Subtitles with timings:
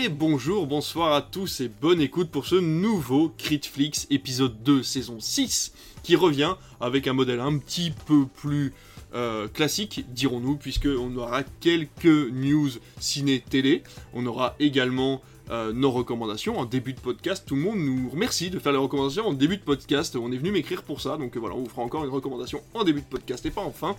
[0.00, 5.18] Et bonjour, bonsoir à tous et bonne écoute pour ce nouveau Critflix épisode 2 saison
[5.18, 5.72] 6
[6.04, 8.74] qui revient avec un modèle un petit peu plus
[9.14, 12.70] euh, classique, dirons-nous, puisqu'on aura quelques news
[13.00, 13.82] ciné-télé.
[14.14, 15.20] On aura également
[15.50, 17.44] euh, nos recommandations en début de podcast.
[17.44, 20.14] Tout le monde nous remercie de faire les recommandations en début de podcast.
[20.14, 22.84] On est venu m'écrire pour ça, donc voilà, on vous fera encore une recommandation en
[22.84, 23.96] début de podcast et pas en fin.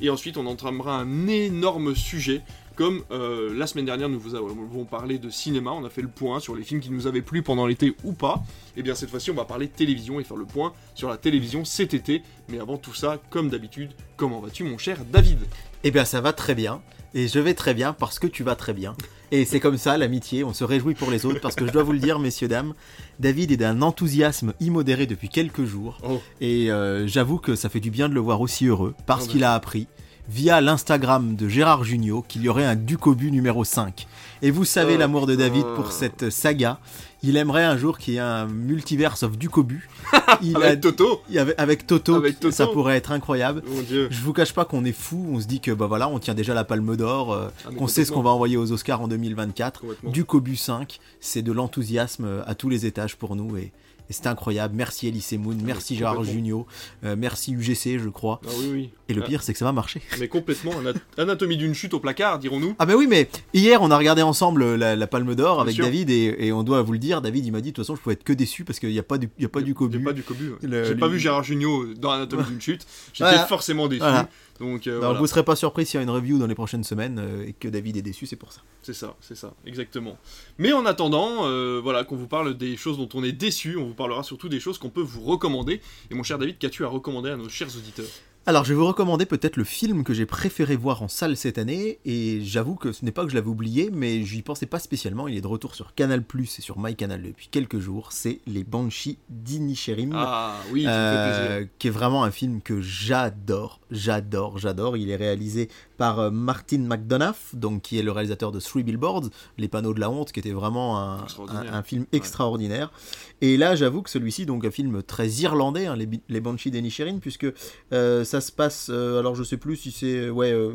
[0.00, 2.42] Et ensuite, on entramera un énorme sujet.
[2.80, 6.08] Comme euh, la semaine dernière, nous vous avons parlé de cinéma, on a fait le
[6.08, 8.42] point sur les films qui nous avaient plu pendant l'été ou pas.
[8.74, 11.66] Et bien cette fois-ci, on va parler télévision et faire le point sur la télévision
[11.66, 12.22] cet été.
[12.48, 15.40] Mais avant tout ça, comme d'habitude, comment vas-tu mon cher David?
[15.84, 16.80] Eh bien ça va très bien.
[17.12, 18.96] Et je vais très bien parce que tu vas très bien.
[19.30, 21.82] Et c'est comme ça l'amitié, on se réjouit pour les autres parce que je dois
[21.82, 22.72] vous le dire, messieurs, dames,
[23.18, 25.98] David est d'un enthousiasme immodéré depuis quelques jours.
[26.02, 26.22] Oh.
[26.40, 29.44] Et euh, j'avoue que ça fait du bien de le voir aussi heureux parce qu'il
[29.44, 29.86] a appris
[30.30, 34.06] via l'Instagram de Gérard Jugnot qu'il y aurait un Ducobu numéro 5.
[34.42, 35.74] Et vous savez Oh, l'amour de David oh.
[35.74, 36.78] pour cette saga.
[37.22, 39.88] Il aimerait un jour qu'il y ait un multiverse of Ducobu.
[40.42, 42.54] Il a- Avec Toto il avait- avec Toto, Avec Toto.
[42.54, 43.62] ça pourrait être incroyable.
[43.68, 46.08] Mon dieu Je vous cache pas qu'on est fou, on se dit que bah voilà,
[46.08, 48.72] on tient déjà la Palme d'Or, euh, Ah, qu'on sait ce qu'on va envoyer aux
[48.72, 49.80] Oscars en 2024.
[49.80, 50.10] Complètement.
[50.10, 53.72] Du Cobu 5, c'est de l'enthousiasme à tous les étages pour nous et,
[54.10, 54.74] et c'est incroyable.
[54.76, 56.22] Merci Elise Moon, merci Gérard.
[56.24, 56.66] Jugnot,
[57.04, 58.40] euh, merci UGC je crois.
[58.44, 58.90] Ah oui, oui.
[59.08, 60.02] Et le Ah, pire c'est que ça va marcher.
[60.18, 62.74] Mais complètement, ana- anatomie d'une chute au placard, dirons-nous.
[62.78, 65.74] Ah bah oui mais hier on a regardé ensemble euh, la, la Palme d'Or avec
[65.76, 65.84] sûr.
[65.84, 67.94] David et, et on doit vous le dire, David il m'a dit de toute façon
[67.96, 69.62] je pouvais être que déçu parce qu'il n'y a pas du, il y a pas
[69.62, 69.98] du Cobu.
[69.98, 70.50] J'ai pas du cobu.
[70.50, 70.84] ouais.
[70.86, 72.86] J'ai pas vu Gérard Jugnot dans Anatomie d'une chute.
[73.12, 73.46] J'étais Voilà.
[73.46, 74.00] forcément déçu.
[74.00, 74.28] Voilà.
[74.60, 75.18] Donc euh, voilà.
[75.18, 77.54] vous serez pas surpris s'il y a une review dans les prochaines semaines euh, et
[77.54, 78.60] que David est déçu, c'est pour ça.
[78.82, 80.18] c'est ça, c'est ça, exactement.
[80.58, 83.86] Mais en attendant, euh, voilà, qu'on vous parle des choses dont on est déçu, on
[83.86, 85.80] vous parlera surtout des choses qu'on peut vous recommander.
[86.10, 88.06] Et mon cher David, qu'as-tu à recommander à nos chers auditeurs?
[88.46, 91.58] Alors, je vais vous recommander peut-être le film que j'ai préféré voir en salle cette
[91.58, 94.78] année, et j'avoue que ce n'est pas que je l'avais oublié, mais j'y pensais pas
[94.78, 95.28] spécialement.
[95.28, 98.12] Il est de retour sur Canal Plus et sur MyCanal depuis quelques jours.
[98.12, 100.12] C'est Les Banshees d'Inisherim.
[100.14, 100.84] Ah oui.
[100.88, 104.96] Euh, qui est vraiment un film que j'adore, j'adore, j'adore.
[104.96, 109.28] Il est réalisé par euh, Martin McDonough, donc qui est le réalisateur de Three Billboards,
[109.58, 111.74] Les panneaux de la honte, qui était vraiment un, Extraordinaire.
[111.74, 112.92] un- un film extraordinaire.
[113.40, 117.18] Et là, j'avoue que celui-ci, donc un film très irlandais, hein, les, les Banshees d'Inisherin,
[117.18, 117.46] puisque
[117.92, 120.74] euh, ça se passe, euh, alors je sais plus si c'est, ouais, euh,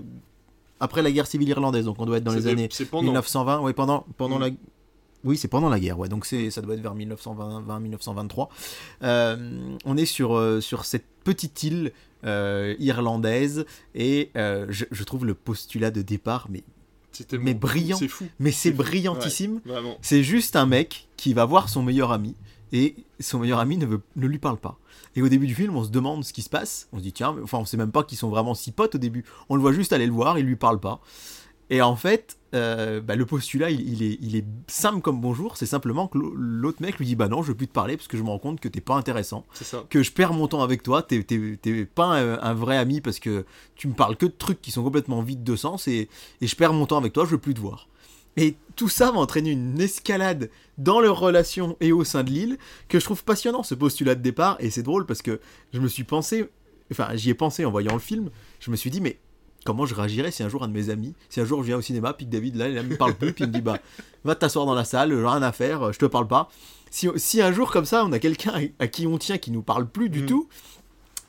[0.80, 3.04] après la guerre civile irlandaise, donc on doit être dans les années C'est pendant.
[3.04, 4.42] 1920, ouais, pendant, pendant Mm.
[4.42, 4.50] la.
[5.24, 6.08] Oui, c'est pendant la guerre, ouais.
[6.08, 8.50] Donc ça doit être vers 1920-1923.
[9.04, 11.92] Euh, on est sur, euh, sur cette petite île
[12.80, 16.64] irlandaise et euh, je, je trouve le postulat de départ, mais,
[17.40, 17.60] mais bon.
[17.68, 17.98] brillant.
[17.98, 19.62] C'est fou, mais c'est brillantissime.
[20.02, 22.36] C'est juste un mec qui va voir son meilleur ami
[22.74, 24.78] et son meilleur ami ne, veut, ne lui parle pas.
[25.16, 26.90] Et au début du film, on se demande ce qui se passe.
[26.92, 28.96] On se dit, tiens, mais- enfin, on sait même pas qu'ils sont vraiment si potes
[28.96, 29.24] au début.
[29.48, 31.00] On le voit juste aller le voir, il lui parle pas.
[31.72, 35.58] Et en fait, euh, bah, le postulat, il, il est, il est simple comme bonjour.
[35.58, 37.98] C'est simplement que l'au- l'autre mec lui dit, bah non, je veux plus te parler
[37.98, 39.84] parce que je me rends compte que t'es pas intéressant, C'est ça.
[39.90, 41.02] que je perds mon temps avec toi.
[41.02, 41.24] T'es
[41.86, 43.46] pas un, un vrai ami parce que
[43.76, 46.08] tu me parles que de trucs qui sont complètement vides de sens et,
[46.42, 47.88] et je perds mon temps avec toi, je veux plus te voir.
[48.38, 52.58] Et tout ça va entraîner une escalade dans leurs relations et au sein de l'île
[52.90, 55.40] que je trouve passionnant ce postulat de départ et c'est drôle parce que
[55.74, 56.46] je me suis pensé,
[56.92, 59.18] enfin j'y ai pensé en voyant le film, je me suis dit mais
[59.66, 61.78] comment je réagirais si un jour un de mes amis, si un jour je viens
[61.78, 63.80] au cinéma puis que David là il me parle plus puis il me dit bah
[64.24, 66.50] va t'asseoir dans la salle, j'ai rien à faire, je te parle pas.
[66.90, 69.64] Si, si un jour comme ça on a quelqu'un à, qui on tient qui nous
[69.64, 70.26] parle plus du Mm.
[70.28, 70.48] tout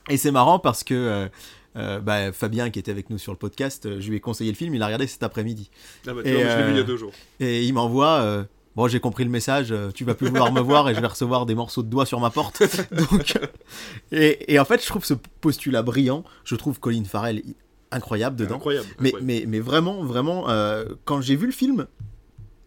[0.09, 1.29] et c'est marrant parce que euh,
[1.77, 4.51] euh, bah, Fabien qui était avec nous sur le podcast, euh, je lui ai conseillé
[4.51, 5.71] le film, il a regardé cet après-midi.
[6.07, 7.13] Ah bah, Et, vois, je l'ai vu il y a deux jours.
[7.41, 10.95] Et il m'envoie Bon, j'ai compris le message, tu vas plus vouloir me voir et
[10.95, 12.63] je vais recevoir des morceaux de doigts sur ma porte.
[12.93, 13.39] Donc,
[14.13, 16.25] et, et en fait, je trouve ce postulat brillant.
[16.45, 17.41] Je trouve Colin Farrell
[17.97, 18.57] incroyable dedans.
[18.57, 18.87] Incroyable.
[19.01, 19.27] Mais, incroyable.
[19.27, 21.87] mais, mais vraiment, vraiment, euh, quand j'ai vu le film,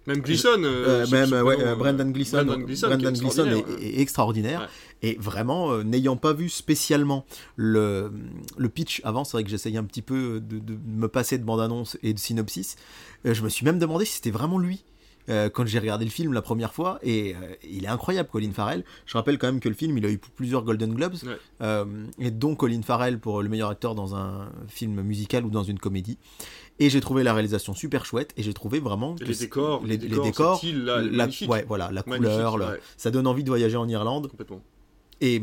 [0.07, 0.63] Même Gleason.
[0.63, 4.62] euh, euh, même ouais, Brendan Gleeson, Brendan qui est extraordinaire, est extraordinaire.
[4.62, 5.09] Ouais.
[5.12, 7.25] Et vraiment, n'ayant pas vu spécialement
[7.56, 8.12] le,
[8.57, 11.44] le pitch avant, c'est vrai que j'essayais un petit peu de, de me passer de
[11.44, 12.75] bande-annonce et de synopsis.
[13.24, 14.83] je me suis même demandé si c'était vraiment lui.
[15.30, 18.52] Euh, quand j'ai regardé le film la première fois, et euh, il est incroyable, Colin
[18.52, 18.84] Farrell.
[19.06, 21.38] Je rappelle quand même que le film, il a eu plusieurs Golden Globes, Ouais.
[21.62, 21.86] euh,
[22.20, 25.80] et dont Colin Farrell pour le meilleur acteur dans un film musical ou dans une
[25.80, 26.18] comédie.
[26.80, 29.98] Et j'ai trouvé la réalisation super chouette, et j'ai trouvé vraiment que les décors, les,
[29.98, 33.50] les les décors, là, est la, ouais, voilà, la Magnifique, couleur, ça donne envie de
[33.50, 34.30] voyager en Irlande.
[34.30, 34.62] Complètement.
[35.20, 35.42] Et,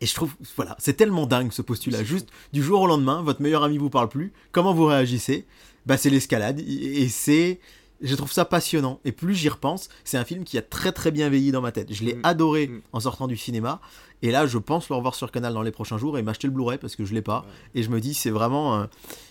[0.00, 2.04] et je trouve, voilà, c'est tellement dingue ce postulat.
[2.04, 4.32] Juste du jour au lendemain, votre meilleur ami vous parle plus.
[4.52, 5.44] Comment vous réagissez?
[5.86, 6.60] Bah, c'est l'escalade.
[6.60, 7.58] Et c'est,
[8.00, 9.00] Je trouve ça passionnant.
[9.04, 11.72] Et plus j'y repense, c'est un film qui a très très bien veillé dans ma
[11.72, 11.92] tête.
[11.92, 12.20] Je l'ai Mm.
[12.22, 12.80] adoré Mm.
[12.92, 13.80] en sortant du cinéma.
[14.22, 16.52] Et là, je pense le revoir sur Canal dans les prochains jours et m'acheter le
[16.52, 17.44] Blu-ray parce que je l'ai pas.
[17.74, 18.80] Et je me dis, c'est vraiment.
[18.80, 18.84] euh,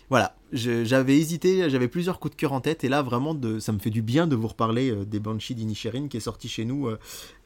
[0.10, 0.36] Voilà.
[0.54, 2.86] J'avais hésité, j'avais plusieurs coups de cœur en tête.
[2.86, 5.56] Et là, vraiment, de, ça me fait du bien de vous reparler euh, des Banshee
[5.56, 6.88] d'Inisherin qui est sorti chez nous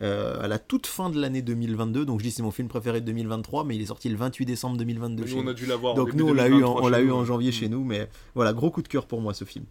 [0.03, 2.06] euh, à la toute fin de l'année 2022.
[2.06, 4.45] Donc je dis, c'est mon film préféré de 2023, mais il est sorti le 28
[4.45, 5.25] décembre 2022.
[5.25, 5.50] chez Nous, on nous.
[5.50, 5.94] a dû l'avoir.
[5.94, 7.69] en Donc nous, on l'a eu, en, 2023 on l'a chez eu en janvier chez
[7.69, 7.83] nous.
[7.83, 9.65] Mais voilà, gros coup de cœur pour moi ce film.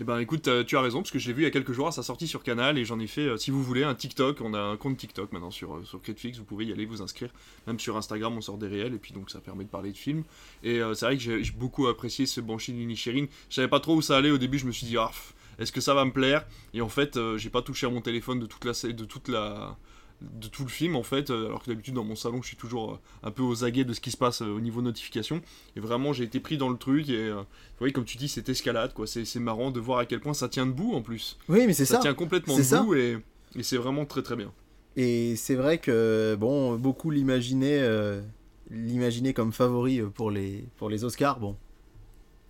[0.00, 1.72] Eh ben écoute, euh, tu as raison, parce que j'ai vu il y a quelques
[1.72, 3.96] jours à sa sortie sur Canal et j'en ai fait, euh, si vous voulez, un
[3.96, 4.40] TikTok.
[4.40, 7.02] On a un compte TikTok maintenant sur, euh, sur Critflix, vous pouvez y aller vous
[7.02, 7.30] inscrire.
[7.66, 9.96] Même sur Instagram, on sort des réels et puis donc ça permet de parler de
[9.96, 10.22] films.
[10.62, 13.26] Et c'est vrai que j'ai beaucoup apprécié ce Banshee d'Inisherin.
[13.50, 15.10] Je savais pas trop où ça allait au début, je me suis dit, ah,
[15.58, 16.46] est-ce que ça va me plaire?
[16.74, 19.76] Et en fait, j'ai pas touché à mon téléphone de toute la, de toute la,
[20.20, 22.56] de tout le film en fait, euh, alors que d'habitude dans mon salon je suis
[22.56, 25.40] toujours euh, un peu aux aguets de ce qui se passe euh, au niveau notification.
[25.76, 27.44] Et vraiment j'ai été pris dans le truc et vous
[27.78, 30.34] voyez comme tu dis cette escalade quoi, c'est c'est marrant de voir à quel point
[30.34, 31.38] ça tient debout en plus.
[31.48, 32.00] Oui, mais c'est Ça, ça.
[32.00, 32.80] tient complètement C'est ça.
[32.80, 33.18] debout et,
[33.54, 34.52] et c'est vraiment très très bien.
[34.96, 38.20] Et c'est vrai que bon, beaucoup l'imaginaient, euh,
[39.34, 41.38] comme favori pour les pour les Oscars.
[41.38, 41.56] Bon,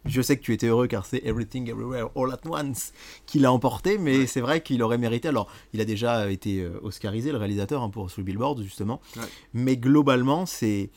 [0.08, 2.92] je sais que tu étais heureux car c'est Everything Everywhere All at Once
[3.26, 4.26] qui l'a emporté, mais Ouais.
[4.26, 5.28] c'est vrai qu'il aurait mérité.
[5.28, 9.00] Alors, il a déjà été euh, Oscarisé, le réalisateur, hein, pour Three Billboards justement.
[9.16, 9.22] Ouais.
[9.54, 10.90] Mais globalement, c'est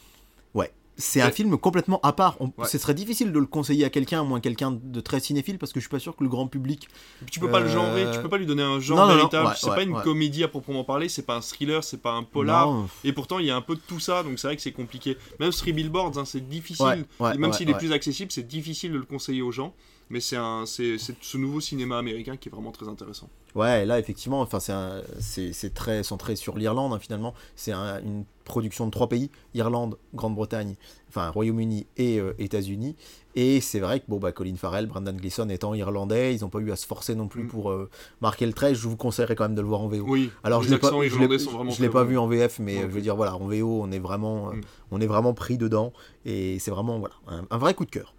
[0.54, 0.72] ouais.
[1.02, 2.38] C'est un film complètement à part.
[2.40, 2.68] On- Ouais.
[2.68, 5.74] Ce serait difficile de le conseiller à quelqu'un, à moins quelqu'un de très cinéphile, parce
[5.74, 6.88] que je suis pas sûr que le grand public.
[7.32, 9.48] Tu peux pas le genrer, Euh, tu peux pas lui donner un genre non, véritable.
[9.48, 12.12] ouais, c'est ouais, pas une comédie à proprement parler, c'est pas un thriller, c'est pas
[12.14, 12.68] un polar.
[12.68, 14.62] Non, Et pourtant il y a un peu de tout ça, donc c'est vrai que
[14.62, 15.18] c'est compliqué.
[15.40, 17.06] Même Three Billboards, hein, c'est difficile.
[17.34, 19.74] Et même s'il est plus accessible, c'est difficile de le conseiller aux gens.
[20.12, 23.30] Mais c'est un, c'est, c'est ce nouveau cinéma américain qui est vraiment très intéressant.
[23.56, 27.34] Ouais, là effectivement, enfin c'est très centré sur l'Irlande hein, finalement.
[27.56, 30.76] C'est un- une production de trois pays Irlande, Grande-Bretagne,
[31.10, 32.96] enfin Royaume-Uni et euh, États-Unis.
[33.36, 36.60] Et c'est vrai que bon bah Colin Farrell, Brendan Gleeson étant irlandais, ils n'ont pas
[36.60, 37.48] eu à se forcer non plus Mm.
[37.48, 37.90] pour euh,
[38.22, 38.76] marquer le trait.
[38.76, 40.04] Je vous conseillerais quand même de le voir en VO.
[40.08, 43.02] Oui, Alors je l'ai pas, je l'ai- pas vu en VF, mais euh, je veux
[43.02, 44.62] dire voilà, en VO on est vraiment, Mm.
[44.92, 45.94] on est vraiment pris dedans
[46.26, 48.14] et c'est vraiment voilà un, un vrai coup de cœur.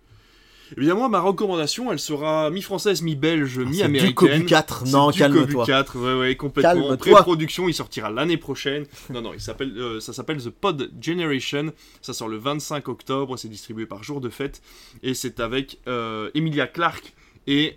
[0.76, 4.08] Évidemment, ma recommandation, elle sera mi-française, mi-belge, Ah, mi-américaine.
[4.08, 5.66] du Cobu 4, non calme-toi.
[5.66, 6.96] 4, ouais, ouais, complètement.
[6.96, 8.86] Pré-production, il sortira l'année prochaine.
[9.10, 11.72] Non, non, il s'appelle, euh, ça s'appelle The Pod Generation.
[12.00, 14.62] Ça sort le 25 octobre, c'est distribué par jour de fête.
[15.02, 17.12] Et c'est avec euh, Emilia Clarke
[17.46, 17.76] et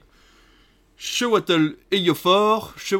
[0.98, 2.04] Showattle Ouais,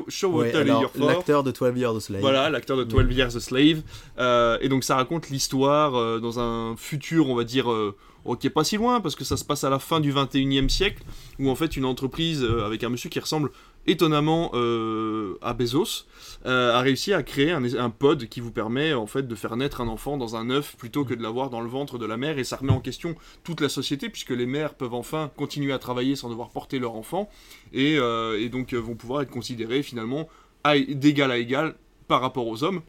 [0.10, 1.08] Showattle Ejiofor.
[1.08, 2.22] l'acteur de 12 Years a Slave.
[2.22, 3.82] Voilà, l'acteur de 12 Years a Slave.
[4.20, 7.96] Euh, et donc ça raconte l'histoire euh, dans un futur, on va dire, euh,
[8.34, 10.68] qui est pas si loin, parce que ça se passe à la fin du 21e
[10.70, 11.04] siècle,
[11.40, 13.52] où en fait une entreprise euh, avec un monsieur qui ressemble
[13.86, 16.06] étonnamment euh, à Bezos
[16.48, 19.80] euh, a réussi à créer un, pod qui vous permet en fait de faire naître
[19.80, 22.40] un enfant dans un œuf plutôt que de l'avoir dans le ventre de la mère
[22.40, 23.14] et ça remet en question
[23.44, 26.96] toute la société puisque les mères peuvent enfin continuer à travailler sans devoir porter leur
[26.96, 27.30] enfant
[27.74, 30.28] et, et donc vont pouvoir être considérées finalement
[30.90, 31.76] d'égal à égal
[32.08, 32.82] par rapport aux hommes.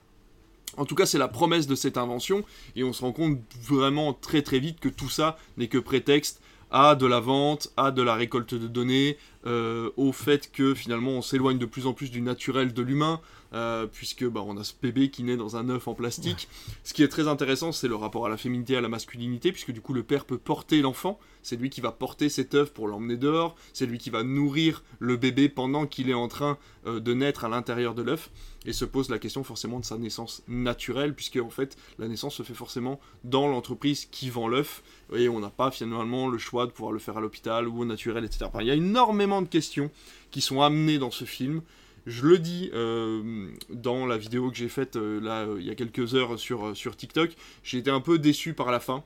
[0.76, 4.12] En tout cas, c'est la promesse de cette invention, et on se rend compte vraiment
[4.12, 6.40] très très vite que tout ça n'est que prétexte
[6.70, 9.16] à de la vente, à de la récolte de données,
[9.46, 13.20] euh, au fait que finalement on s'éloigne de plus en plus du naturel de l'humain,
[13.56, 16.46] euh, puisque bah, on a ce bébé qui naît dans un œuf en plastique.
[16.84, 19.70] Ce qui est très intéressant, c'est le rapport à la féminité, à la masculinité, puisque
[19.70, 22.86] du coup le père peut porter l'enfant, c'est lui qui va porter cet œuf pour
[22.86, 27.00] l'emmener dehors, c'est lui qui va nourrir le bébé pendant qu'il est en train euh,
[27.00, 28.30] de naître à l'intérieur de l'œuf,
[28.66, 32.34] et se pose la question forcément de sa naissance naturelle, puisque en fait la naissance
[32.34, 34.82] se fait forcément dans l'entreprise qui vend l'œuf,
[35.14, 37.84] et on n'a pas finalement le choix de pouvoir le faire à l'hôpital ou au
[37.86, 38.44] naturel, etc.
[38.48, 39.90] Enfin, il y a énormément de questions
[40.30, 41.62] qui sont amenées dans ce film.
[42.06, 45.70] Je le dis euh, dans la vidéo que j'ai faite euh, là euh, il y
[45.70, 47.32] a quelques heures sur, sur TikTok,
[47.64, 49.02] j'ai été un peu déçu par la fin.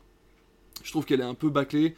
[0.85, 1.95] Je trouve qu'elle est un peu bâclée.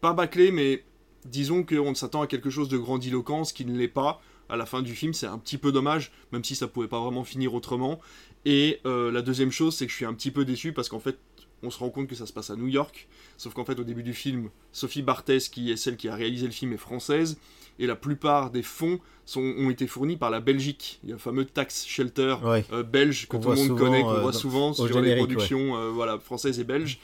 [0.00, 0.84] Pas bâclée, mais
[1.24, 4.20] disons qu'on s'attend à quelque chose de grandiloquent, ce qui ne l'est pas.
[4.48, 7.00] À la fin du film, c'est un petit peu dommage, même si ça pouvait pas
[7.00, 8.00] vraiment finir autrement.
[8.44, 11.18] Et la deuxième chose, c'est que je suis un petit peu déçu parce qu'en fait,
[11.62, 13.06] on se rend compte que ça se passe à New York.
[13.36, 16.46] Sauf qu'en fait, au début du film, Sophie Barthès, qui est celle qui a réalisé
[16.46, 17.38] le film, est française.
[17.80, 21.00] Et la plupart des fonds sont, ont été fournis par la Belgique.
[21.02, 22.64] Il y a le fameux tax shelter Ouais.
[22.72, 25.16] euh, belge que tout le monde souvent, connaît, qu'on euh, voit dans- souvent sur les
[25.16, 27.00] productions euh, voilà, françaises et belges.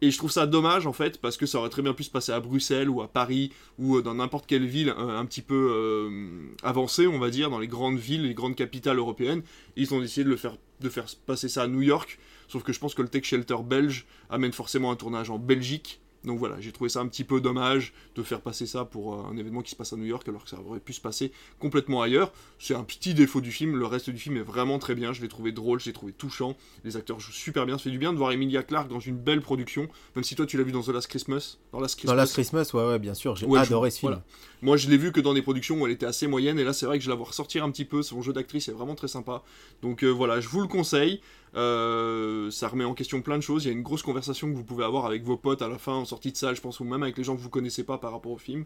[0.00, 2.10] Et je trouve ça dommage en fait, parce que ça aurait très bien pu se
[2.10, 6.48] passer à Bruxelles ou à Paris ou dans n'importe quelle ville un petit peu euh,
[6.62, 9.42] avancée, on va dire, dans les grandes villes, les grandes capitales européennes.
[9.76, 12.72] Ils ont décidé de, le faire, de faire passer ça à New York, sauf que
[12.72, 16.00] je pense que le Tech Shelter belge amène forcément un tournage en Belgique.
[16.24, 19.30] Donc voilà, j'ai trouvé ça un petit peu dommage de faire passer ça pour euh,
[19.30, 21.32] un événement qui se passe à New York alors que ça aurait pu se passer
[21.58, 22.32] complètement ailleurs.
[22.58, 25.20] C'est un petit défaut du film, le reste du film est vraiment très bien, je
[25.20, 27.98] l'ai trouvé drôle, je l'ai trouvé touchant, les acteurs jouent super bien, ça fait du
[27.98, 30.72] bien de voir Emilia Clarke dans une belle production, même si toi tu l'as vu
[30.72, 31.58] dans The Last Christmas.
[31.72, 34.20] Dans Last Christmas, dans Last Christmas ouais, ouais, bien sûr, j'ai adoré ce film.
[34.62, 36.72] Moi je l'ai vu que dans des productions où elle était assez moyenne, et là
[36.72, 38.94] c'est vrai que je la vois ressortir un petit peu, son jeu d'actrice est vraiment
[38.94, 39.42] très sympa.
[39.82, 41.20] Donc euh, voilà, je vous le conseille.
[41.56, 43.64] Euh, ça remet en question plein de choses.
[43.64, 45.78] Il y a une grosse conversation que vous pouvez avoir avec vos potes à la
[45.78, 47.84] fin en sortie de salle, je pense, ou même avec les gens que vous connaissez
[47.84, 48.64] pas par rapport au film.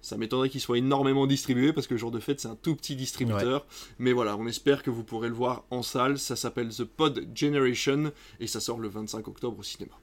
[0.00, 2.76] Ça m'étonnerait qu'il soit énormément distribué parce que le jour de fête c'est un tout
[2.76, 3.66] petit distributeur.
[3.98, 6.18] Mais voilà, on espère que vous pourrez le voir en salle.
[6.18, 9.94] Ça s'appelle The Pod Generation et ça sort le 25 octobre au cinéma.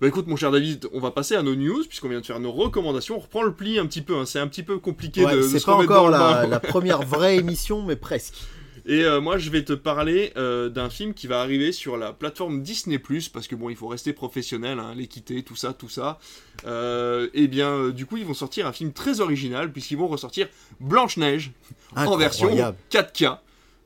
[0.00, 2.40] Bah écoute mon cher David, on va passer à nos news puisqu'on vient de faire
[2.40, 3.16] nos recommandations.
[3.16, 4.26] On reprend le pli un petit peu, hein.
[4.26, 7.96] c'est un petit peu compliqué de, de C'est pas encore la première vraie émission mais
[7.96, 8.34] presque.
[8.88, 12.12] Et euh, moi, je vais te parler euh, d'un film qui va arriver sur la
[12.12, 13.00] plateforme Disney
[13.32, 16.20] parce que bon, il faut rester professionnel, hein, l'équité, tout ça, tout ça.
[16.66, 20.48] Euh, et bien, du coup, ils vont sortir un film très original puisqu'ils vont ressortir
[20.78, 21.50] Blanche Neige
[21.96, 22.48] en version
[22.90, 23.38] 4K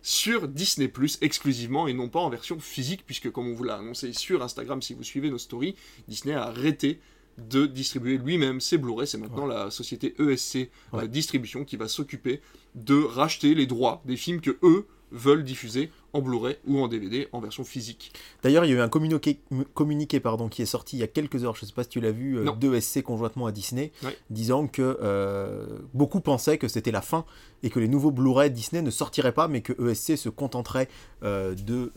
[0.02, 0.90] sur Disney
[1.22, 4.82] exclusivement et non pas en version physique puisque comme on vous l'a annoncé sur Instagram
[4.82, 5.76] si vous suivez nos stories,
[6.08, 7.00] Disney a arrêté
[7.48, 9.06] de distribuer lui-même ses Blu-ray.
[9.06, 10.70] C'est maintenant la société ESC
[11.08, 12.40] Distribution qui va s'occuper
[12.74, 17.28] de racheter les droits des films que eux veulent diffuser en Blu-ray ou en DVD
[17.32, 18.12] en version physique.
[18.42, 19.40] D'ailleurs, il y a eu un communiqué,
[19.74, 21.88] communiqué pardon, qui est sorti il y a quelques heures, je ne sais pas si
[21.88, 23.92] tu l'as vu, euh, de SC conjointement à Disney,
[24.28, 27.24] disant que euh, beaucoup pensaient que c'était la fin
[27.62, 30.88] et que les nouveaux Blu-ray Disney ne sortiraient pas, mais que ESC se contenterait
[31.22, 31.92] euh, de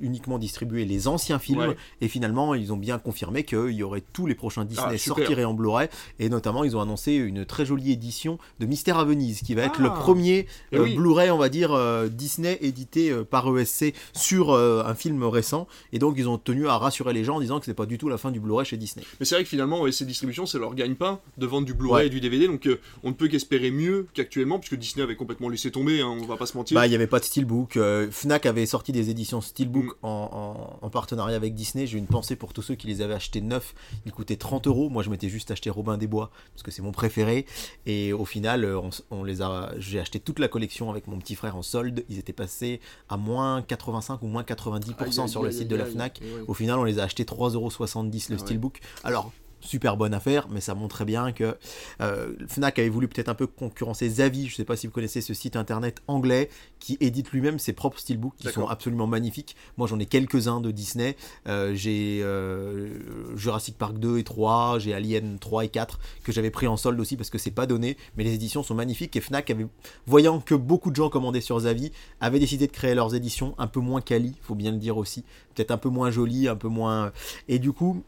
[0.00, 1.74] uniquement distribuer les anciens films.
[2.00, 5.44] Et finalement, ils ont bien confirmé qu'il y aurait tous les prochains Disney ah, sortiraient
[5.44, 5.88] en Blu-ray.
[6.18, 9.62] Et notamment, ils ont annoncé une très jolie édition de Mystère à Venise, qui va
[9.62, 9.98] être le ah.
[9.98, 11.76] premier eh Blu-ray, on va dire,
[12.10, 16.78] Disney édité par ESC sur euh, un film récent, et donc ils ont tenu à
[16.78, 18.76] rassurer les gens en disant que c'est pas du tout la fin du Blu-ray chez
[18.76, 19.04] Disney.
[19.20, 22.10] Mais c'est vrai que finalement, ESC Distribution, c'est leur gagne-pain de vendre du Blu-ray et
[22.10, 25.72] du DVD, donc euh, on ne peut qu'espérer mieux qu'actuellement, puisque Disney avait complètement laissé
[25.72, 26.76] tomber, hein, on va pas se mentir.
[26.76, 27.76] Bah, il n'y avait pas de Steelbook.
[27.76, 30.06] Euh, Fnac avait sorti des éditions Steelbook mm.
[30.06, 31.86] en, en, partenariat avec Disney.
[31.86, 33.74] J'ai une pensée pour tous ceux qui les avaient achetés neufs.
[34.06, 34.88] Ils coûtaient 30 euros.
[34.88, 37.46] Moi, je m'étais juste acheté Robin des Bois, parce que c'est mon préféré.
[37.84, 38.64] Et au final,
[39.10, 42.04] on, les a, j'ai acheté toute la collection avec mon petit frère en solde.
[42.08, 46.20] Ils étaient passés à moins 85 ou moins 90% sur le site de la Fnac.
[46.46, 48.80] Au final, on les a achetés 3,70€ le ah Steelbook.
[49.02, 51.56] Alors, super bonne affaire, mais ça montre bien que
[52.00, 54.46] euh, Fnac avait voulu peut-être un peu concurrencer Zavi.
[54.46, 56.48] Je ne sais pas si vous connaissez ce site internet anglais
[56.78, 59.56] qui édite lui-même ses propres steelbooks qui sont absolument magnifiques.
[59.76, 61.16] Moi, j'en ai quelques-uns de Disney.
[61.48, 66.50] Euh, j'ai euh, Jurassic Park 2 et 3, j'ai Alien 3 et 4 que j'avais
[66.50, 69.20] pris en solde aussi parce que c'est pas donné, mais les éditions sont magnifiques et
[69.20, 69.66] Fnac avait,
[70.06, 73.66] voyant que beaucoup de gens commandaient sur Zavi, avait décidé de créer leurs éditions un
[73.66, 76.68] peu moins quali, faut bien le dire aussi, peut-être un peu moins jolies, un peu
[76.68, 77.12] moins
[77.48, 78.02] et du coup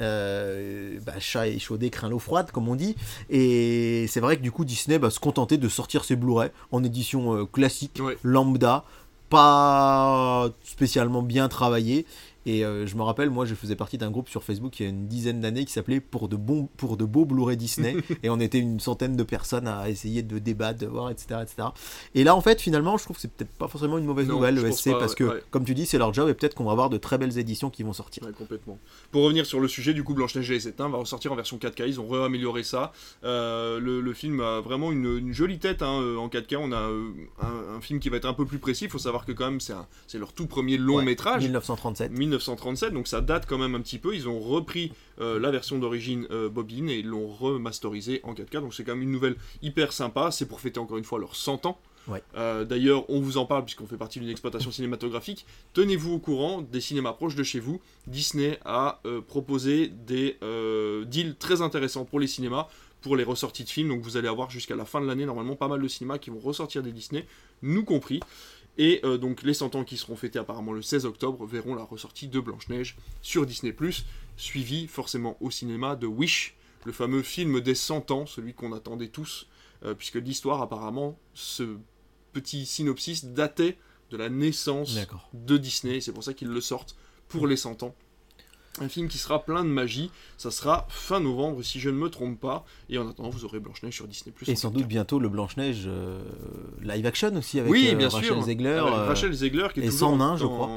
[0.00, 2.96] euh, bah, chat échaudé craint l'eau froide comme on dit.
[3.30, 6.84] Et c'est vrai que du coup Disney va se contenter de sortir ses Blu-ray en
[6.84, 8.84] édition euh, classique lambda
[9.28, 12.06] pas spécialement bien travaillé
[12.46, 14.86] et euh, je me rappelle, moi, je faisais partie d'un groupe sur Facebook il y
[14.86, 17.96] a une dizaine d'années qui s'appelait Pour de bons, pour de beaux Blu-ray Disney.
[18.22, 21.68] et on était une centaine de personnes à essayer de débattre, de voir, etc., etc.
[22.14, 24.54] Et là, en fait, finalement, je trouve que c'est peut-être pas forcément une mauvaise nouvelle,
[24.54, 26.90] le SC, parce que, comme tu dis, c'est leur job et peut-être qu'on va avoir
[26.90, 28.22] de très belles éditions qui vont sortir.
[28.36, 28.78] complètement.
[29.10, 31.58] Pour revenir sur le sujet, du coup, Blanche-Neige et les Éteints va ressortir en version
[31.58, 31.86] 4K.
[31.86, 32.92] Ils ont réamélioré ça.
[33.24, 36.56] Euh, le, film a vraiment une, jolie tête hein, euh, en 4K.
[36.56, 36.90] On a
[37.46, 38.84] un, film qui va être un peu plus précis.
[38.84, 41.42] Il faut savoir que, quand même, c'est leur tout premier long métrage.
[41.42, 42.12] 1937.
[42.28, 44.14] 1937, donc ça date quand même un petit peu.
[44.14, 48.60] Ils ont repris euh, la version d'origine euh, bobine et ils l'ont remasterisé en 4K.
[48.60, 50.30] Donc c'est quand même une nouvelle hyper sympa.
[50.30, 51.78] C'est pour fêter encore une fois leurs 100 ans.
[52.36, 55.44] Euh, d'ailleurs, on vous en parle puisqu'on fait partie d'une exploitation cinématographique.
[55.74, 57.82] Tenez-vous au courant des cinémas proches de chez vous.
[58.06, 60.38] Disney a proposé des
[61.06, 62.68] deals très intéressants pour les cinémas,
[63.02, 63.88] pour les ressorties de films.
[63.88, 66.30] Donc vous allez avoir jusqu'à la fin de l'année normalement pas mal de cinémas qui
[66.30, 67.26] vont ressortir des Disney,
[67.62, 68.20] nous compris.
[68.78, 71.82] Et euh, donc les 100 ans qui seront fêtés apparemment le 16 octobre verront la
[71.82, 73.72] ressortie de Blanche-Neige sur Disney⁇
[74.36, 79.08] suivi forcément au cinéma de Wish, le fameux film des 100 ans, celui qu'on attendait
[79.08, 79.48] tous,
[79.84, 81.76] euh, puisque l'histoire apparemment, ce
[82.32, 83.76] petit synopsis datait
[84.10, 84.96] de la naissance
[85.34, 87.94] de Disney, c'est pour ça qu'ils le sortent pour les 100 ans
[88.82, 90.10] un film qui sera plein de magie.
[90.36, 92.64] Ça sera fin novembre, si je ne me trompe pas.
[92.88, 94.32] Et en attendant, vous aurez Blanche-Neige sur Disney+.
[94.46, 96.20] Et sans doute bientôt le Blanche-Neige euh,
[96.80, 98.68] live action aussi avec oui, euh, Rachel Zegler.
[98.68, 100.70] Euh, Rachel Zegler qui est et toujours nain, je crois.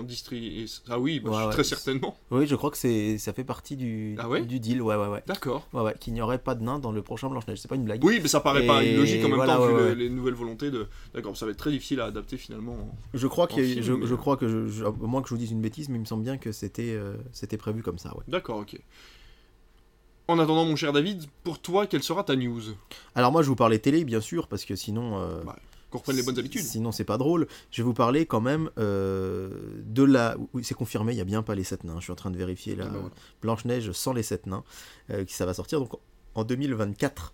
[0.90, 2.18] Ah oui, bah, très certainement.
[2.32, 4.82] Oui, je crois que ça fait partie du, ah du deal.
[4.82, 5.24] Ouais, ouais, ouais.
[5.28, 5.68] D'accord.
[5.74, 7.60] Ouais, ouais, qu'il n'y aurait pas de nain dans le prochain Blanche-Neige.
[7.60, 8.04] C'est pas une blague.
[8.04, 10.88] Oui, mais ça paraît pas illogique en même temps vu les, nouvelles volontés de.
[11.14, 12.96] D'accord, ça va être très difficile à adapter finalement.
[13.14, 15.62] Je crois, qu'il je, je, crois que, je, à moins que je vous dise une
[15.62, 16.98] bêtise, mais il me semble bien que c'était
[17.32, 18.16] c'était prévu comme ça.
[18.16, 18.24] Ouais.
[18.28, 18.80] D'accord, ok.
[20.28, 22.62] En attendant, mon cher David, pour toi, quelle sera ta news?
[23.16, 25.20] Alors moi, je vous parlais télé, bien sûr, parce que sinon...
[25.20, 25.58] euh, Bah,
[25.90, 26.62] Qu'on reprenne les bonnes habitudes.
[26.64, 27.48] Sinon, c'est pas drôle.
[27.70, 29.50] Je vais vous parler quand même euh,
[29.84, 30.38] de la...
[30.54, 31.96] Oui, c'est confirmé, il y a bien pas les sept nains.
[31.98, 32.86] Je suis en train de vérifier là.
[32.88, 33.16] Ah bah voilà.
[33.42, 34.64] Blanche-Neige sans les sept nains,
[35.10, 35.92] euh, qui ça va sortir donc
[36.36, 37.34] en 2024.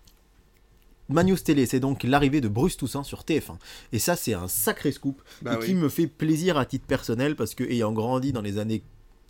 [1.10, 3.58] Manius Télé, c'est donc l'arrivée de Bruce Toussaint sur TF1.
[3.92, 5.66] Et ça, c'est un sacré scoop Bah et oui.
[5.66, 8.82] qui me fait plaisir à titre personnel parce que, ayant grandi dans les années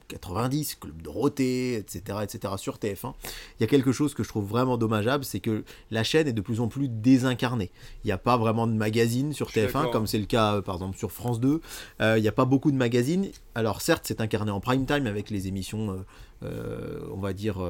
[0.09, 4.47] 90, Club Dorothée, etc., etc., sur TF1, il y a quelque chose que je trouve
[4.47, 7.71] vraiment dommageable, c'est que la chaîne est de plus en plus désincarnée.
[8.05, 9.91] Il n'y a pas vraiment de magazine sur Je suis TF1, d'accord.
[9.91, 11.61] comme c'est le cas, euh, par exemple, sur France 2.
[12.01, 13.29] Euh, il n'y a pas beaucoup de magazines.
[13.55, 16.05] Alors, certes, c'est incarné en prime time avec les émissions,
[16.43, 17.61] euh, on va dire,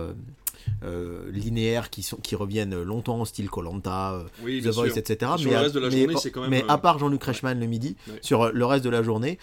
[0.85, 4.99] euh, linéaires qui, sont, qui reviennent longtemps, style Colanta, Oui, The Voice, sûr.
[4.99, 5.33] etc.
[5.38, 7.59] Sur le reste de la mais, journée, c'est quand même, mais à part Jean-Luc Reichmann
[7.59, 8.18] le midi, Ouais.
[8.23, 9.38] sur le reste de la journée,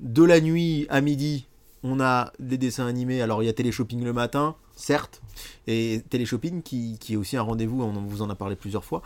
[0.00, 1.46] de la nuit à midi,
[1.84, 3.22] on a des dessins animés.
[3.22, 5.20] Alors il y a Téléshopping le matin, certes,
[5.66, 9.02] et Téléshopping qui, qui est aussi un rendez-vous, on vous en a parlé plusieurs fois.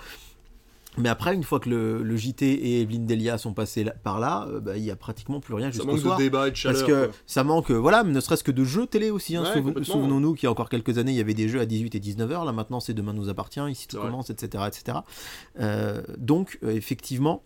[0.99, 4.19] Mais après, une fois que le, le JT et Evelyne Delia sont passés là- par
[4.19, 6.17] là, euh, bah, il y a pratiquement plus rien Ça jusqu'au manque soir.
[6.17, 6.79] de débat et de chaleur.
[6.81, 7.15] Parce que quoi.
[7.27, 9.37] ça manque, euh, voilà, ne serait-ce que de jeux télé aussi.
[9.37, 9.95] Hein, Ouais, Souven- complètement.
[9.95, 12.01] Souvenons-nous qu'il y a encore quelques années, il y avait des jeux à 18 et
[12.01, 12.47] 19h.
[12.47, 14.65] Là maintenant, c'est Demain nous appartient, ici tout commence, etc.
[14.69, 14.99] etc.
[15.61, 17.43] Euh, donc, euh, effectivement,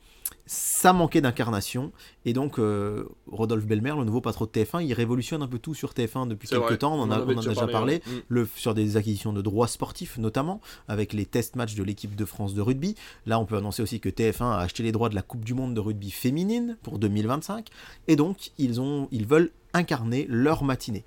[0.47, 1.93] ça manquait d'incarnation.
[2.25, 5.75] Et donc, euh, Rodolphe Belmer, le nouveau patron de TF1, il révolutionne un peu tout
[5.75, 6.77] sur TF1 depuis quelques vrai.
[6.79, 6.95] temps.
[6.95, 7.95] On en a, avait on en a déjà parlé.
[7.95, 8.23] ouais.
[8.29, 12.25] Le, sur des acquisitions de droits sportifs notamment, avec les test matchs de l'équipe de
[12.25, 12.95] France de rugby.
[13.27, 15.55] Là, on peut annoncer aussi que TF1 a acheté les droits de la Coupe du
[15.55, 17.69] Monde de rugby féminine pour 2025,
[18.09, 21.05] et donc ils, ont, ils veulent incarner leur matinée.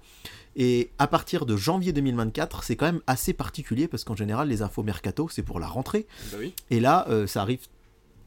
[0.56, 4.62] Et à partir de janvier 2024, c'est quand même assez particulier parce qu'en général, les
[4.62, 6.06] infos mercato, c'est pour la rentrée.
[6.32, 6.54] Bah oui.
[6.70, 7.68] Et là, euh, ça arrive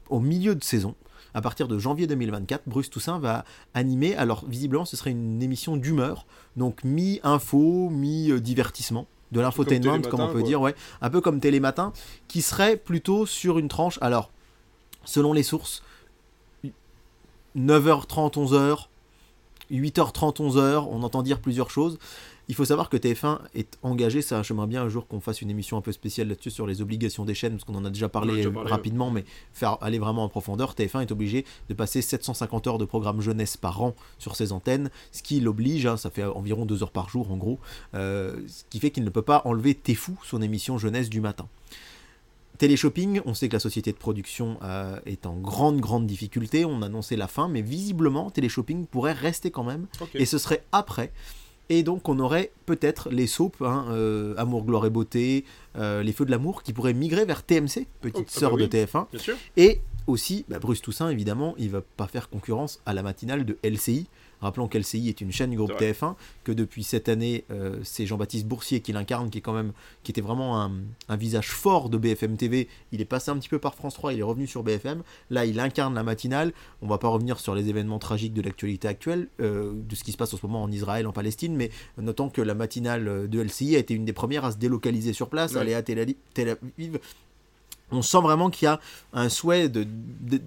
[0.09, 0.95] au milieu de saison.
[1.33, 4.15] À partir de janvier 2024, Bruce Toussaint va animer.
[4.15, 6.25] Alors, visiblement, ce serait une émission d'humeur.
[6.55, 9.05] Donc, mi-info, mi-divertissement.
[9.31, 10.47] De l'infotainment, comme on peut quoi.
[10.47, 10.73] dire, ouais.
[11.01, 11.91] Un peu comme Télématin,
[12.27, 13.99] qui serait plutôt sur une tranche.
[14.01, 14.31] Alors,
[15.03, 15.83] selon les sources,
[17.57, 18.87] 9h30, 11h,
[19.69, 21.99] 8h30, 11h, on entend dire plusieurs choses.
[22.49, 25.49] Il faut savoir que TF1 est engagé, ça j'aimerais bien un jour qu'on fasse une
[25.49, 28.07] émission un peu spéciale là-dessus sur les obligations des chaînes, parce qu'on en a déjà
[28.07, 31.73] parlé, a déjà parlé, rapidement, mais faire aller vraiment en profondeur, TF1 est obligé de
[31.73, 35.97] passer 750 heures de programme jeunesse par an sur ses antennes, ce qui l'oblige, hein,
[35.97, 37.59] ça fait environ 2 heures par jour en gros,
[37.95, 41.47] euh, ce qui fait qu'il ne peut pas enlever Téfou, son émission jeunesse du matin.
[42.57, 46.65] Téléshopping, on sait que la société de production euh, est en grande, grande difficulté.
[46.65, 49.85] On a annoncé la fin, mais visiblement, Téléshopping pourrait rester quand même.
[50.15, 51.11] Et ce serait après.
[51.69, 55.43] Et donc, on aurait peut-être les soaps, hein, euh, Amour, Gloire et Beauté,
[55.77, 58.55] euh, Les Feux de l'amour, qui pourraient migrer vers TMC, petite Oh, ah sœur bah
[58.57, 58.61] oui.
[58.63, 59.07] de TF1.
[59.11, 59.35] Bien sûr.
[59.57, 63.57] Et aussi, bah, Bruce Toussaint, évidemment, il va pas faire concurrence à la matinale de
[63.63, 64.07] LCI.
[64.41, 68.05] Rappelons qu'LCI est une chaîne du groupe C'est TF1, que depuis cette année, euh, c'est
[68.05, 69.71] Jean-Baptiste Boursier qui l'incarne, qui est quand même,
[70.03, 70.71] qui était vraiment un,
[71.09, 72.67] un visage fort de BFM TV.
[72.91, 75.01] Il est passé un petit peu par France 3, il est revenu sur BFM.
[75.31, 76.53] Là, il incarne la matinale.
[76.81, 80.11] On va pas revenir sur les événements tragiques de l'actualité actuelle, euh, de ce qui
[80.11, 83.41] se passe en ce moment en Israël, en Palestine, mais notons que la matinale de
[83.41, 85.61] LCI a été une des premières à se délocaliser sur place, Ouais.
[85.61, 85.99] aller à Tel
[86.39, 86.99] Aviv.
[87.91, 88.79] On sent vraiment qu'il y a
[89.13, 90.41] un souhait de, de,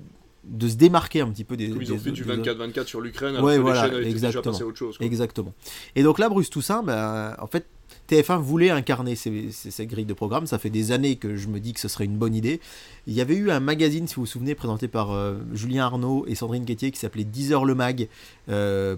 [0.44, 1.68] de se démarquer un petit peu des.
[1.70, 3.90] Comme ils ont des- fait du des- 24-24 sur l'Ukraine, alors Ouais, que voilà, les
[3.92, 4.52] chaînes étaient déjà exactement.
[4.52, 4.96] passées à autre chose.
[4.98, 5.06] quoi.
[5.06, 5.52] Exactement.
[5.96, 7.66] Et donc là, Bruce Toussaint, ben, en fait,
[8.08, 10.46] TF1 voulait incarner ces, ces- cette grille de programme.
[10.46, 12.60] Ça fait des années que je me dis que ce serait une bonne idée.
[13.06, 16.24] Il y avait eu un magazine, si vous vous souvenez, présenté par euh, Julien Arnaud
[16.26, 18.08] et Sandrine Quétier, qui s'appelait 10 heures le mag,
[18.48, 18.96] euh,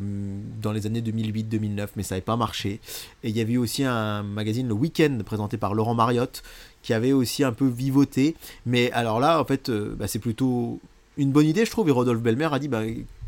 [0.63, 2.81] dans les années 2008-2009, mais ça n'avait pas marché.
[3.23, 6.43] Et il y avait eu aussi un magazine, Le Week-end, présenté par Laurent Mariotte,
[6.83, 8.35] qui avait aussi un peu vivoté.
[8.67, 10.81] Mais alors là, en fait, euh, bah, c'est plutôt
[11.17, 11.89] une bonne idée, je trouve.
[11.89, 12.83] Et Rodolphe Belmer a dit, bah,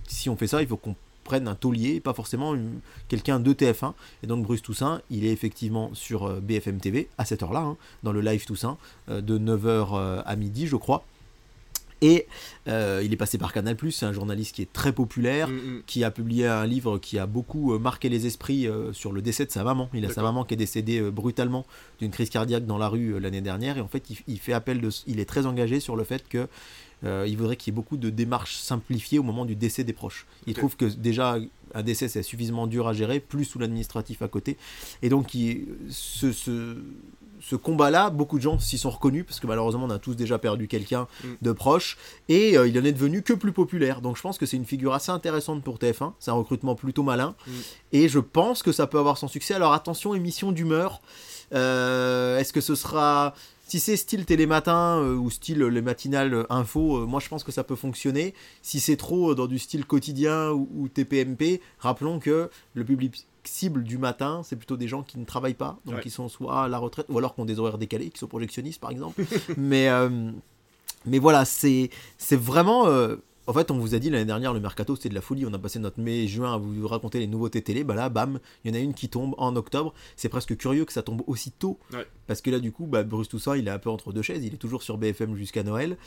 [0.07, 3.53] si on fait ça, il faut qu'on prenne un taulier, pas forcément une- quelqu'un de
[3.55, 3.95] TF1.
[4.23, 7.77] Et donc Bruce Toussaint, il est effectivement sur euh, BFM TV à cette heure-là, hein,
[8.03, 8.77] dans le live Toussaint,
[9.09, 11.05] euh, de 9h à midi, je crois.
[12.03, 12.27] Et
[12.69, 15.83] euh, il est passé par Canal+, c'est un journaliste qui est très populaire, Mm, mm.
[15.87, 19.23] qui a publié un livre qui a beaucoup euh, marqué les esprits euh, sur le
[19.23, 19.89] décès de sa maman.
[19.95, 21.65] Il a sa maman qui est décédée euh, brutalement
[22.01, 23.79] d'une crise cardiaque dans la rue euh, l'année dernière.
[23.79, 26.29] Et en fait, il, il fait appel de, il est très engagé sur le fait
[26.29, 26.47] que
[27.05, 29.93] euh, il voudrait qu'il y ait beaucoup de démarches simplifiées au moment du décès des
[29.93, 30.27] proches.
[30.47, 31.37] Il trouve que déjà
[31.75, 34.57] un décès c'est suffisamment dur à gérer, plus sous l'administratif à côté.
[35.03, 36.77] Et donc il- ce, ce,
[37.41, 40.39] ce combat-là, beaucoup de gens s'y sont reconnus parce que malheureusement on a tous déjà
[40.39, 41.29] perdu quelqu'un Mm.
[41.43, 44.01] de proche et euh, il en est devenu que plus populaire.
[44.01, 46.13] Donc je pense que c'est une figure assez intéressante pour TF1.
[46.21, 47.51] C'est un recrutement plutôt malin Mm.
[47.93, 49.53] et je pense que ça peut avoir son succès.
[49.55, 51.03] Alors attention, émission d'humeur.
[51.53, 53.35] Euh, Est-ce que ce sera
[53.75, 57.43] Si c'est style télématin euh, ou style les matinales euh, info, euh, moi je pense
[57.43, 58.33] que ça peut fonctionner.
[58.63, 63.27] Si c'est trop euh, dans du style quotidien ou, ou TPMP, rappelons que le public
[63.43, 66.01] cible du matin, c'est plutôt des gens qui ne travaillent pas, donc Ouais.
[66.03, 68.29] qui sont soit à la retraite ou alors qui ont des horaires décalés, qui sont
[68.29, 69.21] projectionnistes par exemple.
[69.57, 70.31] mais, euh,
[71.05, 72.87] mais voilà, c'est c'est vraiment.
[73.47, 75.45] En fait, on vous a dit l'année dernière, le mercato c'était de la folie.
[75.47, 77.85] On a passé notre mai, juin à vous raconter les nouveautés télé.
[77.85, 79.93] Bah là, bam, il y en a une qui tombe en octobre.
[80.17, 81.79] C'est presque curieux que ça tombe aussi tôt.
[81.93, 82.07] Ouais.
[82.27, 84.45] Parce que là, du coup, bah, Bruce Toussaint, il est un peu entre deux chaises.
[84.45, 85.99] Il est toujours sur BFM jusqu'à Noël.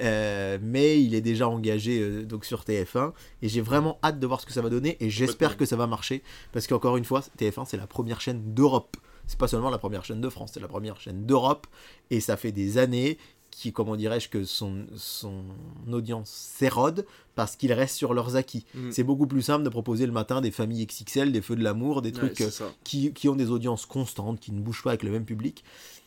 [0.00, 3.12] Euh, mais il est déjà engagé euh, donc sur TF1.
[3.42, 4.96] Et j'ai vraiment hâte de voir ce que ça va donner.
[5.00, 6.22] Et j'espère que ça va marcher.
[6.52, 8.96] Parce qu'encore une fois, TF1, c'est la première chaîne d'Europe.
[9.26, 11.66] C'est pas seulement la première chaîne de France, c'est la première chaîne d'Europe.
[12.10, 13.18] Et ça fait des années
[13.56, 15.44] qui, comment dirais-je, que son, son
[15.90, 18.64] audience s'érode parce qu'ils restent sur leurs acquis.
[18.74, 18.90] Mm.
[18.90, 22.02] C'est beaucoup plus simple de proposer le matin des familles XXL, des feux de l'amour,
[22.02, 22.50] des trucs euh,
[22.84, 25.64] qui, qui ont des audiences constantes, qui ne bougent pas avec le même public.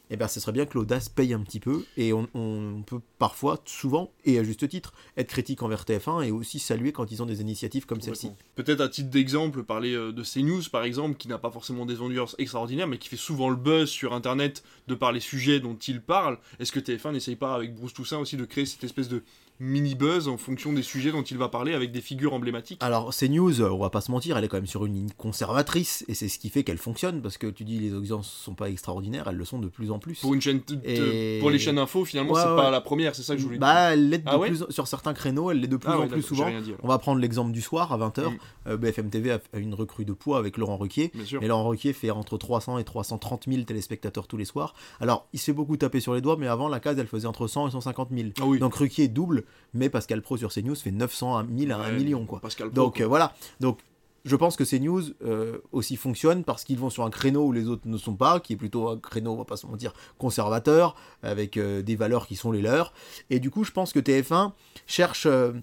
[0.10, 1.86] Et bien, ce serait bien que l'audace paye un petit peu.
[1.98, 6.32] Et on, on peut parfois, souvent, et à juste titre, être critique envers TF1 et
[6.32, 8.32] aussi saluer quand ils ont des initiatives comme celle-ci.
[8.56, 12.00] Peut-être à titre d'exemple, parler euh, de CNews par exemple, qui n'a pas forcément des
[12.00, 15.76] audiences extraordinaires, mais qui fait souvent le buzz sur internet de par les sujets dont
[15.76, 16.38] il parle.
[16.60, 19.24] Est-ce que TF1 n'essaye pas avec Bruce Toussaint aussi de créer cette espèce de
[19.60, 23.12] mini buzz en fonction des sujets dont il va parler avec des figures emblématiques Alors,
[23.14, 26.06] CNews, euh, on va pas se mentir, elle est quand même sur une ligne conservatrice
[26.08, 28.70] et c'est ce qui fait qu'elle fonctionne parce que tu dis les audiences sont pas
[28.70, 30.20] extraordinaires, elles le sont de plus en plus.
[30.20, 32.56] Pour une chaîne, Et- pour les chaînes info, finalement, Ouais, c'est ouais.
[32.56, 34.70] pas la première, c'est ça que je voulais Bah, elle l'est de Ah plus en-
[34.72, 36.50] sur certains créneaux, elle l'est de plus Ah en plus souvent.
[36.62, 36.74] dit.
[36.84, 38.32] On va prendre l'exemple du soir à 20h.
[38.66, 38.76] Mm.
[38.78, 41.12] BFM TV a une recrue de poids avec Laurent Ruquier.
[41.42, 44.74] Et Laurent Ruquier fait entre 300 et 330 000 téléspectateurs tous les soirs.
[45.00, 47.28] Alors, il se fait beaucoup taper sur les doigts, mais avant, la case, elle faisait
[47.28, 48.30] entre 100 et 150 000.
[48.40, 48.60] Ah oui.
[48.60, 51.92] Donc Ruquier double, mais Pascal Pro sur CNews fait 900 à 1000 à 1 Ouais,
[51.98, 52.26] million.
[52.26, 52.40] Quoi.
[52.40, 53.06] Pascal Pro, Donc quoi.
[53.06, 53.34] euh, voilà.
[53.60, 53.80] Donc
[54.26, 57.68] je pense que CNews euh, aussi fonctionne parce qu'ils vont sur un créneau où les
[57.68, 60.96] autres ne sont pas, qui est plutôt un créneau, on va pas se mentir, conservateur,
[61.24, 62.92] avec euh, des valeurs qui sont les leurs.
[63.30, 64.52] Et du coup, je pense que TF1
[64.86, 65.26] cherche.
[65.28, 65.54] euh,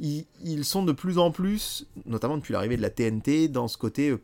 [0.00, 3.76] ils, ils sont de plus en plus, notamment depuis l'arrivée de la TNT, dans ce
[3.78, 4.16] côté.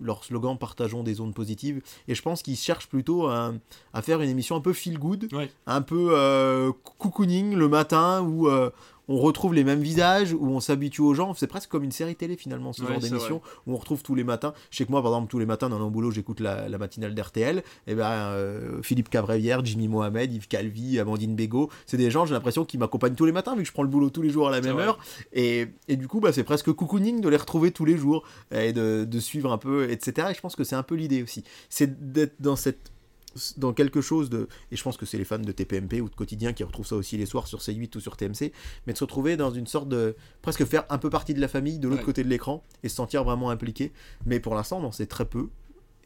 [0.00, 3.52] Leur slogan partageons des ondes positives et je pense qu'ils cherchent plutôt à,
[3.92, 5.50] à faire une émission un peu feel good Ouais.
[5.66, 8.70] un peu euh, cocooning le matin où euh,
[9.10, 11.34] on retrouve les mêmes visages, où on s'habitue aux gens.
[11.34, 14.14] C'est presque comme une série télé finalement, ce Ouais, genre d'émission où on retrouve tous
[14.14, 14.54] les matins.
[14.70, 16.78] Je sais que moi, par exemple, tous les matins dans mon boulot, j'écoute la, la
[16.78, 17.64] matinale d'RTL.
[17.88, 22.34] Et ben euh, Philippe Cavrevière, Jimmy Mohamed, Yves Calvi, Amandine Bégaud, c'est des gens, j'ai
[22.34, 24.46] l'impression, qui m'accompagnent tous les matins vu que je prends le boulot tous les jours
[24.46, 24.84] à la même vrai.
[24.84, 24.98] heure.
[25.32, 28.22] Et, et du coup, bah, c'est presque cocooning de les retrouver tous les jours
[28.54, 30.28] et de, de suivre un peu, etc.
[30.30, 31.42] Et je pense que c'est un peu l'idée aussi.
[31.68, 32.92] C'est d'être dans cette
[33.56, 36.14] dans quelque chose de et je pense que c'est les fans de TPMP ou de
[36.14, 38.52] quotidien qui retrouvent ça aussi les soirs sur C8 ou sur TMC
[38.86, 41.48] mais de se retrouver dans une sorte de presque faire un peu partie de la
[41.48, 42.06] famille de l'autre Ouais.
[42.06, 43.92] côté de l'écran et se sentir vraiment impliqué
[44.26, 45.48] mais pour l'instant on en sait très peu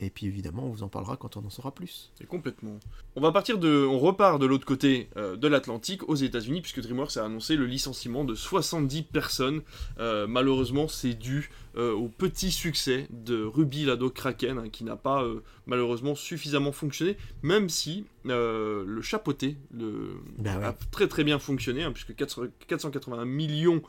[0.07, 2.79] et puis évidemment on vous en parlera quand on en saura plus Et complètement.
[3.17, 6.81] On va partir de, on repart de l'autre côté euh, de l'Atlantique, aux États-Unis, puisque
[6.81, 9.63] DreamWorks a annoncé le licenciement de 70 personnes.
[9.99, 14.97] Euh, malheureusement, c'est dû euh, au petit succès de Ruby Lado Kraken, hein, qui n'a
[14.97, 15.25] pas
[15.67, 20.49] malheureusement suffisamment fonctionné, même si le chapeauté le, ouais.
[20.49, 23.83] a très très bien fonctionné, hein, puisque 400 481 millions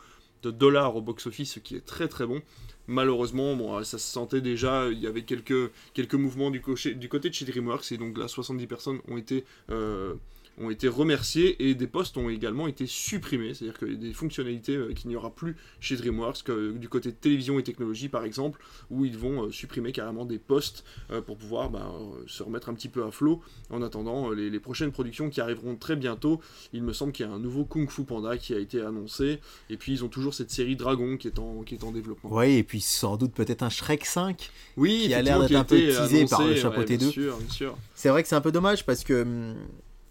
[0.49, 2.41] dollars au box-office, ce qui est très très bon.
[2.87, 7.33] Malheureusement, bon, ça se sentait déjà, il y avait quelques, quelques mouvements du côté de
[7.33, 10.13] chez DreamWorks, et donc là, 70 personnes ont été, euh,
[10.57, 14.93] ont été remerciées, et des postes ont également été supprimés, c'est-à-dire que des fonctionnalités euh,
[14.93, 18.59] qu'il n'y aura plus chez DreamWorks, que, du côté de télévision et technologie par exemple,
[18.89, 22.69] où ils vont euh, supprimer carrément des postes euh, pour pouvoir bah, euh, se remettre
[22.69, 25.95] un petit peu à flot, en attendant euh, les, les prochaines productions qui arriveront très
[25.95, 26.39] bientôt.
[26.73, 29.39] Il me semble qu'il y a un nouveau Kung Fu Panda qui a été annoncé,
[29.69, 32.31] et puis ils ont toujours cette série Dragon qui est en, qui est en développement.
[32.33, 35.63] ouais et puis sans doute peut-être un Shrek 5 Oui, Qui a l'air d'être un
[35.63, 37.11] peu teasé par le annoncé, chapeauté ouais, bien 2.
[37.11, 37.77] sûr, bien sûr.
[37.95, 39.55] c'est vrai que c'est un peu dommage parce que hum,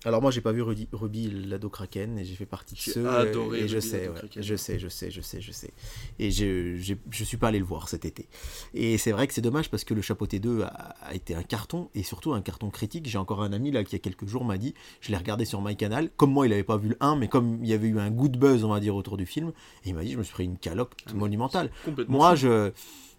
[0.04, 3.08] alors moi j'ai pas vu Rudy, Ruby Lado Kraken et j'ai fait partie de ceux
[3.08, 5.70] adoré et je sais ouais, je sais je sais je sais je sais.
[6.18, 8.28] Et je, j'ai- je suis pas allé le voir cet été.
[8.74, 11.42] Et c'est vrai que c'est dommage parce que le chapeauté 2 a, a été un
[11.42, 13.06] carton et surtout un carton critique.
[13.08, 15.16] J'ai encore un ami là qui il y a quelques jours m'a dit je l'ai
[15.16, 16.10] regardé sur MyCanal.
[16.16, 18.10] Comme moi il avait pas vu le 1 mais comme il y avait eu un
[18.10, 19.52] good buzz on va dire autour du film
[19.84, 21.70] et il m'a dit je me suis pris une calotte Ah, monumentale.
[21.84, 22.18] Complètement.
[22.18, 22.72] moi, je,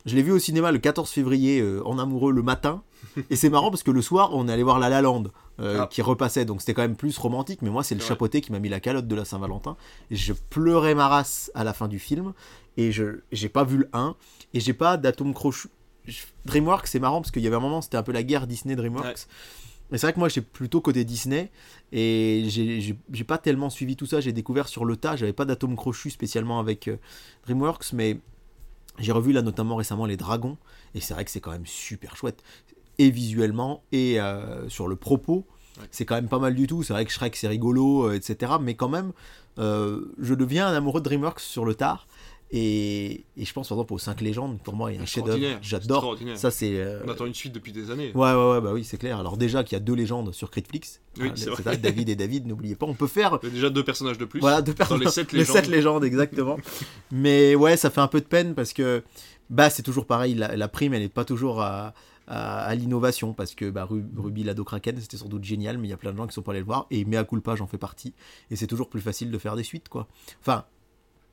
[0.06, 2.84] je l'ai vu au cinéma le 14 février euh, en amoureux le matin.
[3.30, 5.26] Et c'est marrant parce que le soir, on est allé voir La La Land
[5.60, 5.88] euh, Ah.
[5.88, 6.46] qui repassait.
[6.46, 7.62] Donc c'était quand même plus romantique.
[7.62, 8.08] Mais moi, c'est le Ouais.
[8.08, 9.78] chapeauté qui m'a mis la calotte de la Saint-Valentin.
[10.12, 12.34] Je pleurais ma race à la fin du film.
[12.78, 14.15] Et je j'ai pas vu le 1.
[14.54, 15.70] Et j'ai pas d'atome crochu.
[16.46, 19.06] DreamWorks, c'est marrant parce qu'il y avait un moment, c'était un peu la guerre Disney-DreamWorks.
[19.06, 19.13] Ouais.
[19.91, 21.52] Mais c'est vrai que moi, j'étais plutôt côté Disney.
[21.91, 24.20] Et j'ai- j'ai j'ai pas tellement suivi tout ça.
[24.20, 25.15] J'ai découvert sur le tas.
[25.15, 26.98] J'avais pas d'atome crochu spécialement avec euh,
[27.46, 27.94] DreamWorks.
[27.94, 28.20] Mais
[28.99, 30.58] j'ai revu là notamment récemment Les Dragons,
[30.93, 32.43] et c'est vrai que c'est quand même super chouette,
[32.97, 35.45] et visuellement, et euh, sur le propos.
[35.79, 35.88] Ouais.
[35.91, 36.84] C'est quand même pas mal du tout.
[36.84, 38.53] C'est vrai que Shrek c'est rigolo, euh, etc.
[38.62, 39.12] Mais quand même,
[39.60, 42.08] euh, je deviens un amoureux de DreamWorks sur le tard.
[42.58, 45.06] Et, et je pense par exemple aux 5 légendes, pour moi il y a un
[45.06, 45.38] chef-d'œuvre.
[45.62, 46.18] J'adore.
[46.38, 46.80] Ça c'est.
[46.80, 48.12] euh, On attend une suite depuis des années.
[48.15, 49.20] Ouais, ouais, ouais, bah oui, c'est clair.
[49.20, 51.02] Alors déjà qu'il y a deux légendes sur Critflix.
[51.20, 51.76] Oui, Hein, c'est vrai.
[51.78, 52.86] David et David, n'oubliez pas.
[52.86, 54.39] On peut faire Il y a déjà deux personnages de plus.
[54.39, 55.02] voilà, deux personnes.
[55.02, 55.56] les sept Les légendes.
[55.58, 56.58] sept légendes, exactement.
[57.12, 59.04] Mais ouais, ça fait un peu de peine parce que
[59.50, 60.34] bah c'est toujours pareil.
[60.36, 61.94] La, la prime, elle n'est pas toujours à,
[62.28, 65.88] à, à l'innovation parce que bah, Ru- Ruby Lado Kraken, c'était sans doute génial, mais
[65.88, 66.88] il y a plein de gens qui sont pas allés le voir.
[66.89, 68.13] Et mea culpa, j'en fais partie.
[68.50, 70.08] Et c'est toujours plus facile de faire des suites, quoi.
[70.39, 70.63] Enfin.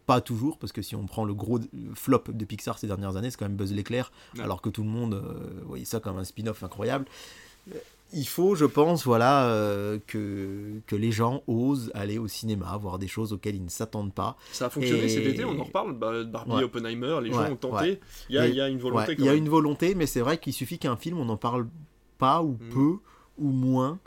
[0.06, 1.60] Pas toujours, parce que si on prend le gros
[1.94, 4.42] flop de Pixar ces dernières années, c'est quand même Buzz l'éclair, Ouais.
[4.42, 7.04] alors que tout le monde euh, voyait ça comme un spin-off incroyable.
[8.14, 12.98] Il faut, je pense, voilà, euh, que, que les gens osent aller au cinéma, voir
[12.98, 14.36] des choses auxquelles ils ne s'attendent pas.
[14.52, 15.94] Ça a fonctionné Et- cet été, on en reparle.
[15.94, 16.64] Bah, Barbie, Ouais.
[16.64, 18.00] Oppenheimer, les Ouais, gens ont tenté.
[18.28, 19.44] Il, y a, Et- il y a une volonté il y a même.
[19.44, 21.66] une volonté, mais c'est vrai qu'il suffit qu'un film, on n'en parle
[22.18, 22.68] pas ou Mm.
[22.74, 22.92] peu
[23.38, 23.98] ou moins.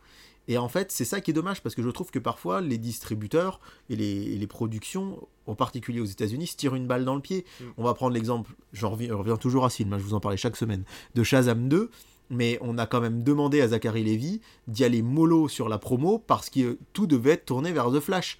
[0.48, 2.78] Et en fait, c'est ça qui est dommage parce que je trouve que parfois les
[2.78, 7.16] distributeurs et les, et les productions, en particulier aux États-Unis, se tirent une balle dans
[7.16, 7.46] le pied.
[7.60, 7.64] Mm.
[7.78, 10.14] On va prendre l'exemple, j'en reviens, je reviens toujours à ce film, hein, je vous
[10.14, 10.84] en parlais chaque semaine,
[11.16, 11.90] de Shazam 2.
[12.32, 16.18] Mais on a quand même demandé à Zachary Levy d'y aller mollo sur la promo
[16.18, 18.40] parce que tout devait être tourné vers The Flash.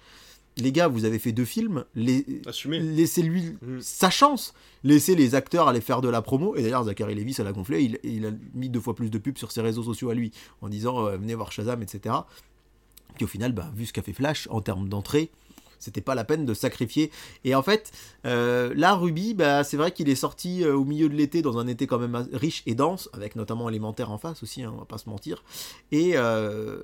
[0.58, 3.80] Les gars, vous avez fait deux films, laissez-lui Mm.
[3.80, 4.54] sa chance.
[4.84, 6.56] Laissez les acteurs aller faire de la promo.
[6.56, 7.82] Et d'ailleurs, Zachary Levy, ça l'a gonflé.
[7.82, 10.32] Il, il a mis deux fois plus de pubs sur ses réseaux sociaux à lui
[10.62, 12.14] en disant euh, venez voir Shazam, etc.
[13.16, 15.30] Puis au final, bah, vu ce qu'a fait Flash en termes d'entrée,
[15.78, 17.10] c'était pas la peine de sacrifier.
[17.44, 17.92] Et en fait,
[18.24, 21.58] euh, là, Ruby, bah, c'est vrai qu'il est sorti euh, au milieu de l'été, dans
[21.58, 24.78] un été quand même riche et dense, avec notamment élémentaire en face aussi, hein, on
[24.78, 25.44] va pas se mentir.
[25.92, 26.82] Et, euh,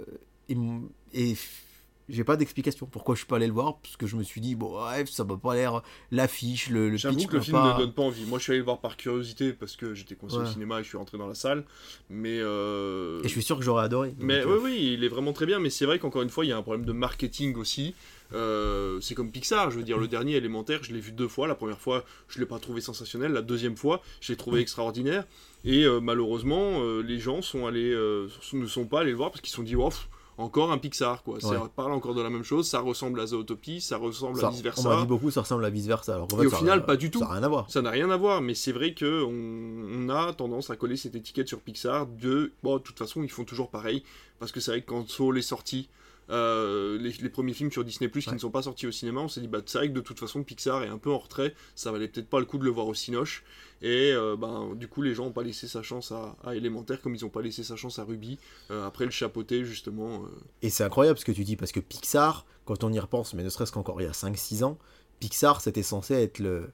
[2.09, 4.41] j'ai pas d'explication pourquoi je suis pas allé le voir, parce que je me suis
[4.41, 7.75] dit, bon, ouais, ça m'a pas l'air l'affiche, le, le J'avoue que le film pas-
[7.75, 8.25] ne donne pas envie.
[8.25, 10.47] Moi, je suis allé le voir par curiosité parce que j'étais coincé au Ouais.
[10.47, 11.65] cinéma et je suis rentré dans la salle.
[12.11, 12.39] Mais.
[12.41, 14.15] euh, Et je suis sûr que j'aurais adoré.
[14.19, 15.59] Mais oui, euh, oui, il est vraiment très bien.
[15.61, 17.95] Mais c'est vrai qu'encore une fois, il y a un problème de marketing aussi.
[18.35, 21.47] Euh, c'est comme Pixar, je veux dire, le dernier élémentaire, je l'ai vu deux fois.
[21.47, 23.33] La première fois, je l'ai pas trouvé sensationnel.
[23.33, 25.25] La deuxième fois, je l'ai trouvé extraordinaire.
[25.65, 27.95] Et euh, malheureusement, euh, les gens sont allés,
[28.53, 30.79] ne sont pas allés le voir parce qu'ils se sont dit, oh, pff, encore un
[30.79, 31.41] Pixar, quoi.
[31.41, 32.69] Ça parle encore de la même chose.
[32.69, 35.01] Ça ressemble à Zootopie, ça ressemble ça, à vice on m'a versa.
[35.03, 36.15] dit beaucoup, ça ressemble à vice versa.
[36.15, 37.19] Alors, Et au ça- final, pas du tout.
[37.21, 37.71] Ça n'a rien à voir.
[37.71, 40.97] Ça n'a rien à voir, mais c'est vrai que on, on a tendance à coller
[40.97, 44.03] cette étiquette sur Pixar de bon, de toute façon, ils font toujours pareil
[44.39, 45.89] parce que c'est vrai que quand Soul est sorti,
[46.31, 48.35] euh, les, les premiers films sur Disney Plus qui Ouais.
[48.35, 50.19] ne sont pas sortis au cinéma, on s'est dit bah c'est vrai que de toute
[50.19, 52.71] façon Pixar est un peu en retrait, ça valait peut-être pas le coup de le
[52.71, 53.45] voir au Cinoche
[53.83, 57.01] et euh, ben du coup les gens ont pas laissé sa chance à, à Élémentaire
[57.03, 58.39] comme ils ont pas laissé sa chance à Ruby
[58.71, 60.23] euh, après le chapeauté justement.
[60.23, 60.29] euh,
[60.63, 63.43] Et c'est incroyable ce que tu dis, parce que Pixar, quand on y repense, mais
[63.43, 64.79] ne serait-ce qu'encore il y a 5-6 ans,
[65.19, 66.71] Pixar, c'était censé être le,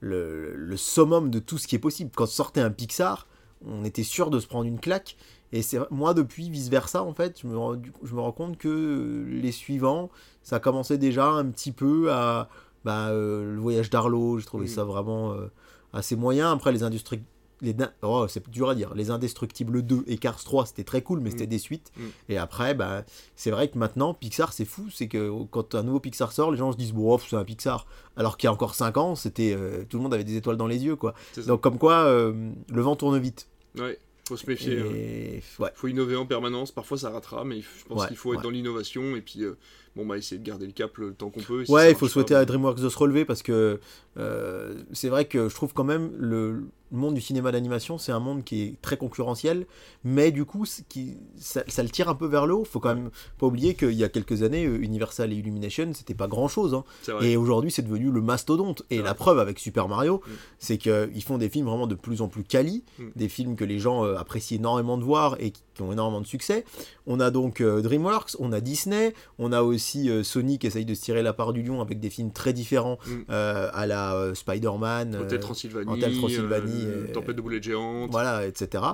[0.00, 2.10] le, le summum de tout ce qui est possible.
[2.14, 3.26] Quand sortait un Pixar,
[3.64, 5.16] on était sûr de se prendre une claque.
[5.52, 8.32] Et c'est moi, depuis, vice-versa, en fait, je me, rends, du coup, je me rends
[8.32, 10.10] compte que les suivants,
[10.42, 12.48] ça commençait déjà un petit peu à...
[12.84, 15.46] Bah, euh, le voyage d'Arlo, j'ai trouvé ça vraiment euh,
[15.92, 16.50] assez moyen.
[16.50, 17.20] Après, les industries...
[17.60, 18.92] Les, oh, c'est dur à dire.
[18.96, 21.50] Les Indestructibles 2 et Cars 3, c'était très cool, mais c'était Mm.
[21.50, 21.92] des suites.
[21.96, 22.02] Mm.
[22.30, 23.04] Et après, bah,
[23.36, 24.86] c'est vrai que maintenant, Pixar, c'est fou.
[24.90, 27.44] C'est que quand un nouveau Pixar sort, les gens se disent, bon, oh, c'est un
[27.44, 27.86] Pixar.
[28.16, 30.56] Alors qu'il y a encore 5 ans, c'était euh, tout le monde avait des étoiles
[30.56, 31.14] dans les yeux, quoi.
[31.46, 33.48] Donc, comme quoi, euh, le vent tourne vite.
[33.78, 33.96] Ouais,
[34.32, 34.78] faut se méfier.
[34.78, 35.70] Et ouais.
[35.74, 36.72] faut innover en permanence.
[36.72, 38.42] Parfois ça ratera, mais je pense Ouais, qu'il faut être ouais.
[38.44, 39.56] dans l'innovation et puis euh,
[39.96, 41.64] bon bah essayer de garder le cap le temps qu'on peut.
[41.64, 43.78] si Ouais, il faut souhaiter pas, à DreamWorks de se relever parce que
[44.18, 46.62] euh, c'est vrai que je trouve quand même le
[46.96, 49.66] monde du cinéma d'animation, c'est un monde qui est très concurrentiel,
[50.04, 52.64] mais du coup, qui, ça, ça le tire un peu vers le haut.
[52.64, 56.14] Faut quand même pas oublier qu'il y a quelques années, euh, Universal et Illumination, c'était
[56.14, 56.74] pas grand chose.
[56.74, 56.84] Hein.
[57.22, 58.82] Et aujourd'hui, c'est devenu le mastodonte.
[58.90, 59.14] Et la vrai.
[59.14, 60.30] preuve avec Super Mario, Mm.
[60.58, 63.02] c'est qu'ils font des films vraiment de plus en plus quali, Mm.
[63.16, 66.20] des films que les gens euh, apprécient énormément de voir et qui, qui ont énormément
[66.20, 66.64] de succès.
[67.06, 70.84] On a donc euh, DreamWorks, on a Disney, on a aussi euh, Sony qui essaye
[70.84, 73.10] de se tirer la part du lion avec des films très différents Mm.
[73.30, 75.16] euh, à la euh, Spider-Man.
[75.16, 78.10] Hôtel euh, Transylvanie, Hôtel Transylvanie, euh, euh, Tempête de boulettes géantes.
[78.10, 78.84] voilà, etc.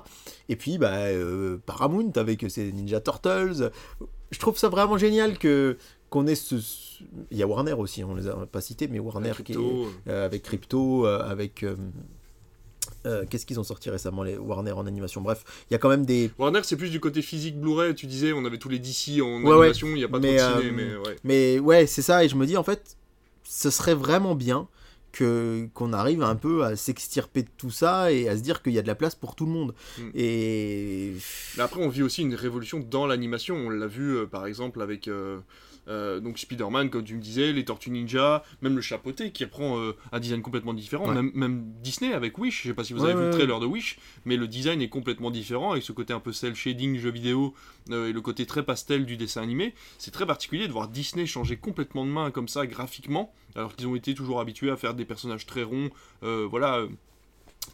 [0.48, 3.70] Et puis, bah, euh, Paramount avec ses Ninja Turtles.
[4.30, 5.76] Je trouve ça vraiment génial que
[6.10, 6.56] qu'on ait ce.
[7.30, 9.54] Il y a Warner aussi, on les a pas cités, mais Warner avec qui est
[9.54, 11.62] Crypto, euh, avec Crypto, avec.
[13.06, 15.20] euh, Qu'est-ce qu'ils ont sorti récemment, les Warner en animation?
[15.20, 16.30] Bref, il y a quand même des.
[16.38, 17.94] Warner, c'est plus du côté physique Blu-ray.
[17.94, 19.52] Tu disais, on avait tous les DC en Ouais, ouais.
[19.54, 21.16] animation, il n'y a pas Mais, trop de ciné, euh, mais ouais.
[21.24, 22.96] Mais ouais, c'est ça, et je me dis en fait,
[23.44, 24.68] ce serait vraiment bien
[25.12, 28.72] que qu'on arrive un peu à s'extirper de tout ça et à se dire qu'il
[28.72, 29.74] y a de la place pour tout le monde.
[29.98, 30.10] Mm.
[30.14, 31.14] Et
[31.56, 33.56] Mais après, on vit aussi une révolution dans l'animation.
[33.56, 35.38] On l'a vu, euh, par exemple, avec euh,
[35.88, 39.78] euh, donc Spider-Man, comme tu me disais, les Tortues Ninja, même le Chapeauté, qui reprend
[39.78, 41.08] euh, un design complètement différent.
[41.08, 41.14] Ouais.
[41.14, 42.62] Même, même Disney avec Wish.
[42.62, 44.48] Je sais pas si vous Ouais, avez vu ouais, le trailer de Wish, mais le
[44.48, 47.54] design est complètement différent, avec ce côté un peu cel shading jeu vidéo
[47.90, 49.74] euh, et le côté très pastel du dessin animé.
[49.98, 53.86] C'est très particulier de voir Disney changer complètement de main comme ça graphiquement, alors qu'ils
[53.86, 55.90] ont été toujours habitués à faire des personnages très ronds,
[56.22, 56.86] voilà.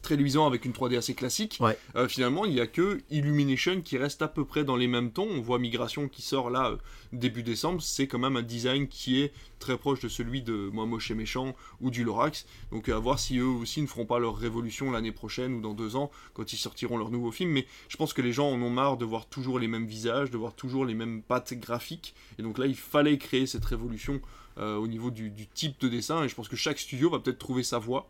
[0.04, 1.56] Très luisants avec une 3D assez classique.
[1.60, 1.76] Ouais.
[1.96, 5.10] Euh, finalement, il n'y a que Illumination qui reste à peu près dans les mêmes
[5.10, 5.28] tons.
[5.28, 6.76] On voit Migration qui sort là euh,
[7.12, 7.82] début décembre.
[7.82, 11.14] C'est quand même un design qui est très proche de celui de Moi Moche et
[11.14, 12.46] Méchant ou du Lorax.
[12.70, 15.72] Donc à voir si eux aussi ne feront pas leur révolution l'année prochaine ou dans
[15.72, 17.50] deux ans quand ils sortiront leur nouveau film.
[17.50, 20.30] Mais je pense que les gens en ont marre de voir toujours les mêmes visages,
[20.30, 22.14] de voir toujours les mêmes pattes graphiques.
[22.38, 24.20] Et donc là, il fallait créer cette révolution
[24.58, 26.22] euh, au niveau du, du type de dessin.
[26.24, 28.08] Et je pense que chaque studio va peut-être trouver sa voie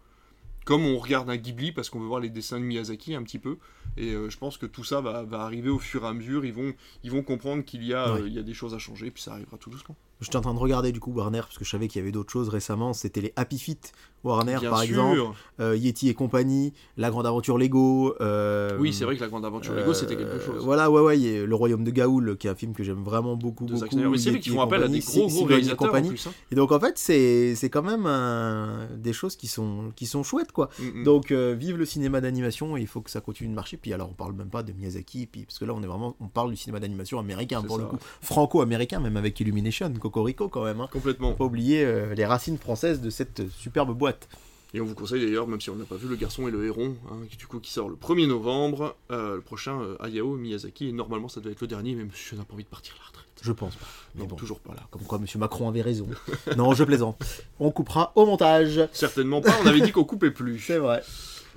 [0.65, 3.39] comme on regarde un Ghibli parce qu'on veut voir les dessins de Miyazaki un petit
[3.39, 3.59] peu.
[3.97, 6.45] Et euh, je pense que tout ça va, va arriver au fur et à mesure.
[6.45, 8.79] Ils vont, ils vont comprendre qu'il y, a, euh, il y a des choses à
[8.79, 9.97] changer, puis ça arrivera tout doucement.
[10.21, 12.13] J'étais en train de regarder du coup Warner parce que je savais qu'il y avait
[12.13, 12.93] d'autres choses récemment.
[12.93, 14.89] C'était les Happy Feet Warner Bien par sûr.
[14.89, 15.21] exemple,
[15.61, 18.15] euh, Yeti et compagnie, La Grande Aventure Lego.
[18.23, 20.65] euh, Oui, c'est vrai que la grande aventure Lego, euh, c'était quelque chose.
[20.65, 22.83] Voilà, ouais, ouais, il y a Le Royaume de Gaoul, qui est un film que
[22.83, 23.97] j'aime vraiment beaucoup, de beaucoup.
[23.99, 26.09] Mais c'est vrai qu'ils font appel à des gros, gros et réalisateurs en compagnie.
[26.09, 26.27] plus.
[26.27, 26.33] hein.
[26.51, 30.53] Et donc en fait, c'est quand même un- des choses qui sont, qui sont chouettes,
[30.53, 30.71] quoi.
[30.79, 31.05] Mm, mm.
[31.05, 33.77] Donc euh, vive le cinéma d'animation, et il faut que ça continue de marcher.
[33.77, 36.17] Puis alors on parle même pas de Miyazaki, puis, parce que là on est vraiment,
[36.21, 40.81] on parle du cinéma d'animation américain le coup, franco-américain même avec Illumination, Cocorico quand même.
[40.83, 40.89] Hein.
[40.93, 41.31] Complètement.
[41.31, 44.29] Faut pas oublier euh, les racines françaises de cette superbe boîte.
[44.75, 46.67] Et on vous conseille d'ailleurs, même si on n'a pas vu Le Garçon et le
[46.67, 50.37] Héron, hein, qui, du coup qui sort le 1er novembre, euh, le prochain euh, Hayao
[50.37, 52.93] Miyazaki, et normalement ça doit être le dernier, si je n'ai pas envie de partir
[52.97, 53.25] à la retraite.
[53.41, 53.87] Je pense pas.
[54.15, 54.83] Mais Non, bon, toujours pas là.
[54.91, 56.07] comme quoi Monsieur Macron avait raison.
[56.57, 57.17] non, je plaisante.
[57.61, 58.87] On coupera au montage.
[58.93, 60.59] Certainement pas, on avait dit qu'on coupait plus.
[60.59, 61.03] C'est vrai.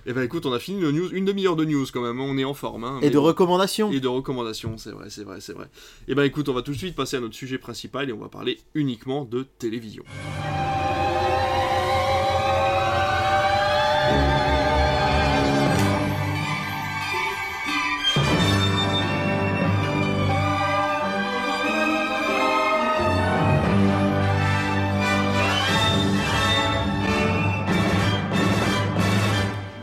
[0.10, 2.38] Et ben écoute, on a fini news, une demi-heure de news quand même, hein, on
[2.38, 2.86] est en forme.
[2.86, 3.24] hein, Et de bon.
[3.24, 3.92] recommandations.
[3.92, 5.66] Et de recommandations, c'est vrai, c'est vrai, c'est vrai.
[6.08, 8.18] Et ben écoute, on va tout de suite passer à notre sujet principal et on
[8.20, 10.04] va parler uniquement de télévision.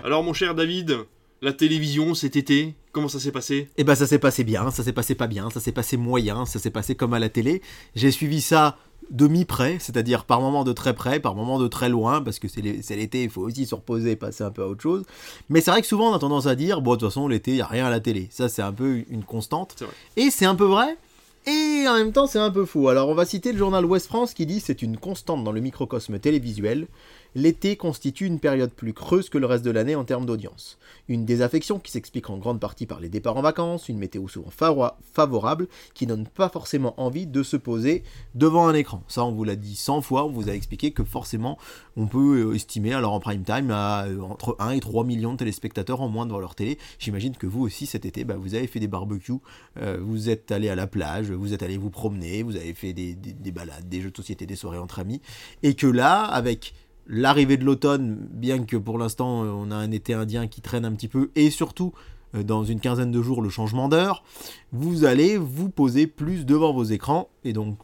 [0.06, 0.98] Alors mon cher David,
[1.40, 3.70] la télévision cet été, comment ça s'est passé?
[3.78, 6.44] Et ben ça s'est passé bien, ça s'est passé pas bien, ça s'est passé moyen,
[6.44, 7.62] ça s'est passé comme à la télé.
[7.94, 8.76] J'ai suivi ça
[9.10, 12.48] de mi-près, c'est-à-dire par moments de très près, par moments de très loin, parce que
[12.48, 14.82] c'est l'é- c'est l'été, il faut aussi se reposer et passer un peu à autre
[14.82, 15.04] chose.
[15.48, 17.52] Mais c'est vrai que souvent on a tendance à dire, bon de toute façon l'été,
[17.52, 18.28] il n'y a rien à la télé.
[18.30, 19.82] Ça c'est un peu une constante.
[20.18, 20.98] Et c'est un peu vrai,
[21.46, 22.90] et en même temps c'est un peu fou.
[22.90, 25.62] Alors on va citer le journal Ouest France qui dit c'est une constante dans le
[25.62, 26.88] microcosme télévisuel.
[27.34, 30.78] L'été constitue une période plus creuse que le reste de l'année en termes d'audience.
[31.08, 34.50] Une désaffection qui s'explique en grande partie par les départs en vacances, une météo souvent
[34.50, 39.02] favo- favorable qui donne pas forcément envie de se poser devant un écran.
[39.08, 41.58] Ça, on vous l'a dit 100 fois, on vous a expliqué que forcément,
[41.96, 45.38] on peut euh, estimer, alors en prime time, euh, entre 1 et 3 millions de
[45.38, 46.78] téléspectateurs en moins devant leur télé.
[46.98, 49.40] J'imagine que vous aussi, cet été, bah, vous avez fait des barbecues,
[49.78, 52.92] euh, vous êtes allé à la plage, vous êtes allé vous promener, vous avez fait
[52.92, 53.16] des
[53.52, 55.20] balades, des jeux de société, des soirées entre amis,
[55.62, 56.74] et que là, avec
[57.06, 60.84] l'arrivée de l'automne, bien que pour l'instant euh, on a un été indien qui traîne
[60.84, 61.92] un petit peu, et surtout
[62.34, 64.24] euh, dans une quinzaine de jours le changement d'heure,
[64.72, 67.78] vous allez vous poser plus devant vos écrans, et donc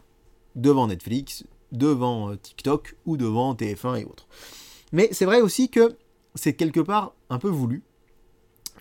[0.56, 4.26] devant Netflix, devant euh, TikTok ou devant TF1 et autres.
[4.92, 5.96] Mais c'est vrai aussi que
[6.34, 7.82] c'est quelque part un peu voulu.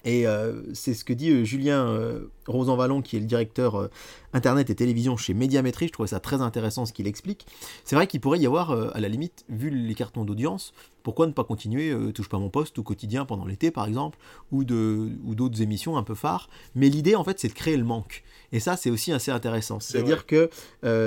[0.05, 3.87] Et euh, c'est ce que dit euh, Julien euh, Rosanvallon, qui est le directeur euh,
[4.33, 5.87] Internet et télévision chez Médiamétrie.
[5.87, 7.45] Je trouvais ça très intéressant ce qu'il explique.
[7.83, 11.31] C'est vrai qu'il pourrait y avoir, à la limite, vu les cartons d'audience, pourquoi ne
[11.31, 14.19] pas continuer Touche pas mon poste ou quotidien pendant l'été, par exemple,
[14.51, 16.47] ou d'autres émissions un peu phares.
[16.75, 18.23] Mais l'idée, en fait, c'est de créer le manque.
[18.51, 19.79] Et ça, c'est aussi assez intéressant.
[19.79, 20.51] C'est C'est-à-dire que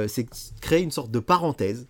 [0.09, 0.27] c'est
[0.61, 1.87] créer une sorte de parenthèse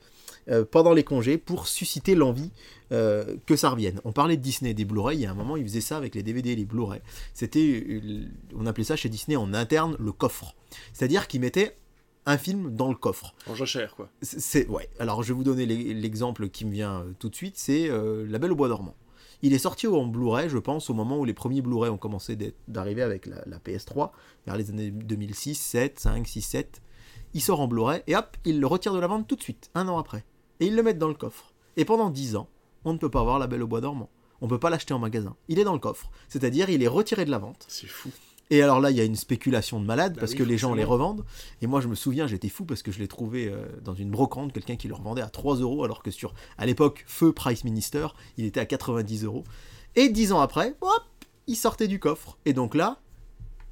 [0.48, 2.50] euh, pendant les congés pour susciter l'envie
[2.92, 4.00] euh, que ça revienne.
[4.04, 6.14] On parlait de Disney, des Blu-ray, il y a un moment ils faisaient ça avec
[6.14, 7.00] les DVD et les Blu-ray.
[7.34, 8.24] C'était, euh,
[8.56, 10.54] on appelait ça chez Disney en interne le coffre.
[10.92, 11.76] C'est-à-dire qu'ils mettaient
[12.26, 13.34] un film dans le coffre.
[13.48, 14.08] En jachère, quoi.
[14.22, 14.88] C'est- ouais.
[14.98, 18.24] Alors je vais vous donner l'e- l'exemple qui me vient tout de suite, c'est euh,
[18.28, 18.94] La Belle au bois dormant.
[19.44, 22.36] Il est sorti en Blu-ray, je pense, au moment où les premiers Blu-ray ont commencé
[22.68, 24.12] d'arriver avec la, la PS3,
[24.46, 26.80] vers les années 2006, 7, 5, 6, 7.
[27.34, 29.70] Il sort en Blu-ray et hop, ils le retirent de la vente tout de suite,
[29.74, 30.24] un an après.
[30.62, 31.52] Et ils le mettent dans le coffre.
[31.76, 32.48] Et pendant 10 ans,
[32.84, 34.08] on ne peut pas voir La Belle au bois dormant.
[34.40, 35.34] On ne peut pas l'acheter en magasin.
[35.48, 36.08] Il est dans le coffre.
[36.28, 37.64] C'est-à-dire, il est retiré de la vente.
[37.66, 38.10] C'est fou.
[38.48, 40.58] Et alors là, il y a une spéculation de malade Bah parce oui, que les
[40.58, 41.24] gens les revendent.
[41.62, 44.12] Et moi, je me souviens, j'étais fou parce que je l'ai trouvé euh, dans une
[44.12, 47.64] brocante, quelqu'un qui le revendait à 3 euros, alors que sur, à l'époque, Feu Price
[47.64, 49.42] Minister, il était à 90 euros.
[49.96, 51.02] Et 10 ans après, hop,
[51.48, 52.38] il sortait du coffre.
[52.44, 53.00] Et donc là,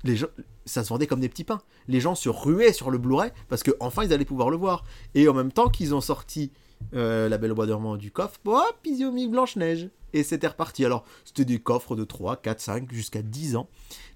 [0.03, 0.26] les gens,
[0.64, 1.61] ça se vendait comme des petits pains.
[1.88, 4.85] Les gens se ruaient sur le Blu-ray parce que enfin ils allaient pouvoir le voir.
[5.14, 6.53] Et en même temps qu'ils ont sorti
[6.95, 9.91] euh, La Belle au Bois dormant du coffre, hop, ils y ont mis Blanche-Neige.
[10.12, 10.85] Et c'était reparti.
[10.85, 13.68] Alors, c'était des coffres de 3, 4, 5, jusqu'à 10 ans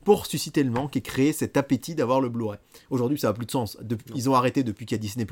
[0.04, 2.58] pour susciter le manque et créer cet appétit d'avoir le Blu-ray.
[2.90, 3.78] Aujourd'hui, ça n'a plus de sens.
[4.14, 5.26] Ils ont arrêté depuis qu'il y a Disney+.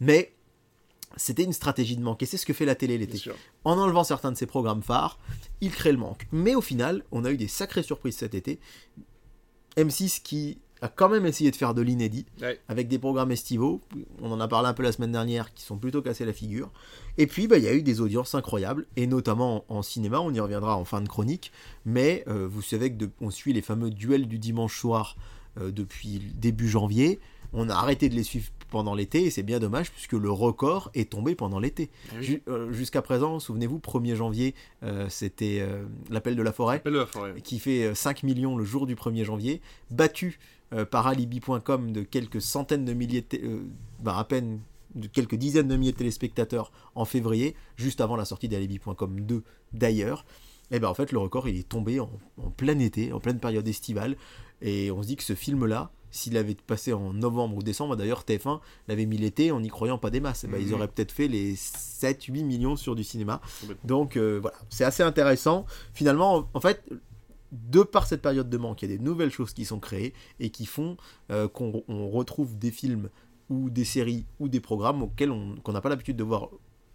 [0.00, 0.34] Mais
[1.16, 2.22] c'était une stratégie de manque.
[2.22, 3.30] Et c'est ce que fait la télé l'été
[3.64, 5.18] en enlevant certains de ses programmes phares,
[5.60, 6.26] il crée le manque.
[6.32, 8.60] Mais au final, on a eu des sacrées surprises cet été.
[9.76, 12.60] M6 qui a quand même essayé de faire de l'inédit Ouais.
[12.68, 13.80] avec des programmes estivaux.
[14.20, 16.70] On en a parlé un peu la semaine dernière qui sont plutôt cassés la figure.
[17.18, 20.20] Et puis, bah, il y a eu des audiences incroyables, et notamment en, en cinéma,
[20.20, 21.52] on y reviendra en fin de chronique.
[21.86, 25.16] Mais euh, vous savez que de- on suit les fameux duels du dimanche soir
[25.60, 27.18] euh, depuis début janvier.
[27.52, 30.90] On a arrêté de les suivre pendant l'été, et c'est bien dommage puisque le record
[30.94, 31.90] est tombé pendant l'été.
[32.10, 32.42] Ah oui.
[32.48, 36.98] Euh, Jusqu'à présent, souvenez-vous, 1er janvier, euh, c'était euh, l'appel de la forêt, Appel de
[36.98, 37.34] la forêt.
[37.44, 39.60] qui fait euh, 5 millions le jour du 1er janvier,
[39.92, 40.40] battu
[40.74, 43.62] euh, par alibi.com de quelques centaines de milliers, de euh,
[44.00, 44.60] bah, à peine
[44.94, 49.42] de quelques dizaines de milliers de téléspectateurs en février, juste avant la sortie d'alibi.com 2
[49.72, 50.24] d'ailleurs.
[50.70, 52.10] Et ben en fait, le record, il est tombé en,
[52.42, 54.16] en plein été, en pleine période estivale,
[54.62, 58.22] et on se dit que ce film-là, s'il avait passé en novembre ou décembre, d'ailleurs
[58.22, 60.74] TF1 l'avait mis l'été en n'y croyant pas des masses, eh ben, ils Mhm.
[60.74, 63.40] auraient peut-être fait les 7-8 millions sur du cinéma.
[63.84, 65.66] Donc euh, voilà, c'est assez intéressant.
[65.92, 66.84] Finalement, en fait,
[67.54, 70.12] de par cette période de manque, il y a des nouvelles choses qui sont créées
[70.40, 70.96] et qui font
[71.30, 73.08] euh, qu'on on retrouve des films
[73.48, 76.48] ou des séries ou des programmes auxquels on n'a pas l'habitude de voir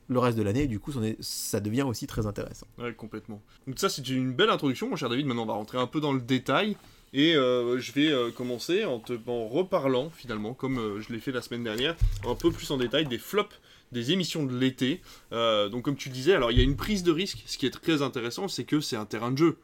[0.07, 0.91] le reste de l'année du coup
[1.21, 2.67] ça, devient aussi très intéressant.
[2.77, 3.41] Ouais, complètement.
[3.67, 5.27] Donc ça, c'est une belle introduction, mon cher David.
[5.27, 6.75] Maintenant, on va rentrer un peu dans le détail.
[7.11, 11.41] Et euh, je vais euh, commencer en te reparlant, finalement, comme je l'ai fait la
[11.41, 11.95] semaine dernière,
[12.27, 13.55] un peu plus en détail des flops
[13.91, 15.01] des émissions de l'été.
[15.31, 17.43] Donc, comme tu le disais, alors il y a une prise de risque.
[17.45, 19.57] Ce qui est très intéressant, c'est que c'est un terrain de jeu.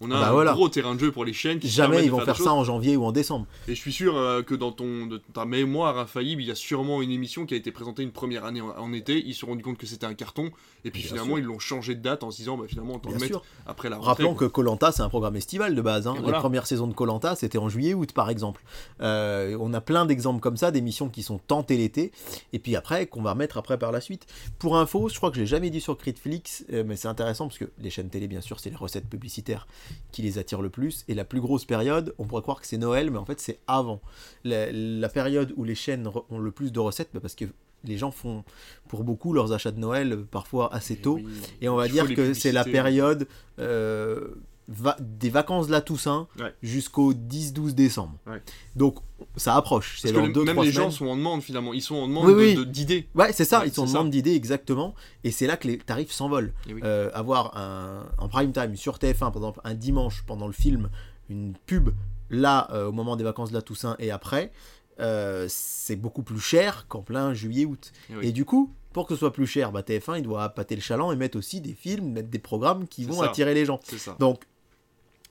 [0.00, 0.52] On a Ah bah un voilà.
[0.54, 2.96] gros terrain de jeu pour les chaînes qui Jamais ils vont faire ça en janvier
[2.96, 3.46] ou en décembre.
[3.68, 6.54] Et je suis sûr euh, que dans ton, de ta mémoire infaillible, il y a
[6.56, 9.22] sûrement une émission qui a été présentée une première année en, en été.
[9.24, 10.50] Ils se sont rendus compte que c'était un carton.
[10.84, 11.38] Et puis Bien finalement, sûr.
[11.38, 13.30] ils l'ont changé de date en se disant, bah, finalement, on t'en met
[13.66, 14.08] après la rentrée.
[14.10, 14.48] Rappelons quoi.
[14.48, 16.06] que Colanta c'est un programme estival de base.
[16.08, 16.16] hein.
[16.20, 16.40] Voilà.
[16.40, 18.62] premières saisons de Colanta c'était en juillet-août par exemple.
[19.00, 22.10] Euh, on a plein d'exemples comme ça d'émissions qui sont tentées l'été
[22.52, 24.26] et puis après qu'on va remettre après par la suite.
[24.58, 27.46] Pour info, je crois que je l'ai jamais dit sur Critflix, euh, mais c'est intéressant
[27.46, 29.66] parce que les chaînes télé bien sûr c'est les recettes publicitaires
[30.10, 32.78] qui les attirent le plus et la plus grosse période, on pourrait croire que c'est
[32.78, 34.00] Noël, mais en fait c'est avant.
[34.44, 37.46] La, la période où les chaînes ont le plus de recettes, bah, parce que
[37.84, 38.44] les gens font
[38.88, 41.16] pour beaucoup leurs achats de Noël euh, parfois assez tôt.
[41.16, 41.26] Oui,
[41.60, 42.70] Et on va dire que c'est la publicités.
[42.70, 43.28] période
[43.58, 44.28] euh,
[44.68, 46.54] va- des vacances de la Toussaint Ouais.
[46.62, 48.14] jusqu'au 10-12 décembre.
[48.26, 48.42] Ouais.
[48.76, 48.96] Donc
[49.36, 49.98] ça approche.
[50.00, 50.84] C'est Parce que dans le- deux, même les semaines.
[50.86, 51.72] gens sont en demande finalement.
[51.72, 52.54] Ils sont en demande Oui, oui.
[52.54, 53.08] de- d'idées.
[53.14, 53.60] Ouais, c'est ça.
[53.60, 54.94] Ouais, ils sont en demande d'idées exactement.
[55.24, 56.52] Et c'est là que les tarifs s'envolent.
[56.68, 56.80] Oui.
[56.84, 60.90] Euh, avoir un, en prime time sur TF1, par exemple, un dimanche pendant le film,
[61.28, 61.90] une pub
[62.30, 64.52] là euh, au moment des vacances de la Toussaint et après,
[65.00, 67.92] euh, c'est beaucoup plus cher qu'en plein juillet-août.
[68.10, 68.26] Et oui.
[68.28, 70.82] Et du coup, pour que ce soit plus cher, bah, TF1 il doit pâter le
[70.82, 73.26] chaland et mettre aussi des films, mettre des programmes qui C'est vont ça.
[73.30, 73.80] attirer les gens.
[73.84, 74.16] C'est ça.
[74.18, 74.42] Donc,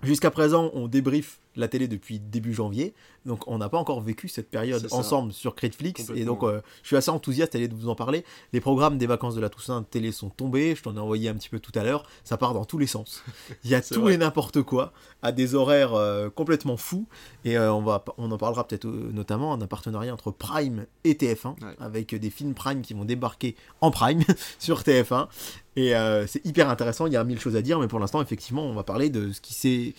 [0.03, 2.93] jusqu'à présent, on débriefe la télé depuis début janvier.
[3.25, 6.09] Donc, on n'a pas encore vécu cette période ensemble sur Critflix.
[6.15, 8.25] Et donc, euh, je suis assez enthousiaste à l'idée de vous en parler.
[8.53, 10.73] Les programmes des vacances de la Toussaint télé sont tombés.
[10.75, 12.07] Je t'en ai envoyé un petit peu tout à l'heure.
[12.23, 13.23] Ça part dans tous les sens.
[13.63, 14.13] Il y a tout vrai.
[14.13, 14.91] et n'importe quoi
[15.21, 17.05] à des horaires euh, complètement fous.
[17.45, 21.13] Et euh, on, va, on en parlera peut-être notamment en un partenariat entre Prime et
[21.13, 21.75] TF1 Ouais.
[21.79, 24.23] avec des films Prime qui vont débarquer en Prime
[24.59, 25.27] sur TF1.
[25.75, 28.21] Et euh, c'est hyper intéressant, il y a mille choses à dire, mais pour l'instant,
[28.21, 29.93] effectivement, on va parler de ce qui s'est-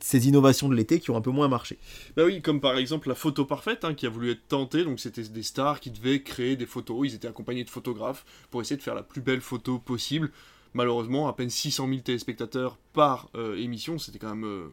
[0.00, 1.78] ces innovations de l'été qui ont un peu moins marché.
[2.16, 4.84] Bah oui, comme par exemple la photo parfaite hein, qui a voulu être tentée.
[4.84, 7.06] Donc c'était des stars qui devaient créer des photos.
[7.08, 10.30] Ils étaient accompagnés de photographes pour essayer de faire la plus belle photo possible.
[10.74, 14.68] Malheureusement, à peine 600 000 téléspectateurs par euh, émission, c'était quand même euh,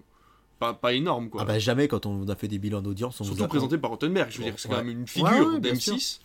[0.58, 1.41] pas, pas énorme quoi.
[1.41, 4.30] Ah bah jamais quand on a fait des bilans d'audience, on Surtout présenté par Rottenberg,
[4.32, 4.84] je veux dire, c'est quand Ouais.
[4.84, 6.20] même une Ouais, figure ouais, bien d'M6.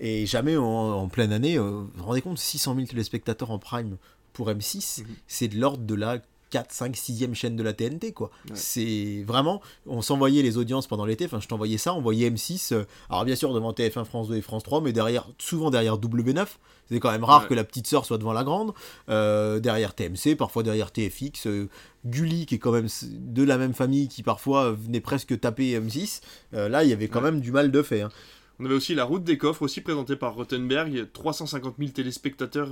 [0.00, 3.58] Et jamais en, en pleine année, euh, vous vous rendez compte, 600 000 téléspectateurs en
[3.58, 3.96] Prime
[4.32, 5.06] pour M6, Mhm.
[5.26, 6.18] c'est de l'ordre de la
[6.54, 8.30] 4, 5, 6e chaîne de la TNT, quoi.
[8.48, 8.54] Ouais.
[8.54, 12.72] C'est vraiment, on s'envoyait les audiences pendant l'été, enfin je t'envoyais ça, on voyait M6,
[12.72, 15.98] euh, alors bien sûr devant TF1, France 2 et France 3, mais derrière, souvent derrière
[15.98, 16.46] W9,
[16.88, 17.48] c'est quand même rare Ouais.
[17.48, 18.72] que la petite sœur soit devant la grande,
[19.08, 21.68] euh, derrière TMC, parfois derrière TFX, euh,
[22.06, 25.76] Gulli qui est quand même de la même famille qui parfois euh, venait presque taper
[25.80, 26.20] M6,
[26.54, 27.32] euh, là il y avait quand Ouais.
[27.32, 28.02] même du mal de fait.
[28.02, 28.10] hein.
[28.60, 32.68] On avait aussi la route des coffres, aussi présentée par Rottenberg, 350 000 téléspectateurs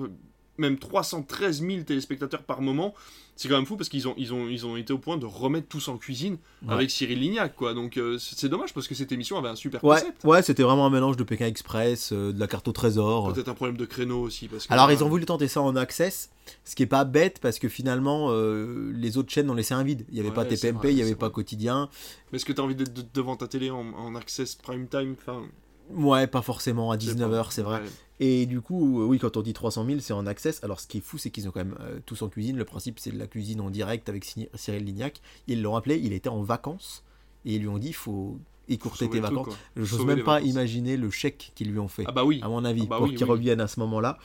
[0.62, 2.94] même 313 000 téléspectateurs par moment.
[3.34, 5.24] C'est quand même fou parce qu'ils ont, ils ont, ils ont été au point de
[5.24, 6.36] remettre tous en cuisine
[6.66, 6.74] Ouais.
[6.74, 7.72] avec Cyril Lignac, quoi.
[7.74, 10.24] Donc euh, c'est dommage parce que cette émission avait un super Ouais, concept.
[10.24, 13.32] ouais c'était vraiment un mélange de Pékin Express, euh, de la carte au trésor.
[13.32, 14.48] Peut-être un problème de créneau aussi.
[14.48, 16.30] Parce que, Alors euh, ils ont voulu tenter ça en access,
[16.64, 19.82] ce qui est pas bête parce que finalement euh, les autres chaînes ont laissé un
[19.82, 20.04] vide.
[20.10, 21.88] Il y avait pas Ouais, TPMP, vrai, il y avait pas quotidien.
[22.30, 25.16] Mais est-ce que t'as envie d'être de- devant ta télé en, en access prime time?
[25.18, 25.42] Enfin,
[25.90, 27.50] Ouais, pas forcément à je sais 19h, pas.
[27.50, 27.80] c'est vrai.
[27.80, 27.88] Ouais.
[28.20, 30.62] Et du coup, euh, oui, quand on dit 300 000, c'est en access.
[30.62, 32.56] Alors ce qui est fou, c'est qu'ils ont quand même euh, tous en cuisine.
[32.56, 35.20] Le principe, c'est de la cuisine en direct avec Cyri- Cyril Lignac.
[35.48, 37.02] Ils l'ont appelé, il était en vacances.
[37.44, 38.38] Et ils lui ont dit, il faut
[38.68, 39.46] écourter tes vacances.
[39.48, 39.56] quoi.
[39.76, 40.50] J'ose Sauver même pas vacances.
[40.50, 42.04] imaginer le chèque qu'ils lui ont fait.
[42.06, 42.40] Ah bah oui.
[42.42, 43.30] à mon avis, Ah bah pour oui, qu'il oui.
[43.30, 44.18] revienne à ce moment-là.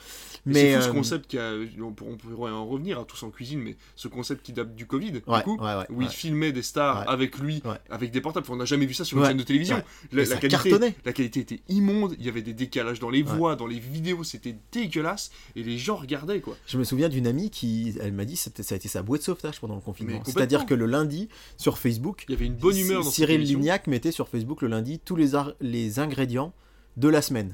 [0.46, 3.22] Mais c'est ce euh, concept qui a, on, pour- on pourrait en revenir à tous
[3.22, 6.00] en cuisine, mais ce concept qui date du Covid, ouais, du coup, ouais, ouais, où
[6.02, 8.44] il filmait des stars avec lui, avec des portables.
[8.46, 9.82] Enfin, on n'a jamais vu ça sur une chaîne de télévision.
[10.12, 10.94] La, qualité, cartonnait.
[11.04, 14.24] la qualité était immonde, il y avait des décalages dans les voix, dans les vidéos,
[14.24, 16.56] c'était dégueulasse, et les gens regardaient quoi.
[16.66, 19.24] Je me souviens d'une amie qui, elle m'a dit, ça a été sa bouée de
[19.24, 20.22] sauvetage pendant le confinement.
[20.24, 23.42] C'est-à-dire que le lundi, sur Facebook, Il y avait une bonne humeur dans Cyril.
[23.42, 26.52] Lignac mettait sur Facebook le lundi tous les, les ingrédients
[26.96, 27.52] de la semaine.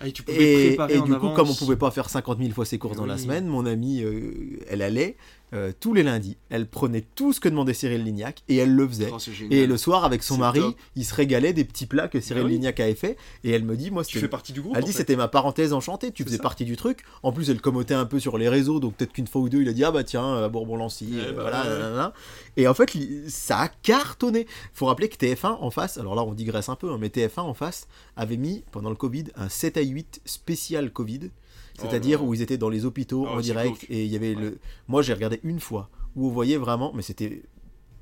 [0.00, 1.36] Ah, et tu Et, en du coup, avance.
[1.36, 3.64] comme on pouvait pas faire 50 000 fois ses courses Mais dans la semaine, mon
[3.64, 5.16] amie, euh, elle allait
[5.54, 6.36] euh, tous les lundis.
[6.50, 9.10] Elle prenait tout ce que demandait Cyril Lignac et elle le faisait.
[9.12, 9.18] Oh.
[9.50, 10.76] Et le soir, avec son mari, top.
[10.96, 12.54] il se régalait des petits plats que Cyril Bah oui.
[12.54, 13.16] Lignac avait fait.
[13.44, 14.74] Et elle me dit, moi, tu fais partie du groupe.
[14.76, 14.98] elle en dit fait.
[14.98, 16.42] c'était ma parenthèse enchantée, tu faisais ça.
[16.42, 17.04] partie du truc.
[17.22, 19.62] En plus, elle commentait un peu sur les réseaux, donc peut-être qu'une fois ou deux,
[19.62, 21.68] il a dit ah bah tiens, à Bourbon-Lancy, Eh euh, bah voilà, ouais.
[21.68, 22.12] nanana.
[22.56, 22.90] Et en fait,
[23.28, 24.46] ça a cartonné.
[24.74, 27.40] Faut rappeler que TF1 en face, alors là on digresse un peu, hein, mais TF1
[27.40, 27.86] en face
[28.16, 31.30] avait mis pendant le Covid un 7 à 8 spécial Covid,
[31.78, 33.86] c'est-à-dire Oh où ils étaient dans les hôpitaux Ah, en direct glauque.
[33.90, 34.40] et il y avait Ouais.
[34.42, 34.58] le.
[34.88, 37.42] Moi j'ai regardé une fois où on voyait vraiment, mais c'était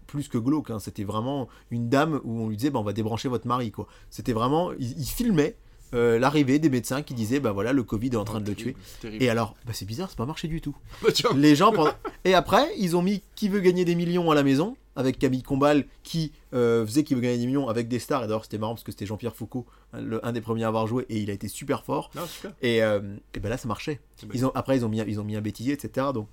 [0.07, 2.93] plus que glauque, hein, c'était vraiment une dame où on lui disait bah, on va
[2.93, 3.87] débrancher votre mari quoi.
[4.11, 5.57] C'était vraiment, il, il filmait
[5.95, 8.55] euh, l'arrivée des médecins qui disaient bah voilà le Covid est en train de le
[8.55, 8.77] tuer.
[9.25, 10.77] Et alors, bah, c'est bizarre, c'est pas marché du tout.
[11.03, 11.93] Bah, tiens, Les gens pendant-
[12.25, 15.43] Et après, ils ont mis qui veut gagner des millions à la maison avec Camille
[15.43, 18.25] Combal qui euh, faisait qui veut gagner des millions avec des stars.
[18.25, 20.69] Et d'ailleurs, c'était marrant parce que c'était Jean-Pierre Foucault, hein, le- un des premiers à
[20.69, 22.11] avoir joué, et il a été super fort.
[22.15, 22.53] non, super.
[22.63, 23.01] Et, euh,
[23.35, 24.01] et ben là, ça marchait.
[24.33, 26.09] Ils ont, après, ils ont mis, ils ont mis un bêtisier, etc.
[26.15, 26.29] Donc.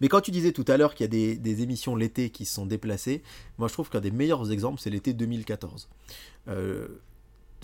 [0.00, 2.44] Mais quand tu disais tout à l'heure qu'il y a des, des émissions l'été qui
[2.44, 3.22] se sont déplacées,
[3.58, 5.88] moi je trouve qu'un des meilleurs exemples, c'est l'été 2014.
[6.48, 6.86] Euh,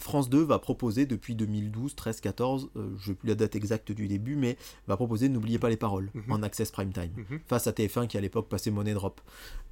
[0.01, 3.93] France 2 va proposer depuis 2012, 13, 14, euh, je n'ai plus la date exacte
[3.93, 4.57] du début, mais
[4.89, 6.33] va proposer N'oubliez pas les paroles Mhm.
[6.33, 7.41] en access prime time Mhm.
[7.47, 9.21] face à TF1 qui à l'époque passait Money Drop.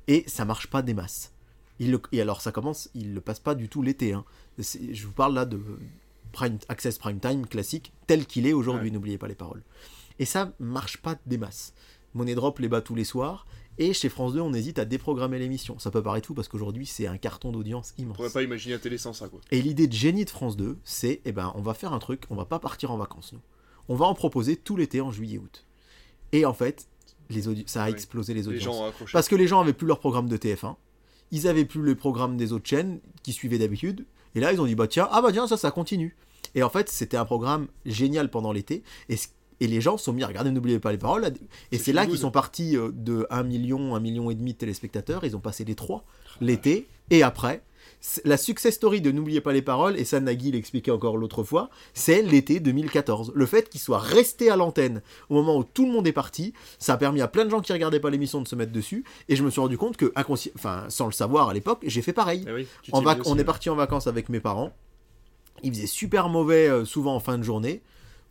[0.07, 1.33] Et ça marche pas des masses.
[1.81, 4.13] Il le- et alors ça commence, il le passe pas du tout l'été.
[4.13, 4.25] hein.
[4.59, 5.61] Je vous parle là de
[6.33, 8.95] prime, Access Prime Time classique tel qu'il est aujourd'hui, Ouais.
[8.95, 9.63] n'oubliez pas les paroles.
[10.19, 11.73] Et ça marche pas des masses.
[12.15, 13.47] Money Drop les bat tous les soirs.
[13.79, 15.79] Et chez France 2, on hésite à déprogrammer l'émission.
[15.79, 18.17] Ça peut paraître fou parce qu'aujourd'hui, c'est un carton d'audience On immense.
[18.17, 19.41] pourrait pas imaginer la télé sans ça, quoi.
[19.53, 22.25] Et l'idée de génie de France 2, c'est eh ben, on va faire un truc,
[22.31, 23.41] on va pas partir en vacances, nous.
[23.89, 25.65] On va en proposer tout l'été en juillet-août.
[26.33, 26.89] Et en fait,
[27.31, 28.93] les ça a explosé les audiences.
[29.13, 30.77] Parce que les gens avaient plus leur programme de TF1,
[31.31, 34.67] ils avaient plus les programmes des autres chaînes qui suivaient d'habitude, et là ils ont
[34.67, 36.17] dit bah tiens, ah bah tiens, ça, ça continue.
[36.55, 39.17] Et en fait, c'était un programme génial pendant l'été, et,
[39.61, 41.33] et les gens se sont mis à regarder, n'oubliez pas les paroles,
[41.73, 44.59] et C'est là qu'ils sont partis euh, de 1 million, 1 million et demi de
[44.59, 46.05] téléspectateurs, ils ont passé les 3
[46.41, 47.63] l'été, et après,
[48.25, 51.71] la success story de N'oubliez pas les paroles, et ça Nagui l'expliquait encore l'autre fois,
[51.95, 53.33] c'est l'été 2014.
[53.35, 56.53] Le fait qu'il soit resté à l'antenne au moment où tout le monde est parti,
[56.79, 59.05] ça a permis à plein de gens qui regardaient pas l'émission de se mettre dessus,
[59.29, 62.13] et je me suis rendu compte que, enfin, sans le savoir à l'époque, j'ai fait
[62.13, 62.45] pareil.
[62.47, 64.73] Eh oui, En aussi, on est parti en vacances avec mes parents.
[65.65, 67.83] Il faisait super mauvais, euh, souvent en fin de journée.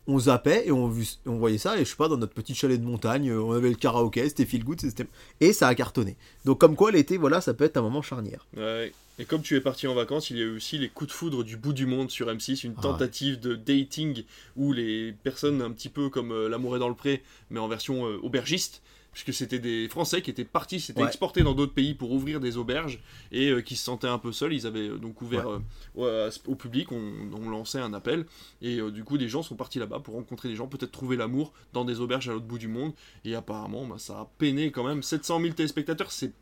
[0.08, 0.90] On zappait et on,
[1.26, 3.68] voyait ça, et je sais pas, dans notre petit chalet de montagne, euh, on avait
[3.68, 5.06] le karaoké, c'était feel good, c'était...
[5.40, 6.16] et ça a cartonné.
[6.46, 8.46] Donc, comme quoi, l'été, voilà, ça peut être un moment charnière.
[8.56, 8.92] Ouais.
[9.20, 11.12] Et comme tu es parti en vacances, il y a eu aussi les coups de
[11.14, 12.82] foudre du bout du monde sur M6, une Ah.
[12.82, 14.22] tentative de dating
[14.56, 17.68] où les personnes, un petit peu comme euh, L'amour est dans le pré, mais en
[17.68, 18.80] version euh, aubergiste,
[19.12, 21.06] puisque c'était des Français qui étaient partis, s'étaient Ouais.
[21.08, 23.00] exportés dans d'autres pays pour ouvrir des auberges
[23.32, 24.52] et euh, qui se sentaient un peu seuls.
[24.52, 25.60] Ils avaient euh, donc ouvert
[25.98, 28.26] euh, au public, on, on lançait un appel
[28.62, 31.16] et euh, du coup des gens sont partis là-bas pour rencontrer des gens, peut-être trouver
[31.16, 32.92] l'amour dans des auberges à l'autre bout du monde.
[33.24, 36.12] Et apparemment, bah, ça a peiné quand même 700 000 téléspectateurs.
[36.12, 36.32] C'est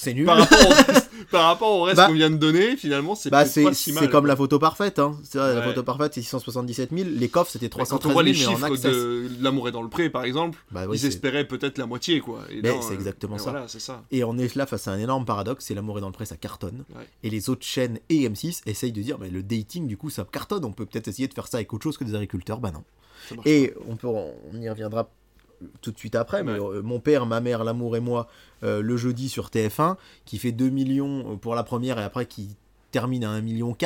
[0.00, 0.26] C'est nul.
[0.26, 3.42] par rapport au, par rapport au reste Bah- qu'on vient de donner, finalement, c'est Bah,
[3.42, 3.74] pas si mal.
[4.04, 5.00] c'est comme la photo parfaite.
[5.00, 5.18] Hein.
[5.34, 7.08] La photo parfaite, c'est 677 000.
[7.16, 8.80] Les coffres, c'était Mais Quand on 313 voit 000, les chiffres access.
[8.82, 12.20] de L'amour est dans le pré, par exemple, Bah oui, ils espéraient peut-être la moitié,
[12.20, 12.44] quoi.
[12.48, 13.50] C'est euh, exactement ça.
[13.50, 14.04] Voilà, c'est ça.
[14.12, 16.26] Et on est là face à un énorme paradoxe, c'est l'amour est dans le pré,
[16.26, 16.84] ça cartonne.
[16.94, 17.02] Ouais.
[17.24, 20.24] Et les autres chaînes et M6 essayent de dire, mais le dating, du coup, ça
[20.30, 22.60] cartonne, on peut peut-être essayer de faire ça avec autre chose que des agriculteurs.
[22.60, 22.84] Bah non.
[23.44, 25.10] Et on, peut, on y reviendra
[25.80, 26.76] tout de suite après, mais Ouais.
[26.78, 28.28] euh, mon père, ma mère, l'amour et moi,
[28.62, 32.56] euh, le jeudi sur TF1, qui fait 2 millions pour la première et après qui
[32.90, 33.76] termine à 1,4 million.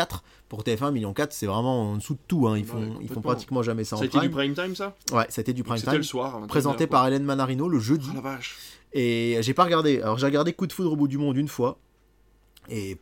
[0.49, 2.47] Pour TF1, 1,4 million, c'est vraiment en dessous de tout.
[2.47, 2.57] hein.
[2.57, 4.55] Ils, Ouais, font, ils font pratiquement jamais ça Ça en a été du prime.
[4.55, 4.95] time, ça?
[5.13, 5.99] Ouais, c'était du prime C'était time.
[5.99, 6.41] le soir.
[6.47, 8.09] Présenté 21h, par Hélène Manarino le jeudi.
[8.11, 8.59] Oh la vache.
[8.93, 10.01] Et j'ai pas regardé.
[10.03, 11.79] Alors j'ai regardé Coup de foudre au bout du monde une fois.
[12.69, 12.99] Et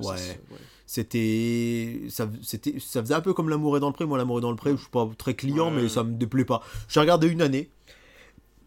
[0.00, 0.40] ça, Ouais.
[0.86, 4.38] c'était ça, c'était ça faisait un peu comme l'amour est dans le pré moi l'amour
[4.38, 5.82] est dans le pré je suis pas très client Ouais.
[5.82, 7.68] mais ça me déplaît pas j'ai regardé une année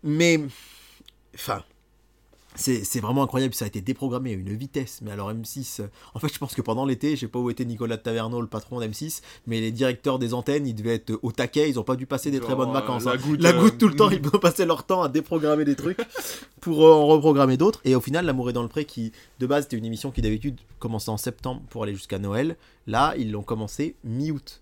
[0.04, 0.39] mais
[1.36, 1.64] enfin
[2.56, 6.20] c'est vraiment incroyable ça a été déprogrammé à une vitesse mais alors M6 euh, en
[6.20, 8.47] fait je pense que pendant l'été je sais pas où était Nicolas de Taverneau le
[8.47, 11.95] patron d'M6 mais les directeurs des antennes ils devaient être au taquet ils ont pas
[11.95, 13.18] dû passer des très bonnes euh, vacances la hein.
[13.18, 14.20] goutte, la euh, goutte tout le temps mm.
[14.22, 16.00] ils ont passé leur temps à déprogrammer des trucs
[16.60, 19.47] pour euh, en reprogrammer d'autres et au final l'amour est dans le pré qui de
[19.47, 23.32] base c'était une émission qui d'habitude commençait en septembre pour aller jusqu'à Noël là ils
[23.32, 24.62] l'ont commencé mi-août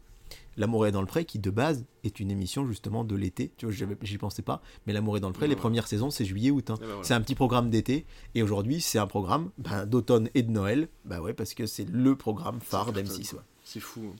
[0.57, 3.65] L'amour est dans le pré qui de base est une émission justement de l'été tu
[3.67, 5.59] vois j'y pensais pas mais l'amour est dans le pré Ouais, les ouais.
[5.61, 6.75] premières saisons c'est juillet août hein.
[6.79, 6.95] Voilà.
[7.03, 8.05] c'est un petit programme d'été
[8.35, 11.87] et aujourd'hui c'est un programme ben, d'automne et de Noël bah ouais parce que c'est
[11.87, 13.45] le programme phare Ça d'M6 cartonne, ouais.
[13.63, 14.01] C'est fou.
[14.11, 14.15] hein.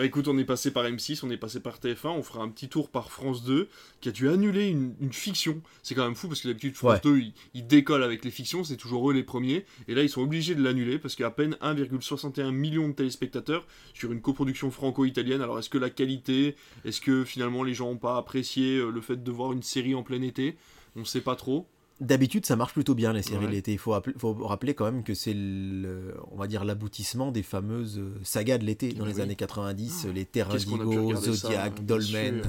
[0.00, 2.48] Bah écoute, on est passé par M6, on est passé par TF1, on fera un
[2.48, 3.68] petit tour par France 2,
[4.00, 5.60] qui a dû annuler une, une fiction.
[5.82, 7.20] C'est quand même fou parce que d'habitude, France Ouais.
[7.20, 7.22] 2,
[7.52, 9.66] ils, décollent avec les fictions, c'est toujours eux les premiers.
[9.88, 12.88] Et là, ils sont obligés de l'annuler parce qu'il y a à peine 1,61 million
[12.88, 15.42] de téléspectateurs sur une coproduction franco-italienne.
[15.42, 19.02] Alors est-ce que la qualité, est-ce que finalement les gens n'ont pas apprécié euh, le
[19.02, 20.56] fait de voir une série en plein été?
[20.96, 21.66] On sait pas trop.
[22.00, 23.50] D'habitude, ça marche plutôt bien les séries Ouais.
[23.52, 23.72] l'été.
[23.72, 25.34] Il faut, rappeler- faut rappeler quand même que c'est,
[26.32, 29.20] on va dire, l'aboutissement des fameuses euh, sagas de l'été dans les oui.
[29.20, 32.42] années 90, Ah, les pu Indigo, ça, Zodiac, bien Dolmen.
[32.46, 32.48] euh.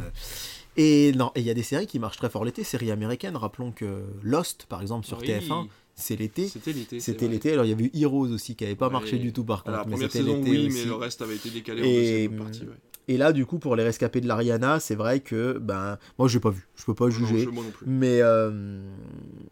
[0.77, 3.35] Et non, et il y a des séries qui marchent très fort l'été, séries américaines.
[3.35, 6.47] Rappelons que Lost, par exemple, sur Oui, TF1, c'est l'été.
[6.47, 7.01] C'était l'été.
[7.01, 7.51] C'était l'été.
[7.51, 8.93] Alors il y avait eu Heroes aussi qui avait pas Ouais.
[8.93, 10.77] marché du tout par contre, Alors, la mais première c'était saison, l'été oui, aussi.
[10.77, 12.61] mais le reste avait été décalé en Et, deuxième partie.
[12.61, 12.67] Ouais.
[13.11, 16.39] Et là, du coup, pour les rescapés de l'Ariana, c'est vrai que ben moi j'ai
[16.39, 17.39] pas vu, je peux pas juger.
[17.39, 17.85] je- moi non plus.
[17.85, 18.79] Mais euh,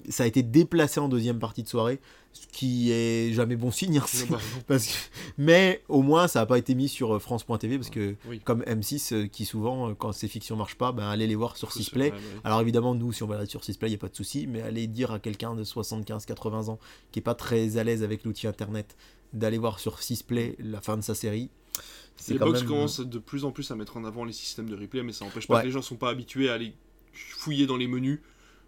[0.08, 2.00] ça a été déplacé en deuxième partie de soirée,
[2.32, 3.98] ce qui est jamais bon signe.
[3.98, 4.62] hein, Non, bah, non.
[4.68, 4.94] parce que-
[5.38, 8.40] Mais au moins, ça n'a pas été mis sur euh, France.tv parce que, Oui.
[8.40, 11.74] comme M6, euh, qui souvent, quand ces fictions marchent pas, ben, allez les voir sur
[11.74, 12.12] Sisplay.
[12.12, 12.18] ouais.
[12.46, 14.48] Alors évidemment, nous, si on va là sur Sisplay, il n'y a pas de souci,
[14.48, 16.80] mais allez dire à quelqu'un de 75-80 ans
[17.12, 18.96] qui est pas très à l'aise avec l'outil internet
[19.34, 21.50] d'aller voir sur Sisplay la fin de sa série.
[22.28, 22.68] Les box même...
[22.70, 25.26] commencent de plus en plus à mettre en avant les systèmes de replay, mais ça
[25.26, 25.62] n'empêche pas Ouais.
[25.62, 26.74] que les gens sont pas habitués à aller
[27.14, 28.20] fouiller dans les menus.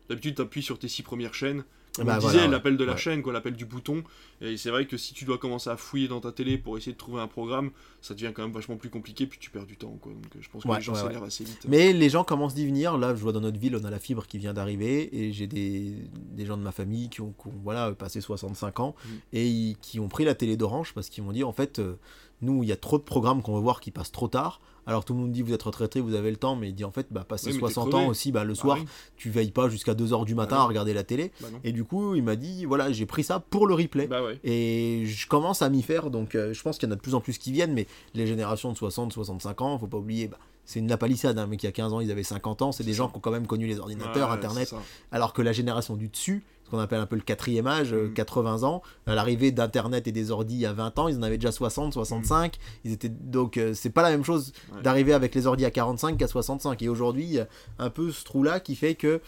[0.10, 1.64] D'habitude, tu appuies sur tes six premières chaînes.
[1.96, 2.52] Comme Bah, on voilà, disait, ouais.
[2.52, 2.98] l'appel de la Ouais.
[2.98, 4.02] chaîne, quoi, l'appel du bouton.
[4.40, 6.94] Et c'est vrai que si tu dois commencer à fouiller dans ta télé pour essayer
[6.94, 7.72] de trouver un programme,
[8.02, 9.98] ça devient quand même vachement plus compliqué, puis tu perds du temps.
[10.02, 10.14] Quoi.
[10.14, 11.66] Donc euh, je pense que Ouais, les gens s'énervent assez vite.
[11.68, 12.98] Mais les gens commencent d'y venir.
[12.98, 15.48] Là, je vois dans notre ville, on a la fibre qui vient d'arriver et j'ai
[15.48, 19.10] des, des gens de ma famille qui ont, qui ont, voilà, passé 65 ans Mm.
[19.34, 21.96] et qui ont pris la télé d'Orange parce qu'ils m'ont dit en fait, euh,
[22.42, 24.62] nous, il y a trop de programmes qu'on veut voir qui passent trop tard.
[24.88, 26.84] Alors tout le monde dit vous êtes retraité, vous avez le temps, mais il dit
[26.84, 28.04] en fait, bah, passer Ouais, mais t'es 60 crevé.
[28.06, 28.86] ans aussi, bah, le Ah soir, oui,
[29.16, 31.32] tu veilles pas jusqu'à 2h du matin Bah à regarder la télé.
[31.40, 31.48] bah.
[31.64, 34.08] Et du coup, il m'a dit voilà, j'ai pris ça pour le replay.
[34.08, 34.40] Bah ouais.
[34.44, 37.02] Et je commence à m'y faire, donc euh, je pense qu'il y en a de
[37.02, 37.86] plus en plus qui viennent, mais
[38.16, 41.60] les générations de 60-65 ans, faut pas oublier, bah, c'est une la palissade, un mec
[41.60, 43.48] qui a 15 ans, ils avaient 50 ans, c'est des gens qui ont quand même
[43.48, 44.74] connu les ordinateurs, Ouais, Internet,
[45.12, 48.08] alors que la génération du dessus, ce qu'on appelle un peu le quatrième âge, euh,
[48.08, 48.14] Mm.
[48.14, 51.52] 80 ans, à l'arrivée d'Internet et des ordis à 20 ans, ils en avaient déjà
[51.52, 54.76] 60, 65, ils étaient donc euh, c'est pas la même chose Mm.
[54.78, 54.82] Ouais.
[54.84, 56.82] d'arriver avec les ordis à 45 qu'à 65.
[56.82, 57.48] Et aujourd'hui, il y a
[57.80, 59.20] un peu ce trou-là qui fait que,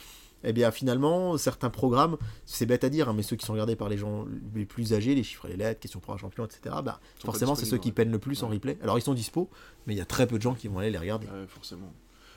[0.43, 3.75] eh bien, finalement, certains programmes, c'est bête à dire, hein, mais ceux qui sont regardés
[3.75, 4.25] par les gens
[4.55, 7.55] les plus âgés, les chiffres et les lettres, questions pour un champion, etc., bah, forcément,
[7.55, 8.77] c'est ceux qui peinent le plus en replay.
[8.83, 9.49] Alors, ils sont dispo,
[9.87, 11.27] mais il y a très peu de gens qui vont aller les regarder.
[11.27, 11.93] Ouais, forcément.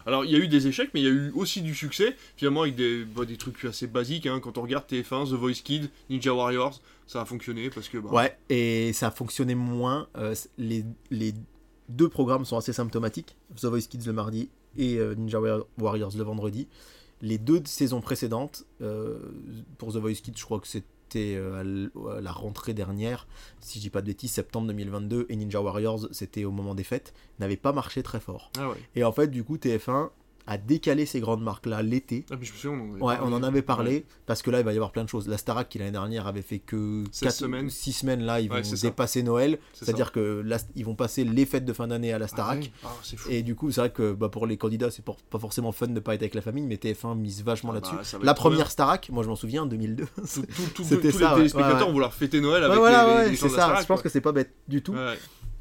[0.08, 2.14] Alors, il y a eu des échecs, mais il y a eu aussi du succès,
[2.36, 4.26] finalement, avec des, bah, des trucs assez basiques.
[4.26, 4.38] hein.
[4.40, 7.98] Quand on regarde TF1, The Voice Kid, Ninja Warriors, ça a fonctionné parce que.
[7.98, 10.06] bah, Ouais, et ça a fonctionné moins.
[10.16, 11.34] euh, les, les
[11.88, 13.34] deux programmes sont assez symptomatiques.
[13.56, 16.68] The Voice Kids le mardi et euh, Ninja War- Warriors le vendredi.
[17.22, 19.18] Les deux saisons précédentes, euh,
[19.78, 23.26] pour The Voice Kids, je crois que c'était euh, à la rentrée dernière,
[23.60, 26.84] si je dis pas de bêtises, septembre 2022, et Ninja Warriors, c'était au moment des
[26.84, 28.50] fêtes, n'avaient pas marché très fort.
[28.58, 28.76] Ah ouais.
[28.94, 30.10] Et en fait, du coup, TF1
[30.46, 32.24] a décalé ces grandes marques-là l'été.
[32.30, 33.32] Ah, mais je me souviens, on en avait Ouais, parlé.
[33.32, 34.04] on en avait parlé Ouais.
[34.26, 35.26] parce que là il va y avoir plein de choses.
[35.28, 37.68] La Starac qui l'année dernière avait fait que 16 semaines.
[37.70, 38.76] 6 semaines là, ils vont ça.
[38.76, 42.18] dépasser Noël, C'est c'est-à-dire que là ils vont passer les fêtes de fin d'année à
[42.18, 42.36] la ça.
[42.36, 42.70] Starac.
[42.84, 42.88] Ah.
[42.88, 43.16] Ah.
[43.30, 46.00] Et du coup, c'est vrai que bah, pour les candidats, c'est pas forcément fun de
[46.00, 48.16] pas être avec la famille, mais TF1 mise vachement Ah bah, là-dessus.
[48.22, 48.70] La première.
[48.70, 50.04] Starac, moi je m'en souviens, en 2002.
[50.04, 50.42] Tout- tout-
[50.74, 51.42] tout- C'était tous ça, ouais.
[51.44, 52.82] les téléspectateurs vont leur fêter Noël avec les,
[53.36, 53.50] gens de la.
[53.50, 54.94] Starac, Je pense que c'est pas bête du tout.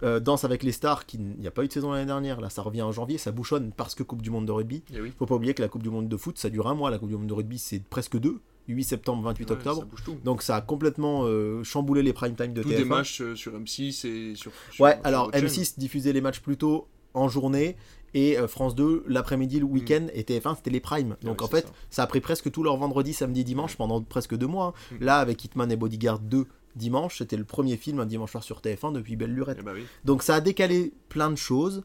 [0.06, 2.40] Euh, Danse avec les stars, qui il n'y a pas eu de saison l'année dernière,
[2.40, 4.84] là ça revient en janvier, ça bouchonne parce que Coupe du Monde de rugby.
[4.94, 5.12] Eh oui.
[5.18, 6.92] Faut pas oublier que la Coupe du Monde de foot, ça dure un mois.
[6.92, 8.40] La Coupe du Monde de rugby, c'est presque deux.
[8.68, 9.86] 8 septembre, 28 Ouais, octobre.
[10.06, 10.12] Ça.
[10.24, 12.78] Donc ça a complètement euh, chamboulé les prime time de Tous TF1.
[12.78, 14.52] des matchs euh, sur M6 et sur.
[14.72, 15.48] sur- ouais, sur alors votre chaîne.
[15.48, 17.76] M6 diffusait les matchs plutôt en journée
[18.16, 21.16] et euh, France 2 l'après-midi, le week-end et TF1 c'était les primes.
[21.22, 21.44] Donc Mm.
[21.44, 21.74] Ouais, en fait, ça.
[21.92, 22.04] ça.
[22.04, 24.74] a pris presque tout leur vendredi, samedi, dimanche pendant presque deux mois.
[24.92, 24.96] hein.
[25.00, 25.04] Mm.
[25.06, 28.60] Là avec Hitman et Bodyguard 2 dimanche, c'était le premier film un dimanche soir sur
[28.62, 29.58] TF1 depuis Belle Lurette.
[29.60, 29.84] Eh bah oui.
[30.04, 31.84] Donc ça a décalé plein de choses.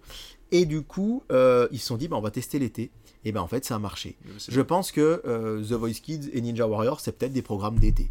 [0.52, 2.90] Et du coup, euh, ils se sont dit, bah, on va tester l'été.
[3.24, 4.16] Et ben en fait, ça a marché.
[4.48, 8.10] Je pense que euh, The Voice Kids et Ninja Warrior, c'est peut-être des programmes d'été.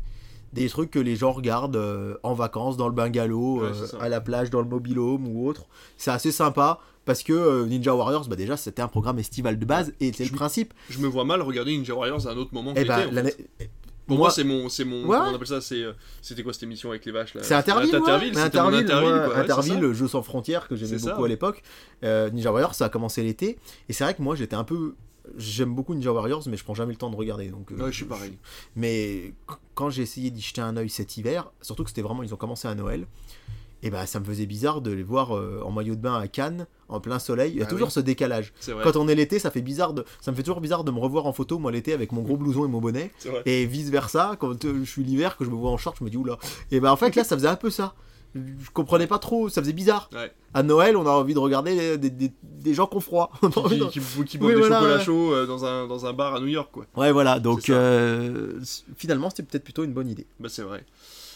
[0.54, 4.22] Des trucs que les gens regardent euh, en vacances, dans le bungalow, Ouais, à la
[4.22, 5.68] plage, dans le mobilhome ou autre.
[5.98, 9.94] C'est assez sympa parce que Ninja Warriors, bah déjà, c'était un programme estival de base
[10.00, 10.74] et c'est le principe.
[10.90, 13.10] Je me vois mal regarder Ninja Warriors à un autre moment que Et l'été, ben,
[13.10, 13.70] en l'année- fait.
[14.10, 15.18] Pour moi, c'est mon, c'est mon, Ouais.
[15.18, 17.42] comment on appelle ça, c'est, euh, c'était quoi cette émission avec les vaches là?
[17.44, 17.96] C'est Interville, ouais.
[17.98, 19.38] Interville, Interville, Interville, ouais, quoi.
[19.38, 21.64] Interville, le jeu sans frontières que j'aimais C'est ça, beaucoup à l'époque.
[22.04, 23.58] Euh, Ninja Warrior, ça a commencé l'été.
[23.88, 24.96] Et c'est vrai que moi, j'étais un peu.
[25.38, 27.50] J'aime beaucoup Ninja Warriors, mais je prends jamais le temps de regarder.
[27.50, 28.34] Donc, euh, je suis pareil.
[28.76, 32.24] Mais qu- quand j'ai essayé d'y jeter un œil cet hiver, surtout que c'était vraiment,
[32.24, 33.06] ils ont commencé à Noël,
[33.84, 36.28] et ben ça me faisait bizarre de les voir euh, en maillot de bain à
[36.28, 37.52] Cannes, en plein soleil.
[37.54, 37.94] Il y a Ah toujours oui.
[37.94, 38.54] ce décalage.
[38.84, 41.00] Quand on est l'été, ça fait bizarre de, ça me fait toujours bizarre de me
[41.00, 43.12] revoir en photo moi l'été avec mon gros blouson et mon bonnet,
[43.46, 46.04] et vice versa quand euh, je suis l'hiver que je me vois en short, je
[46.04, 46.38] me dis oula.
[46.72, 47.94] Et ben en fait là, ça faisait un peu ça.
[48.36, 50.08] Je comprenais pas trop, ça faisait bizarre.
[50.14, 50.32] Ouais.
[50.54, 53.32] À Noël, on a envie de regarder des, des- des- des gens qui ont froid.
[53.70, 55.04] Qui, qui, qui Oui, des voilà, chocolats ouais.
[55.04, 56.86] chauds euh, dans un, dans un bar à New York, quoi.
[56.96, 57.40] Ouais, voilà.
[57.40, 58.60] Donc euh,
[58.98, 60.28] finalement, c'était peut-être plutôt une bonne idée.
[60.40, 60.86] Bah, c'est vrai.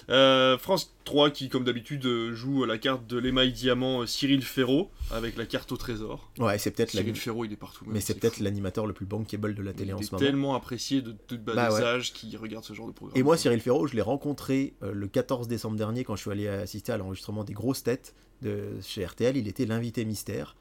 [0.09, 4.43] Euh, France 3 qui, comme d'habitude, euh, joue la carte de l'émail diamant euh, Cyril
[4.43, 6.29] Ferraud avec la carte au trésor.
[6.39, 7.85] Ouais, c'est peut-être Cyril Ferraud, il est partout.
[7.87, 10.19] Mais c'est peut-être l'animateur le plus bankable de la télé il en ce moment.
[10.19, 11.79] tellement apprécié de tout bah, Bah ouais.
[11.79, 13.17] sages qui regardent ce genre de programme.
[13.17, 16.31] Et moi, Cyril Ferraud, je l'ai rencontré euh, le 14 décembre dernier quand je suis
[16.31, 19.37] allé assister à l'enregistrement des grosses têtes de chez RTL.
[19.37, 20.55] Il était l'invité mystère.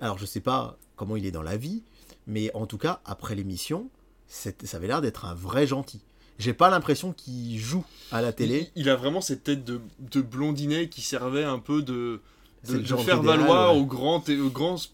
[0.00, 1.82] Alors, je sais pas comment il est dans la vie,
[2.26, 3.90] mais en tout cas, après l'émission,
[4.26, 6.02] ça avait l'air d'être un vrai gentil.
[6.40, 8.70] J'ai pas l'impression qu'il joue à la télé.
[8.74, 12.20] Il, il a vraiment cette tête de, de blondinet qui servait un peu de,
[12.68, 13.80] de, faire valoir ouais.
[13.80, 14.22] aux, grands,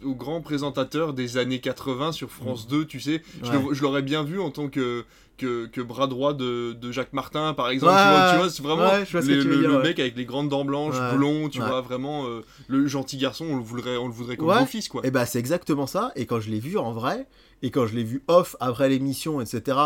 [0.04, 3.22] aux grands présentateurs des années 80 sur France 2, tu sais.
[3.42, 3.62] Je Ouais.
[3.68, 5.04] le- Je l'aurais bien vu en tant que,
[5.36, 7.92] que, que bras droit de, de Jacques Martin, par exemple.
[7.92, 11.48] Ouais, tu vois, c'est vraiment vois le, dire, mec avec les grandes dents blanches, blond,
[11.48, 14.66] tu vois, vraiment euh, le gentil garçon, on le voudrait, on le voudrait comme beau
[14.66, 15.06] fils, quoi.
[15.06, 16.12] Et bah, c'est exactement ça.
[16.16, 17.26] Et quand je l'ai vu en vrai,
[17.62, 19.78] et quand je l'ai vu off après l'émission, etc.,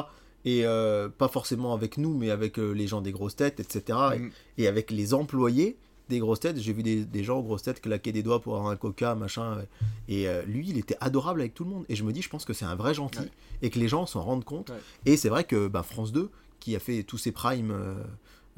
[0.45, 3.99] et euh, pas forcément avec nous, mais avec euh, les gens des grosses têtes, etc.,
[4.15, 4.31] et- Mm.
[4.59, 5.77] et avec les employés
[6.09, 6.59] des grosses têtes.
[6.59, 9.15] J'ai vu des, des gens aux grosses têtes claquer des doigts pour avoir un coca,
[9.15, 9.59] machin.
[10.09, 11.85] Et euh, lui, il était adorable avec tout le monde.
[11.89, 13.21] Et je me dis, je pense que c'est un vrai gentil.
[13.21, 13.31] Ouais.
[13.63, 14.71] Et que les gens s'en rendent compte.
[14.71, 14.77] Ouais.
[15.07, 16.29] Et c'est vrai que bah, France 2,
[16.59, 17.73] qui a fait tous ses primes,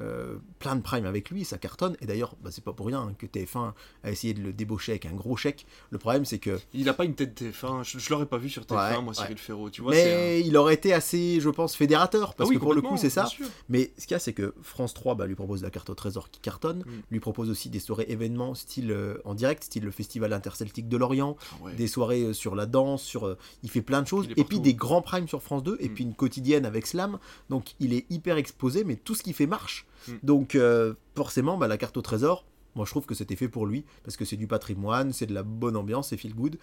[0.00, 1.96] euh, plein de primes avec lui, ça cartonne.
[2.00, 3.72] Et d'ailleurs, bah, c'est pas pour rien hein, que TF1
[4.04, 5.66] a essayé de le débaucher avec un gros chèque.
[5.90, 6.58] Le problème, c'est que.
[6.72, 9.14] Il a pas une tête TF1, je, je l'aurais pas vu sur TF1, Ouais, moi,
[9.14, 9.36] Cyril ouais.
[9.36, 9.92] Ferraud, tu vois.
[9.92, 12.34] un- mais il aurait été assez, je pense, fédérateur.
[12.34, 13.26] Parce Ah oui, que pour le coup, c'est ça.
[13.26, 13.46] sûr.
[13.68, 15.94] Mais ce qu'il y a, c'est que France 3 bah, lui propose la carte au
[15.94, 16.90] trésor qui cartonne, Mm.
[17.10, 20.96] lui propose aussi des soirées événements style euh, en direct, style le Festival interceltique de
[20.96, 21.74] Lorient, Ah ouais.
[21.74, 24.58] des soirées euh, sur la danse, sur, euh, il fait plein de choses, et puis
[24.60, 25.94] des grands primes sur France 2, et Mm.
[25.94, 27.18] puis une quotidienne avec Slam,
[27.50, 29.81] donc il est hyper exposé, mais tout ce qu'il fait marche.
[30.08, 30.12] Mm.
[30.22, 33.66] Donc euh, forcément, bah, la carte au trésor, moi je trouve que c'était fait pour
[33.66, 36.58] lui, parce que c'est du patrimoine, c'est de la bonne ambiance, c'est feel good,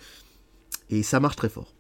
[0.90, 1.74] et ça marche très fort.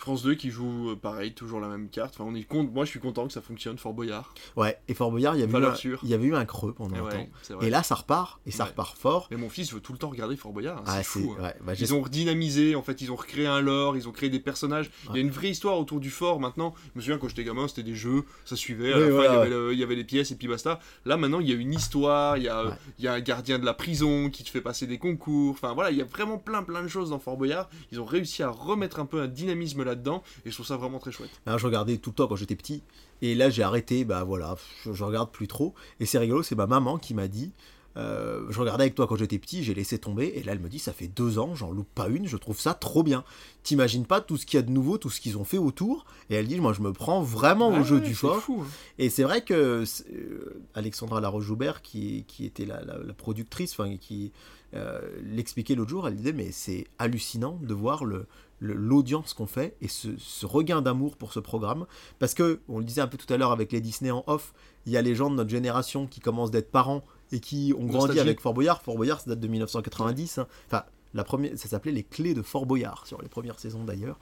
[0.00, 2.14] France 2 qui joue euh, pareil, toujours la même carte.
[2.18, 4.32] Enfin, on est Moi, je suis content que ça fonctionne, Fort Boyard.
[4.56, 6.72] Ouais, et Fort Boyard, il y, avait eu un, il y avait eu un creux
[6.72, 7.60] pendant Et un ouais, temps.
[7.60, 8.70] Et là, ça repart, et ça Ouais.
[8.70, 9.28] repart fort.
[9.30, 10.78] Mais mon fils veut tout le temps regarder Fort Boyard.
[10.78, 11.34] hein, Ah, c'est fou.
[11.38, 11.42] hein.
[11.44, 14.30] ouais, bah, Ils ont redynamisé, en fait, ils ont recréé un lore, ils ont créé
[14.30, 14.90] des personnages.
[15.10, 16.74] Il y a une vraie histoire autour du fort maintenant.
[16.94, 18.92] Je me souviens quand j'étais gamin, c'était des jeux, ça suivait.
[18.92, 20.36] À Oui, la fin, voilà, il, y avait le- il y avait les pièces et
[20.36, 20.80] puis basta.
[21.04, 23.58] Là, maintenant, il y a une histoire, il y a, il y a un gardien
[23.58, 25.52] de la prison qui te fait passer des concours.
[25.52, 27.68] Enfin, voilà, il y a vraiment plein, plein de choses dans Fort Boyard.
[27.92, 30.98] Ils ont réussi à remettre un peu un dynamisme là-dedans et je trouve ça vraiment
[30.98, 31.30] très chouette.
[31.46, 32.82] Alors, je regardais tout le temps quand j'étais petit.
[33.22, 35.74] Et là, j'ai arrêté, bah voilà, je, je regarde plus trop.
[36.00, 37.52] Et c'est rigolo, c'est ma maman qui m'a dit
[37.96, 40.32] euh, Je regardais avec toi quand j'étais petit, j'ai laissé tomber.
[40.36, 42.58] Et là, elle me dit Ça fait deux ans, j'en loupe pas une, je trouve
[42.58, 43.24] ça trop bien.
[43.62, 46.06] T'imagines pas tout ce qu'il y a de nouveau, tout ce qu'ils ont fait autour.
[46.30, 48.40] Et elle dit Moi, je me prends vraiment au jeu ouais, du fort.
[48.40, 48.70] fou, hein.
[48.98, 49.84] Et c'est vrai que
[50.14, 54.32] euh, Alexandra Laroche-Joubert, qui, qui était la, la- la productrice, enfin, qui
[54.74, 58.26] euh, l'expliquait l'autre jour, elle disait Mais c'est hallucinant de voir le-
[58.60, 61.86] l'audience qu'on fait et ce, ce regain d'amour pour ce programme.
[62.18, 64.52] Parce que, on le disait un peu tout à l'heure avec les Disney en off,
[64.86, 67.80] il y a les gens de notre génération qui commencent d'être parents et qui ont
[67.80, 68.20] grandi Nostalgie.
[68.20, 68.82] avec Fort Boyard.
[68.82, 70.38] Fort Boyard, ça date de 1990.
[70.38, 70.46] hein.
[70.66, 74.18] Enfin, la première, ça s'appelait les clés de Fort Boyard sur les premières saisons d'ailleurs.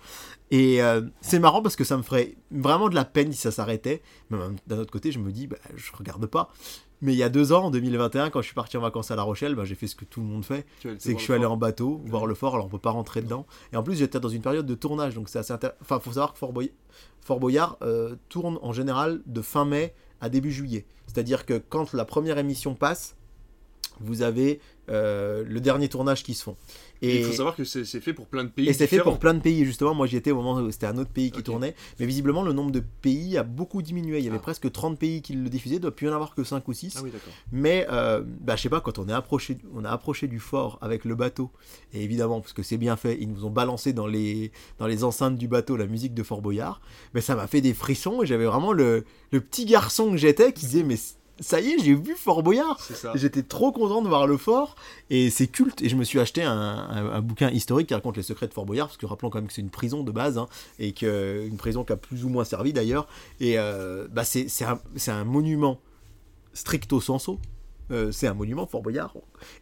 [0.50, 3.50] Et euh, c'est marrant parce que ça me ferait vraiment de la peine si ça
[3.50, 4.02] s'arrêtait.
[4.30, 6.50] Mais d'un autre côté, je me dis, bah, je regarde pas.
[7.00, 9.16] Mais il y a deux ans, en 2021, quand je suis parti en vacances à
[9.16, 10.66] La Rochelle, bah, j'ai fait ce que tout le monde fait.
[10.98, 13.22] C'est que je suis allé en bateau, voir le fort, alors on peut pas rentrer
[13.22, 13.46] dedans.
[13.72, 15.78] Et en plus, j'étais dans une période de tournage, donc c'est assez intéressant.
[15.82, 16.72] Enfin, faut savoir que Fort, Boy-
[17.20, 20.86] Fort Boyard euh, tourne en général de fin mai à début juillet.
[21.06, 23.14] C'est-à-dire que quand la première émission passe,
[24.00, 26.56] vous avez euh, le dernier tournage qui se font.
[27.02, 28.68] Et il faut savoir que c'est fait pour plein de pays.
[28.68, 29.94] Et c'est fait pour plein de pays, justement.
[29.94, 31.74] Moi, j'y étais au moment où c'était un autre pays qui tournait.
[32.00, 34.18] Mais visiblement, le nombre de pays a beaucoup diminué.
[34.18, 34.40] Il y avait Ah.
[34.40, 35.76] presque 30 pays qui le diffusaient.
[35.76, 36.96] Il doit plus y en avoir que 5 ou 6.
[36.98, 37.10] Ah oui.
[37.52, 40.78] Mais, euh, bah, je sais pas, quand on est approché, on a approché du fort
[40.80, 41.50] avec le bateau,
[41.92, 45.04] et évidemment, parce que c'est bien fait, ils nous ont balancé dans les, dans les
[45.04, 46.80] enceintes du bateau la musique de Fort Boyard.
[47.14, 48.22] Mais ça m'a fait des frissons.
[48.22, 50.96] Et j'avais vraiment le, le petit garçon que j'étais qui disait, mais
[51.40, 52.78] ça y est, j'ai vu Fort Boyard.
[53.14, 54.74] J'étais trop content de voir le fort.
[55.10, 55.82] Et c'est culte.
[55.82, 58.54] Et je me suis acheté un, un- un bouquin historique qui raconte les secrets de
[58.54, 60.92] Fort Boyard parce que rappelons quand même que c'est une prison de base hein, et
[60.92, 63.06] que une prison qui a plus ou moins servi d'ailleurs.
[63.40, 64.48] Et euh, bah c'est
[65.10, 65.80] un, monument
[66.54, 67.32] stricto sensu
[67.90, 69.14] Euh, c'est un monument Fort Boyard.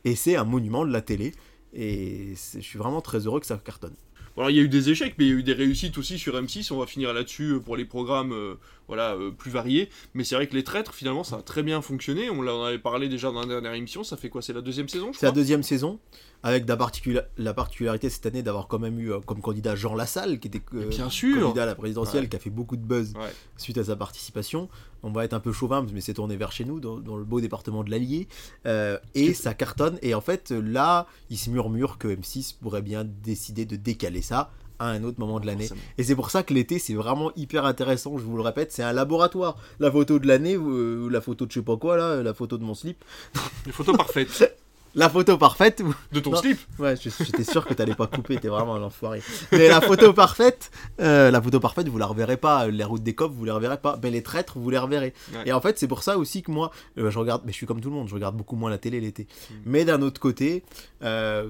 [0.04, 1.32] Et c'est un monument de la télé.
[1.74, 3.94] Et je suis vraiment très heureux que ça cartonne.
[4.36, 6.18] Alors, il y a eu des échecs, mais il y a eu des réussites aussi
[6.18, 6.70] sur M6.
[6.72, 8.54] On va finir là-dessus euh, pour les programmes euh,
[8.86, 9.88] voilà, euh, plus variés.
[10.14, 12.28] Mais c'est vrai que Les Traîtres, finalement, ça a très bien fonctionné.
[12.28, 14.04] On en avait parlé déjà dans la dernière émission.
[14.04, 14.42] Ça fait quoi?
[14.42, 15.98] C'est la deuxième saison, je C'est la deuxième saison,
[16.42, 19.94] avec la, particula- la particularité cette année d'avoir quand même eu euh, comme candidat Jean
[19.94, 22.28] Lassalle, qui était Bien sûr candidat à la présidentielle, Ouais.
[22.28, 23.32] qui a fait beaucoup de buzz Ouais.
[23.56, 24.68] suite à sa participation.
[25.06, 27.24] On va être un peu chauvin, mais c'est tourné vers chez nous, dans, dans le
[27.24, 28.26] beau département de l'Allier.
[28.66, 29.98] Euh, et ça cartonne.
[30.02, 34.50] Et en fait, là, il se murmure que M6 pourrait bien décider de décaler ça
[34.80, 35.68] à un autre moment de l'année.
[35.96, 38.82] Et c'est pour ça que l'été, c'est vraiment hyper intéressant, je vous le répète, c'est
[38.82, 39.56] un laboratoire.
[39.78, 42.58] La photo de l'année, ou la photo de je sais pas quoi, là, la photo
[42.58, 43.04] de mon slip.
[43.64, 44.58] Les photos parfaites
[44.96, 46.38] La photo parfaite, où- de ton Non.
[46.38, 46.58] slip.
[46.78, 49.20] Ouais, j'étais sûr que t'allais pas couper, t'es vraiment un enfoiré.
[49.52, 50.70] Mais la photo parfaite,
[51.00, 52.66] euh, la photo parfaite, vous la reverrez pas.
[52.66, 53.98] Les routes des cops, vous les reverrez pas.
[54.02, 55.12] Mais les traîtres, vous les reverrez.
[55.34, 55.42] Ouais.
[55.46, 57.66] Et en fait, c'est pour ça aussi que moi, euh, je regarde, mais je suis
[57.66, 59.24] comme tout le monde, je regarde beaucoup moins la télé l'été.
[59.50, 59.54] Mm.
[59.66, 60.64] Mais d'un autre côté,
[61.02, 61.48] euh,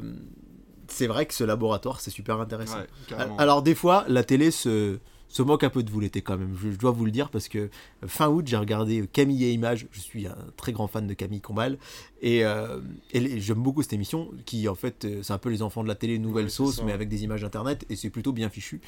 [0.88, 2.78] c'est vrai que ce laboratoire, c'est super intéressant.
[2.78, 3.16] Ouais.
[3.38, 4.98] Alors des fois, la télé se,
[5.36, 6.56] se moque un peu de vous l'été quand même.
[6.60, 7.68] Je, je dois vous le dire parce que euh,
[8.06, 9.86] fin août, j'ai regardé euh, Camille et Images.
[9.90, 11.78] Je suis un très grand fan de Camille Combal
[12.22, 12.80] et, euh,
[13.12, 15.94] et j'aime beaucoup cette émission qui en fait c'est un peu les enfants de la
[15.94, 16.84] télé nouvelle Ouais, sauce ça.
[16.84, 18.80] mais avec des images internet et c'est plutôt bien fichu.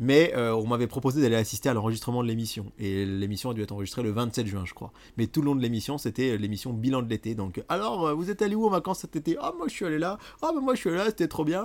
[0.00, 3.62] Mais euh, on m'avait proposé d'aller assister à l'enregistrement de l'émission et l'émission a dû
[3.62, 4.92] être enregistrée le 27 juin je crois.
[5.18, 7.34] Mais tout le long de l'émission c'était l'émission bilan de l'été.
[7.34, 9.36] Donc alors vous êtes allé où en vacances cet été?
[9.40, 10.18] Ah moi je suis allé là.
[10.40, 11.64] Ah bah moi je suis allé là c'était trop bien.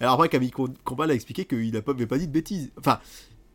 [0.00, 2.72] Alors après, Camille Com- Combal a expliqué qu'il n'avait pas dit de bêtises.
[2.78, 2.98] Enfin,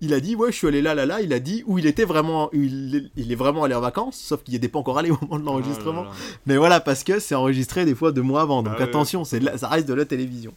[0.02, 1.22] il a dit, ouais, je suis allé là, là, là.
[1.22, 4.18] Il a dit où il était vraiment, il, est- il est vraiment allé en vacances,
[4.18, 6.06] sauf qu'il n'y était pas encore allé au moment de l'enregistrement.
[6.08, 6.14] Ah.
[6.46, 8.64] Mais voilà, parce que c'est enregistré des fois deux mois avant.
[8.64, 10.54] Donc Ah attention, c'est ça reste de la télévision.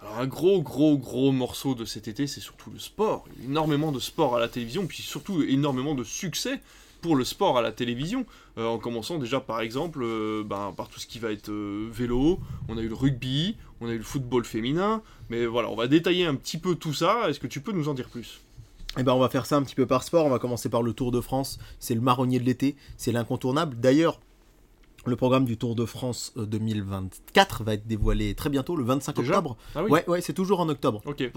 [0.00, 3.24] Alors un gros gros gros morceau de cet été, c'est surtout le sport.
[3.44, 6.60] Énormément de sport à la télévision, puis surtout énormément de succès
[7.02, 8.24] pour le sport à la télévision.
[8.58, 11.88] Euh, en commençant déjà par exemple euh, ben, par tout ce qui va être euh,
[11.92, 15.76] vélo, on a eu le rugby, on a eu le football féminin, mais voilà, on
[15.76, 17.28] va détailler un petit peu tout ça.
[17.28, 18.40] Est-ce que tu peux nous en dire plus?
[18.98, 20.26] Eh ben, on va faire ça un petit peu par sport.
[20.26, 21.58] On va commencer par le Tour de France.
[21.78, 22.76] C'est le marronnier de l'été.
[22.96, 23.76] C'est l'incontournable.
[23.78, 24.20] D'ailleurs,
[25.06, 29.16] le programme du Tour de France euh, 2024 va être dévoilé très bientôt, le 25
[29.16, 29.34] Déjà?
[29.34, 29.56] octobre.
[29.74, 31.02] Ah oui Ouais, ouais, c'est toujours en octobre.
[31.04, 31.30] Ok.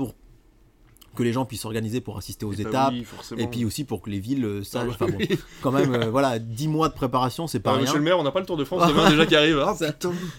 [1.15, 2.93] Que les gens puissent s'organiser pour assister aux ben étapes.
[2.93, 3.05] oui.
[3.37, 4.97] Et puis aussi pour que les villes euh, Ah sachent.
[4.99, 5.17] bah bon,
[5.61, 7.81] quand même, euh, voilà, 10 mois de préparation, c'est pas Ah, rien.
[7.83, 9.59] Monsieur le maire, on n'a pas le Tour de France demain déjà qui arrive.
[9.65, 9.75] Ah.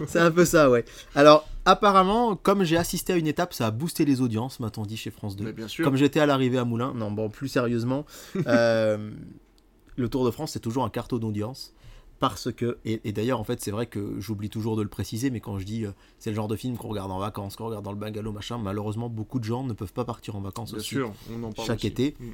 [0.07, 0.85] C'est un peu ça, ouais.
[1.15, 4.97] Alors, apparemment, comme j'ai assisté à une étape, ça a boosté les audiences, m'a-t-on dit
[4.97, 5.45] chez France 2.
[5.45, 5.85] Mais bien sûr.
[5.85, 8.07] Comme j'étais à l'arrivée à Moulins, non, bon, plus sérieusement,
[8.47, 9.11] euh,
[9.97, 11.75] le Tour de France, c'est toujours un carton d'audience.
[12.21, 15.31] Parce que, et, et d'ailleurs, en fait, c'est vrai que j'oublie toujours de le préciser,
[15.31, 17.65] mais quand je dis euh, c'est le genre de film qu'on regarde en vacances, qu'on
[17.67, 20.71] regarde dans le bungalow, machin, malheureusement, beaucoup de gens ne peuvent pas partir en vacances
[20.71, 20.89] Bien aussi.
[20.91, 21.87] sûr, on en parle chaque aussi.
[21.89, 22.17] été.
[22.21, 22.31] Mm.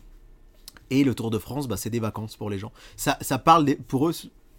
[0.90, 2.72] Et le Tour de France, bah, c'est des vacances pour les gens.
[2.96, 4.12] Ça, ça parle des- pour eux,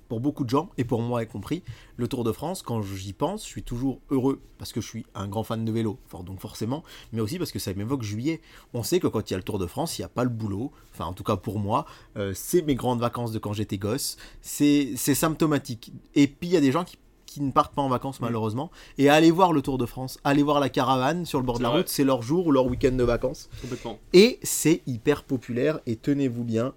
[0.07, 1.63] pour beaucoup de gens, et pour moi y compris,
[1.97, 5.05] le Tour de France, quand j'y pense, je suis toujours heureux parce que je suis
[5.15, 6.83] un grand fan de vélo, donc forcément,
[7.13, 8.41] mais aussi parce que ça m'évoque juillet.
[8.73, 10.23] On sait que quand il y a le Tour de France, il n'y a pas
[10.23, 11.85] le boulot, enfin en tout cas pour moi,
[12.17, 15.91] euh, c'est mes grandes vacances de quand j'étais gosse, c'est symptomatique.
[16.15, 18.23] Et puis il y a des gens qui qui ne partent pas en vacances Mm.
[18.25, 21.57] malheureusement et aller voir le Tour de France, aller voir la caravane sur le bord
[21.57, 21.79] de la vrai.
[21.79, 23.49] route, c'est leur jour ou leur week-end de vacances.
[23.61, 23.99] Complètement.
[24.13, 26.73] Et c'est hyper populaire, et tenez-vous bien,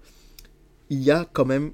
[0.89, 1.71] il y a quand même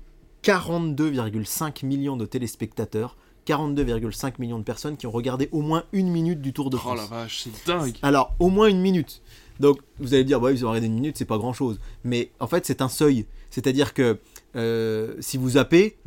[0.48, 3.16] 42,5 millions de téléspectateurs,
[3.48, 6.80] 42,5 millions de personnes qui ont regardé au moins une minute du Tour de Oh
[6.80, 6.98] France.
[6.98, 7.96] la vache, c'est dingue.
[8.02, 9.22] Alors, au moins une minute.
[9.60, 11.80] Donc, vous allez dire, bah, ils ont regardé une minute, c'est pas grand chose.
[12.04, 13.26] Mais en fait, c'est un seuil.
[13.50, 14.20] C'est-à-dire que
[14.56, 15.98] euh, si vous zappez,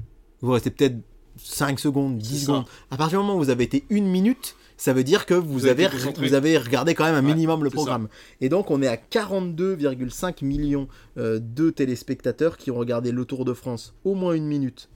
[0.40, 0.96] vous restez peut-être
[1.38, 2.46] 5 secondes, 10 C'est ça.
[2.46, 2.64] secondes.
[2.90, 5.66] À partir du moment où vous avez été une minute, ça veut dire que vous,
[5.66, 7.74] avez vous regardé quand même un Ouais, minimum le ça.
[7.74, 8.08] programme.
[8.40, 13.44] Et donc, on est à 42,5 millions euh, de téléspectateurs qui ont regardé le Tour
[13.44, 14.88] de France au moins une minute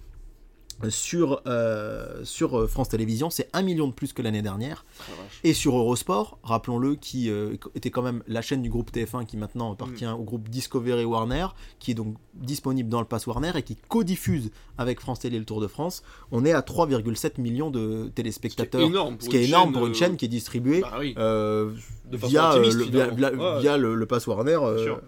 [0.88, 4.84] sur, euh, sur euh, France Télévisions, c'est 1 million de plus que l'année dernière.
[5.00, 5.12] Ah.
[5.44, 9.36] Et sur Eurosport, rappelons-le, qui euh, était quand même la chaîne du groupe TF1 qui
[9.36, 11.46] maintenant appartient au groupe Discovery Warner,
[11.78, 15.44] qui est donc disponible dans le pass Warner et qui co-diffuse avec France Télé le
[15.44, 16.02] Tour de France,
[16.32, 18.80] on est à 3,7 millions de téléspectateurs.
[19.20, 21.14] ce qui est une énorme chaîne, pour une chaîne qui est distribuée Bah oui.
[21.18, 21.70] euh,
[22.10, 23.14] De façon via, le, via, finalement.
[23.16, 23.60] via- Ouais.
[23.60, 24.58] via le, le pass Warner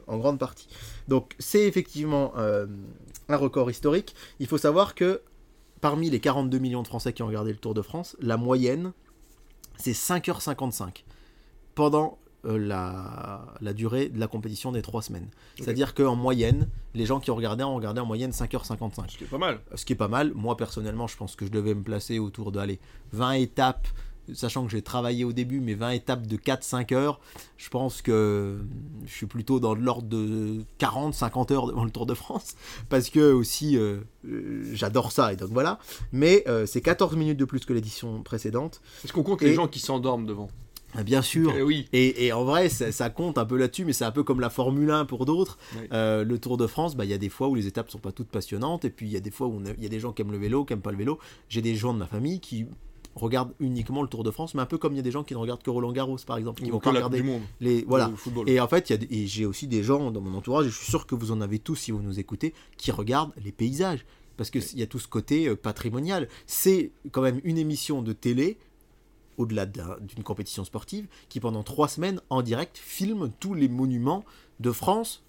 [0.06, 0.68] en grande partie.
[1.08, 2.32] Donc c'est effectivement
[3.28, 4.14] un record historique.
[4.40, 5.20] Il faut savoir que
[5.80, 8.92] parmi les 42 millions de Français qui ont regardé le Tour de France, la moyenne
[9.78, 11.04] c'est 5h55
[11.74, 15.28] pendant euh, la, la durée de la compétition des 3 semaines.
[15.56, 19.24] C'est-à-dire qu'en moyenne, les gens qui ont regardé ont regardé en moyenne 5h55 Ce qui
[19.24, 19.60] est pas mal.
[19.74, 20.32] ce qui est pas mal.
[20.34, 22.80] Moi, personnellement, je pense que je devais me placer autour de allez,
[23.12, 23.88] 20 étapes,
[24.34, 27.20] sachant que j'ai travaillé au début, mais 20 étapes de 4-5 heures.
[27.56, 28.58] Je pense que
[29.06, 32.54] je suis plutôt dans l'ordre de 40-50 heures devant le Tour de France,
[32.88, 33.98] parce que aussi, euh,
[34.28, 35.78] euh, j'adore ça, et donc voilà.
[36.12, 38.80] Mais euh, c'est 14 minutes de plus que l'édition précédente.
[39.04, 40.48] Est-ce qu'on compte Et- les gens qui s'endorment devant?
[40.94, 41.52] Ah, Bien sûr.
[41.54, 41.88] Eh oui.
[41.92, 44.40] Et, et en vrai, ça, ça compte un peu là-dessus, mais c'est un peu comme
[44.40, 45.58] la Formule 1 pour d'autres.
[45.74, 45.82] Oui.
[45.92, 47.98] Euh, le Tour de France, bah, il y a des fois où les étapes sont
[47.98, 50.00] pas toutes passionnantes, et puis il y a des fois où il y a des
[50.00, 51.18] gens qui aiment le vélo, qui aiment pas le vélo.
[51.50, 52.66] J'ai des gens de ma famille qui
[53.16, 55.24] regardent uniquement le Tour de France, mais un peu comme il y a des gens
[55.24, 57.42] qui ne regardent que Roland Garros, par exemple, qui Ou vont pas regarder monde.
[57.60, 58.08] les voilà.
[58.08, 58.48] Le football.
[58.48, 60.66] Et en fait, il y a des- et j'ai aussi des gens dans mon entourage,
[60.66, 63.32] et je suis sûr que vous en avez tous si vous nous écoutez, qui regardent
[63.42, 64.04] les paysages.
[64.36, 66.28] Parce qu'il y a tout ce côté euh, patrimonial.
[66.46, 68.58] C'est quand même une émission de télé,
[69.38, 74.24] au-delà d'un- d'une compétition sportive, qui pendant trois semaines, en direct, filme tous les monuments
[74.60, 75.22] de France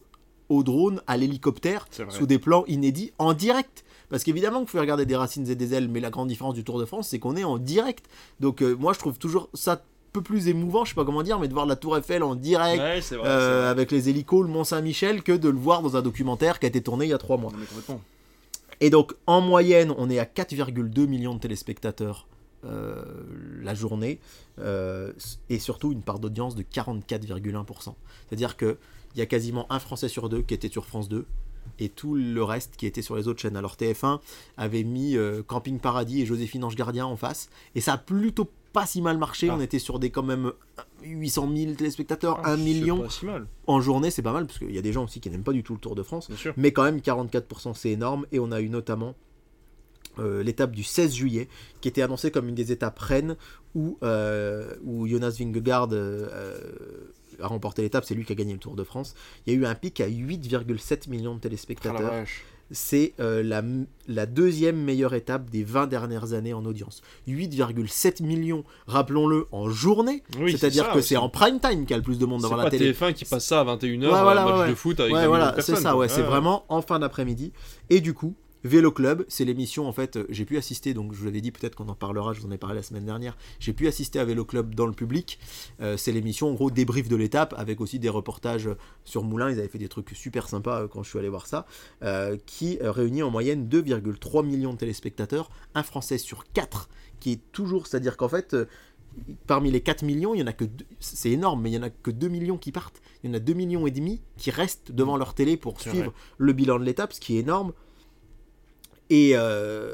[0.49, 3.83] au drone, à l'hélicoptère, sous des plans inédits, en direct.
[4.09, 6.63] Parce qu'évidemment, vous pouvez regarder des racines et des ailes, mais la grande différence du
[6.63, 8.05] Tour de France, c'est qu'on est en direct.
[8.39, 9.79] Donc euh, moi, je trouve toujours ça un
[10.13, 12.33] peu plus émouvant, je sais pas comment dire, mais de voir la Tour Eiffel en
[12.35, 13.27] direct, Ouais, c'est vrai.
[13.27, 16.65] euh, avec les hélicos, le Mont Saint-Michel, que de le voir dans un documentaire qui
[16.65, 17.51] a été tourné il y a trois mois.
[18.79, 22.27] Et donc, en moyenne, on est à 4,2 millions de téléspectateurs
[22.65, 23.03] euh,
[23.61, 24.19] la journée,
[24.59, 25.11] euh,
[25.49, 27.93] et surtout une part d'audience de 44,1%.
[28.27, 28.77] C'est-à-dire qu'il
[29.15, 31.25] y a quasiment un Français sur deux qui était sur France 2,
[31.79, 33.57] et tout le reste qui était sur les autres chaînes.
[33.57, 34.19] Alors TF1
[34.57, 38.49] avait mis euh, Camping Paradis et Joséphine Ange Gardien en face, et ça a plutôt
[38.73, 39.49] pas si mal marché.
[39.49, 39.55] Ah.
[39.57, 40.51] On était sur des quand même
[41.03, 44.45] 800 000 téléspectateurs, Ah, 1 c'est million pas si mal, en journée, c'est pas mal,
[44.45, 46.03] parce qu'il y a des gens aussi qui n'aiment pas du tout le Tour de
[46.03, 46.29] France.
[46.57, 48.25] Mais quand même, 44%, c'est énorme.
[48.31, 49.15] Et on a eu notamment
[50.19, 51.47] euh, l'étape du 16 juillet,
[51.81, 53.35] qui était annoncée comme une des étapes reines,
[53.75, 57.11] où, euh, où Jonas Vingegaard euh,
[57.41, 58.05] a remporté l'étape.
[58.05, 59.15] C'est lui qui a gagné le Tour de France.
[59.45, 62.13] Il y a eu un pic à 8,7 millions de Ah, téléspectateurs.
[62.71, 63.63] c'est euh, la,
[64.07, 67.01] la deuxième meilleure étape des 20 dernières années en audience.
[67.27, 70.23] 8,7 millions, rappelons-le, en journée.
[70.39, 72.47] Oui, C'est-à-dire que c'est en prime time qu'il y a le plus de monde C'est
[72.47, 72.91] devant pas la télé.
[72.93, 75.55] TF1 qui passe ça à 21h, Ouais, voilà, match ouais, de foot avec Ouais, voilà,
[75.61, 77.51] c'est ça, ouais, c'est vraiment en fin d'après-midi.
[77.89, 81.25] Et du coup, Vélo Club, c'est l'émission, en fait, j'ai pu assister, donc je vous
[81.25, 83.73] l'avais dit, peut-être qu'on en parlera, je vous en ai parlé la semaine dernière, j'ai
[83.73, 85.39] pu assister à Vélo Club dans le public.
[85.81, 88.69] Euh, c'est l'émission, en gros, débrief de l'étape, avec aussi des reportages
[89.05, 91.45] sur Moulin, ils avaient fait des trucs super sympas euh, quand je suis allé voir
[91.45, 91.65] ça,
[92.03, 96.89] euh, qui réunit en moyenne 2,3 millions de téléspectateurs, un Français sur 4,
[97.19, 98.53] qui est toujours, c'est-à-dire qu'en fait...
[98.53, 98.65] euh,
[99.47, 100.65] Parmi les 4 millions, il y en a que
[100.99, 103.01] c'est énorme, mais il y en a que 2 millions qui partent.
[103.23, 106.13] Il y en a 2 millions et demi qui restent devant leur télé pour suivre
[106.37, 107.73] le bilan de l'étape, ce qui est énorme.
[109.09, 109.93] Et euh,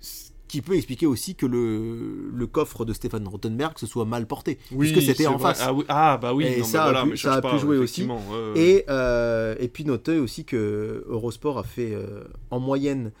[0.00, 4.26] ce qui peut expliquer aussi que le, le coffre de Stéphane Rottenberg se soit mal
[4.26, 5.54] porté, Oui, puisque c'était en vrai.
[5.54, 5.62] face.
[5.66, 5.84] Ah, oui.
[5.88, 7.78] Ah, bah oui, Et non, ça bah a voilà, pu- mais ça a pu jouer
[7.78, 8.02] aussi.
[8.02, 8.60] effectivement, ouais, ouais.
[8.60, 13.12] Et, euh, et puis notez aussi que Eurosport a fait euh, en moyenne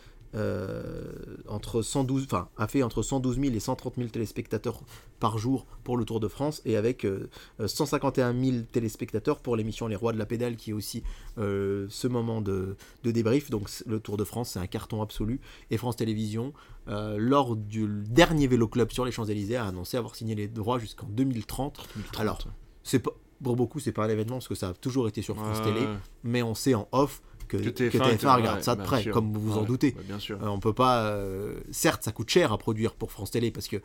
[1.48, 4.80] entre 112, enfin a fait entre 112 000 et 130 000 téléspectateurs
[5.18, 7.28] par jour pour le Tour de France et avec euh,
[7.60, 11.02] euh, 151 000 téléspectateurs pour l'émission Les Rois de la Pédale qui est aussi
[11.38, 13.50] euh, ce moment de, de débrief.
[13.50, 16.52] Donc le Tour de France c'est un carton absolu et France Télévisions
[16.88, 20.78] euh, lors du dernier vélo club sur les Champs-Élysées a annoncé avoir signé les droits
[20.78, 21.88] jusqu'en 2030.
[21.94, 22.20] 2030.
[22.20, 22.38] Alors,
[22.82, 23.12] C'est pas
[23.42, 25.86] pour beaucoup c'est pas un événement parce que ça a toujours été sur France Télé
[26.24, 28.82] mais on sait en off que, Que que TF1 TF1, était- regarde ouais, ça de
[28.82, 29.12] près, sûr.
[29.14, 29.94] comme vous vous en doutez.
[30.06, 30.42] bien sûr.
[30.42, 31.06] Euh, on peut pas.
[31.06, 33.76] euh, Certes, ça coûte cher à produire pour France Télé parce que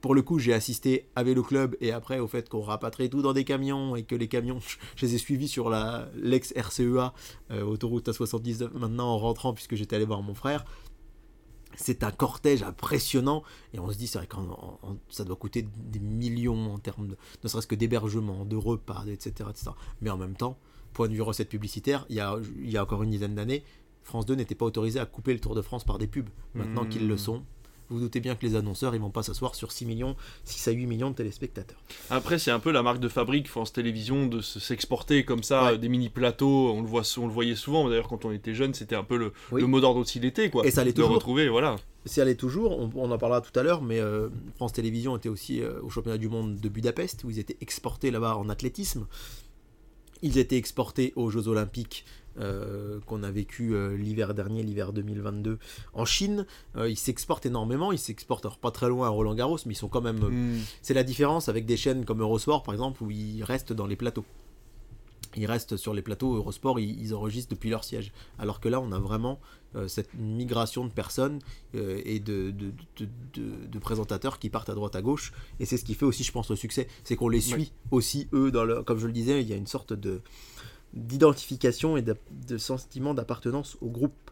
[0.00, 3.22] pour le coup, j'ai assisté à Vélo Club et après au fait qu'on rapatrie tout
[3.22, 4.58] dans des camions et que les camions,
[4.96, 7.12] je les ai suivis sur la l'ex RCEA
[7.50, 10.64] euh, autoroute A79 maintenant en rentrant puisque j'étais allé voir mon frère.
[11.74, 13.42] C'est un cortège impressionnant
[13.72, 14.36] et on se dit c'est vrai que
[15.08, 19.48] ça doit coûter des millions en termes de ne serait-ce que d'hébergement, de repas, etc.,
[19.48, 19.70] etc.
[20.02, 20.58] Mais en même temps,
[20.92, 23.62] point de vue recette publicitaire, il y a, il y a encore une dizaine d'années,
[24.02, 26.28] France 2 n'était pas autorisé à couper le Tour de France par des pubs.
[26.54, 26.88] Maintenant Mmh.
[26.88, 27.42] qu'ils le sont,
[27.88, 30.72] vous doutez bien que les annonceurs, ils vont pas s'asseoir sur 6 millions, 6 à
[30.72, 31.78] 8 millions de téléspectateurs.
[32.10, 35.64] Après, c'est un peu la marque de fabrique France Télévisions de se- s'exporter comme ça,
[35.72, 35.78] Ouais.
[35.78, 36.72] des mini plateaux.
[36.72, 37.88] On le voit, on le voyait souvent.
[37.88, 39.60] D'ailleurs, quand on était jeune, c'était un peu le, Oui.
[39.60, 40.66] le mot d'ordre aussi l'été, quoi.
[40.66, 41.14] Et ça l'est de toujours.
[41.14, 41.76] retrouver, voilà.
[42.06, 45.16] Si elle est toujours, on, on en parlera tout à l'heure, mais euh, France Télévisions
[45.16, 48.48] était aussi euh, au championnat du monde de Budapest, où ils étaient exportés là-bas en
[48.48, 49.06] athlétisme.
[50.22, 52.04] Ils étaient exportés aux Jeux Olympiques
[52.38, 55.58] euh, qu'on a vécu euh, l'hiver dernier, l'hiver 2022,
[55.92, 56.46] en Chine.
[56.76, 59.76] Euh, ils s'exportent énormément, ils s'exportent alors pas très loin à Roland Garros, mais ils
[59.76, 60.22] sont quand même...
[60.24, 60.60] euh, Mm.
[60.80, 63.96] C'est la différence avec des chaînes comme Eurosport, par exemple, où ils restent dans les
[63.96, 64.24] plateaux.
[65.36, 68.12] Ils restent sur les plateaux Eurosport, ils, ils enregistrent depuis leur siège.
[68.38, 69.40] Alors que là, on a vraiment
[69.88, 71.38] cette migration de personnes
[71.74, 75.32] euh, et de, de, de- de- de présentateurs qui partent à droite à gauche.
[75.60, 76.88] Et c'est ce qui fait aussi, je pense, le succès.
[77.04, 79.56] C'est qu'on les suit aussi, eux, dans le, comme je le disais, il y a
[79.56, 80.20] une sorte de
[80.94, 84.30] d'identification et de sentiment d'appartenance au groupe.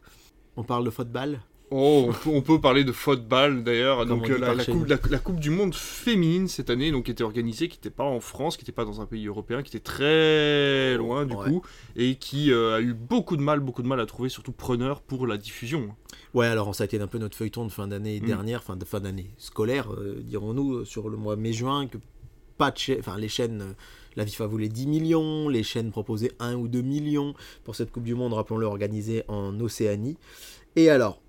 [0.56, 1.40] On parle de football.
[1.72, 4.04] Oh, on peut, parler de football d'ailleurs.
[4.04, 4.84] Donc on euh, la, coupe, nous.
[4.86, 8.04] la, la coupe du monde féminine cette année, donc qui était organisée, qui n'était pas
[8.04, 11.48] en France, qui n'était pas dans un pays européen, qui était très loin du Ouais.
[11.48, 11.62] coup,
[11.94, 15.00] et qui euh, a eu beaucoup de mal, beaucoup de mal à trouver surtout preneur
[15.00, 15.94] pour la diffusion.
[16.34, 18.26] Ouais, alors ça a été un peu notre feuilleton de fin d'année Mm.
[18.26, 21.98] dernière, fin de fin d'année scolaire, euh, dirons-nous, sur le mois mai-juin, que
[22.58, 23.74] pas de enfin les chaînes,
[24.16, 28.02] la FIFA voulait 10 millions, les chaînes proposaient 1 ou 2 millions pour cette Coupe
[28.04, 30.16] du Monde, rappelons-le, organisée en Océanie.
[30.76, 31.22] Et alors,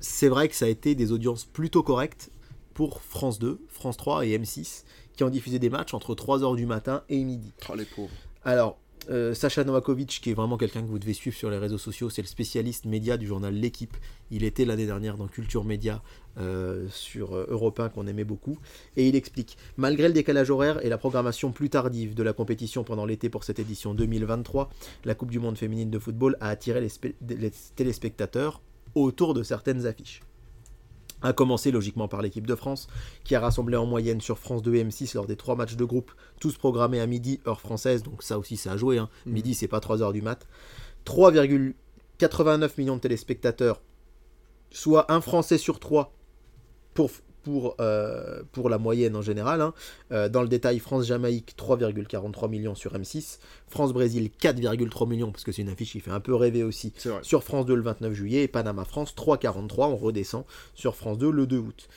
[0.00, 2.30] c'est vrai que ça a été des audiences plutôt correctes
[2.74, 4.84] pour France 2, France 3 et M6,
[5.14, 7.52] qui ont diffusé des matchs entre 3h du matin et midi.
[7.68, 8.10] Oh les pauvres.
[8.42, 8.78] Alors,
[9.10, 12.10] euh, Sacha Novakovic, qui est vraiment quelqu'un que vous devez suivre sur les réseaux sociaux,
[12.10, 13.96] c'est le spécialiste média du journal L'équipe.
[14.30, 16.02] Il était l'année dernière dans Culture Média
[16.38, 18.58] euh, sur euh, Europe 1 qu'on aimait beaucoup.
[18.96, 22.84] Et il explique Malgré le décalage horaire et la programmation plus tardive de la compétition
[22.84, 24.70] pendant l'été pour cette édition 2023,
[25.04, 28.62] la Coupe du Monde féminine de football a attiré les téléspectateurs
[28.94, 30.22] autour de certaines affiches.
[31.22, 32.88] A commencer logiquement par l'équipe de France,
[33.24, 35.84] qui a rassemblé en moyenne sur France 2 et M6 lors des trois matchs de
[35.84, 39.10] groupe, tous programmés à midi, heure française, donc ça aussi ça a joué, hein.
[39.26, 39.32] Mhm.
[39.34, 40.46] midi c'est pas 3h du mat.
[41.04, 43.82] 3,89 millions de téléspectateurs,
[44.70, 46.14] soit un Français sur trois
[46.94, 47.10] pour,
[47.42, 49.60] pour, euh, pour la moyenne en général.
[49.60, 49.72] hein.
[50.12, 53.38] Euh, dans le détail, France-Jamaïque, 3,43 millions sur M6,
[53.68, 57.42] France-Brésil, 4,3 millions, parce que c'est une affiche qui fait un peu rêver aussi, sur
[57.44, 61.46] France 2 le 29 juillet et Panama France 3,43 on redescend sur France 2 le
[61.46, 61.88] 2 août.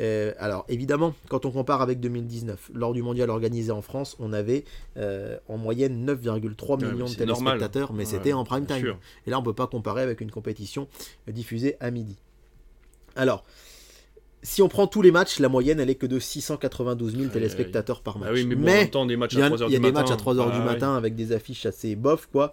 [0.00, 4.32] Euh, alors évidemment, quand on compare avec 2019, lors du mondial organisé en France, on
[4.32, 4.64] avait
[4.96, 7.58] euh, en moyenne 9,3 Ouais, millions de normal.
[7.58, 8.78] téléspectateurs, mais Ouais, c'était en prime time.
[8.78, 8.98] sûr.
[9.26, 10.88] Et là, on peut pas comparer avec une compétition
[11.28, 12.16] diffusée à midi.
[13.16, 13.44] Alors,
[14.42, 17.28] si on prend tous les matchs, la moyenne elle est que de 692 000 Aïe,
[17.30, 18.28] téléspectateurs par match.
[18.30, 19.78] Ah oui, mais bon, temps, des matchs Il y a, à 3h il y a
[19.78, 20.00] du des matin.
[20.00, 22.52] matchs à 3h du Ah, matin avec des affiches assez bof, quoi.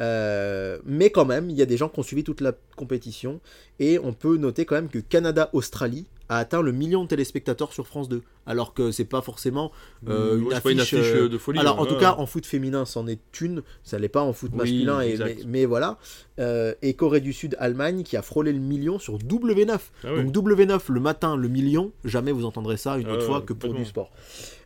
[0.00, 3.40] Euh, mais quand même, il y a des gens qui ont suivi toute la compétition.
[3.80, 7.86] Et on peut noter quand même que Canada-Australie a atteint le million de téléspectateurs sur
[7.86, 8.22] France 2.
[8.46, 9.72] Alors que c'est pas forcément
[10.06, 11.58] euh, une, affiche, pas une affiche euh, de folie.
[11.58, 13.62] alors en hein, tout cas, en foot féminin, c'en est une.
[13.82, 15.00] Ça l'est pas en foot Oui, masculin.
[15.00, 15.98] Et, mais, voilà.
[16.38, 19.78] Euh, et Corée du Sud, Allemagne, qui a frôlé le million sur W9.
[20.04, 20.24] Ah ouais.
[20.24, 21.92] Donc W9 le matin, le million.
[22.04, 24.10] Jamais vous entendrez ça une Ah autre ouais, fois que pour du sport.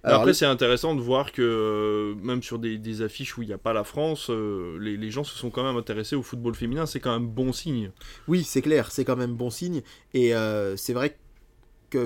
[0.03, 3.55] Alors après, c'est intéressant de voir que même sur des, des affiches où il n'y
[3.55, 6.87] a pas la France, les, les gens se sont quand même intéressés au football féminin.
[6.87, 7.93] C'est quand même bon signe.
[8.27, 9.83] Oui, c'est clair, c'est quand même bon signe.
[10.15, 10.33] Et
[10.77, 11.17] c'est vrai que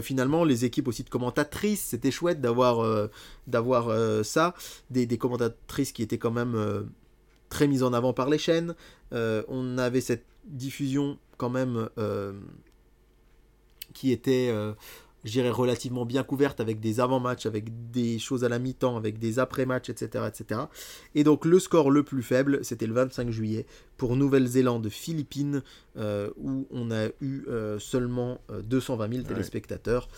[0.03, 3.09] finalement, les équipes aussi de commentatrices, c'était chouette d'avoir euh,
[3.47, 4.55] d'avoir euh, ça.
[4.91, 6.83] Des, commentatrices qui étaient quand même euh,
[7.49, 8.75] très mises en avant par les chaînes.
[9.13, 11.89] On avait cette diffusion quand même
[13.93, 14.55] qui était,
[15.25, 19.19] euh, dirais, relativement bien couverte avec des avant-matchs, avec des choses à la mi-temps, avec
[19.19, 20.61] des après-matchs, etc., etc.
[21.15, 23.67] Et donc le score le plus faible, c'était le 25 juillet
[23.97, 25.63] pour Nouvelle-Zélande, Philippines,
[25.97, 30.09] euh, où on a eu euh, seulement euh, 220 000 téléspectateurs.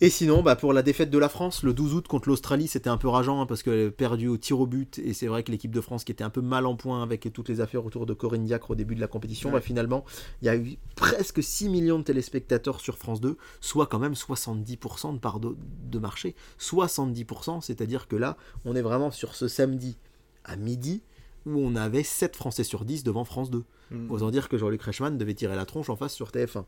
[0.00, 2.90] Et sinon, bah, pour la défaite de la France, le 12 août contre l'Australie, c'était
[2.90, 4.98] un peu rageant hein, parce qu'elle a perdu au tir au but.
[4.98, 7.32] Et c'est vrai que l'équipe de France, qui était un peu mal en point avec
[7.32, 9.54] toutes les affaires autour de Corinne Diacre au début de la compétition, Ouais.
[9.56, 10.04] bah, finalement,
[10.42, 14.14] il y a eu presque 6 millions de téléspectateurs sur France 2, soit quand même
[14.14, 15.56] 70% de part de,
[15.90, 16.34] de marché.
[16.58, 19.96] 70%, c'est-à-dire que là, on est vraiment sur ce samedi
[20.44, 21.02] à midi
[21.46, 23.64] où on avait 7 Français sur 10 devant France 2.
[23.90, 24.10] Mm.
[24.10, 26.64] Osant dire que Jean-Luc Reichmann devait tirer la tronche en face sur TF1.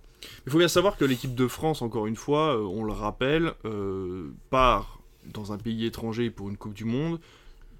[0.46, 3.52] Il faut bien savoir que l'équipe de France, encore une fois, euh, on le rappelle,
[3.64, 5.00] euh, part
[5.32, 7.18] dans un pays étranger pour une Coupe du Monde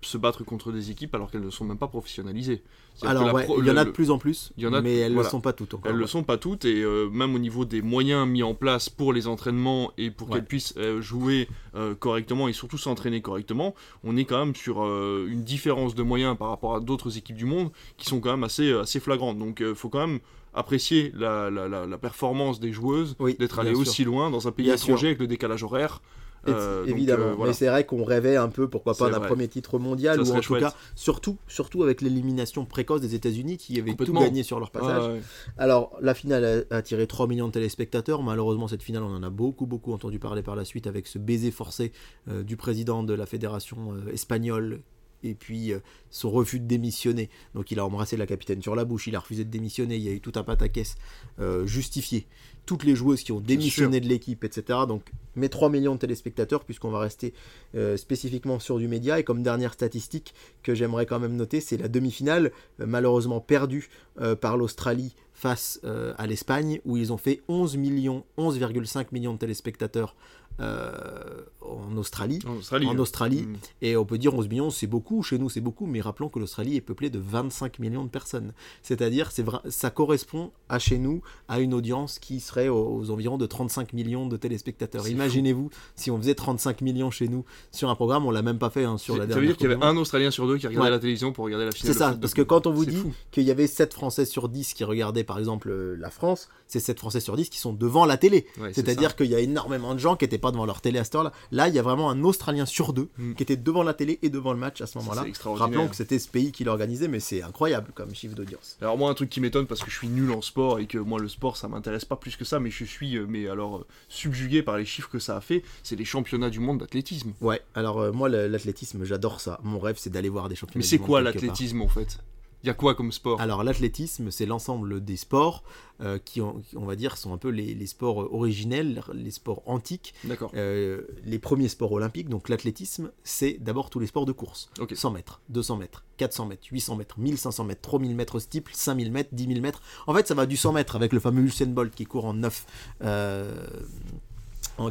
[0.02, 2.62] se battre contre des équipes alors qu'elles ne sont même pas professionnalisées.
[3.02, 4.78] Alors, ouais, pro- il y en a de plus en plus, il y en a
[4.78, 5.28] de- mais elles ne voilà.
[5.28, 5.90] le sont pas toutes encore.
[5.90, 8.88] Elles le sont pas toutes et euh, même au niveau des moyens mis en place
[8.88, 10.34] pour les entraînements et pour Ouais.
[10.36, 13.74] qu'elles puissent euh, jouer euh, correctement et surtout s'entraîner correctement,
[14.04, 17.44] on est quand même sur une différence de moyens par rapport à d'autres équipes du
[17.46, 19.38] monde qui sont quand même assez, assez flagrantes.
[19.38, 20.20] Donc il faut quand même
[20.54, 24.52] apprécier la, la- la- la performance des joueuses Oui, d'être allées aussi loin dans un
[24.52, 26.00] pays étranger avec le décalage horaire.
[26.48, 27.50] Euh, évidemment, euh, voilà.
[27.50, 30.34] mais c'est vrai qu'on rêvait un peu, pourquoi pas, d'un premier titre mondial, Ça ou
[30.34, 30.62] en tout chouette.
[30.62, 35.20] cas, surtout, surtout avec l'élimination précoce des États-Unis qui avaient tout gagné sur leur passage.
[35.58, 38.22] Alors, la finale a attiré 3 millions de téléspectateurs.
[38.22, 41.18] Malheureusement, cette finale, on en a beaucoup, beaucoup entendu parler par la suite avec ce
[41.18, 41.92] baiser forcé
[42.28, 44.80] euh, du président de la fédération euh, espagnole
[45.22, 45.80] et puis euh,
[46.10, 47.30] son refus de démissionner.
[47.54, 49.96] Donc, il a embrassé la capitaine sur la bouche, il a refusé de démissionner.
[49.96, 50.96] Il y a eu tout un pataquès
[51.40, 52.26] euh, justifié.
[52.66, 54.80] Toutes les joueuses qui ont démissionné de l'équipe, etc.
[54.88, 55.02] Donc,
[55.36, 57.32] mes 3 millions de téléspectateurs, puisqu'on va rester
[57.74, 59.18] euh, spécifiquement sur du média.
[59.18, 62.50] Et comme dernière statistique que j'aimerais quand même noter, c'est la demi-finale,
[62.80, 63.88] euh, malheureusement perdue
[64.20, 65.80] euh, par l'Australie face
[66.16, 70.16] à l'Espagne, où ils ont fait 11 millions, 11,5 millions de téléspectateurs
[70.58, 72.38] en Australie.
[72.46, 72.86] En Australie.
[72.86, 72.98] En hein.
[72.98, 73.56] Australie, Mm.
[73.82, 76.38] et on peut dire 11 millions, c'est beaucoup, chez nous c'est beaucoup, mais rappelons que
[76.38, 78.52] l'Australie est peuplée de 25 millions de personnes.
[78.82, 83.38] C'est-à-dire, c'est ça correspond à chez nous à une audience qui serait aux, aux environs
[83.38, 85.08] de 35 millions de téléspectateurs.
[85.08, 88.70] Imaginez-vous, si on faisait 35 millions chez nous sur un programme, on l'a même pas
[88.70, 89.40] fait hein, sur la Ça dernière.
[89.42, 90.90] veut dire qu'il y avait un Australien sur deux qui regardait Ouais.
[90.90, 91.92] la télévision pour regarder la finale.
[91.92, 94.74] C'est ça, parce que quand on vous dit qu'il y avait 7 Français sur 10
[94.74, 98.04] qui regardaient par exemple euh, la France, c'est 7 Français sur 10 qui sont devant
[98.04, 98.46] la télé.
[98.60, 101.04] Ouais, C'est-à-dire qu'il y a énormément de gens qui n'étaient pas devant leur télé à
[101.04, 101.32] cette heure-là.
[101.50, 103.34] Là, il y a vraiment un Australien sur deux Mm.
[103.34, 105.24] qui était devant la télé et devant le match à ce moment-là.
[105.44, 108.76] Rappelons que c'était ce pays qui l'organisait, mais c'est incroyable comme chiffre d'audience.
[108.80, 110.98] Alors moi un truc qui m'étonne parce que je suis nul en sport et que
[110.98, 113.78] moi le sport ça m'intéresse pas plus que ça mais je suis euh, mais alors
[113.78, 117.32] euh, subjugué par les chiffres que ça a fait, c'est les championnats du monde d'athlétisme.
[117.40, 119.58] Ouais, alors euh, moi, l'athlétisme, j'adore ça.
[119.62, 120.78] Mon rêve, c'est d'aller voir des championnats.
[120.78, 122.18] Mais du c'est monde quoi l'athlétisme en fait?
[122.66, 123.40] Il y a quoi comme sport?
[123.40, 125.62] Alors l'athlétisme, c'est l'ensemble des sports
[126.00, 130.14] euh, qui, on va dire, sont un peu les, les sports originels, les sports antiques,
[130.24, 130.50] D'accord.
[130.56, 132.28] Euh, les premiers sports olympiques.
[132.28, 134.68] Donc l'athlétisme, c'est d'abord tous les sports de course.
[134.80, 134.96] Ok.
[134.96, 139.30] 100 mètres, 200 mètres, 400 mètres, 800 mètres, 1500 mètres, 3000 mètres steeple, 5000 mètres,
[139.30, 139.80] 10 000 mètres.
[140.08, 142.34] En fait, ça va du 100 mètres avec le fameux Usain Bolt qui court en
[142.34, 142.66] 9.
[143.02, 143.64] euh,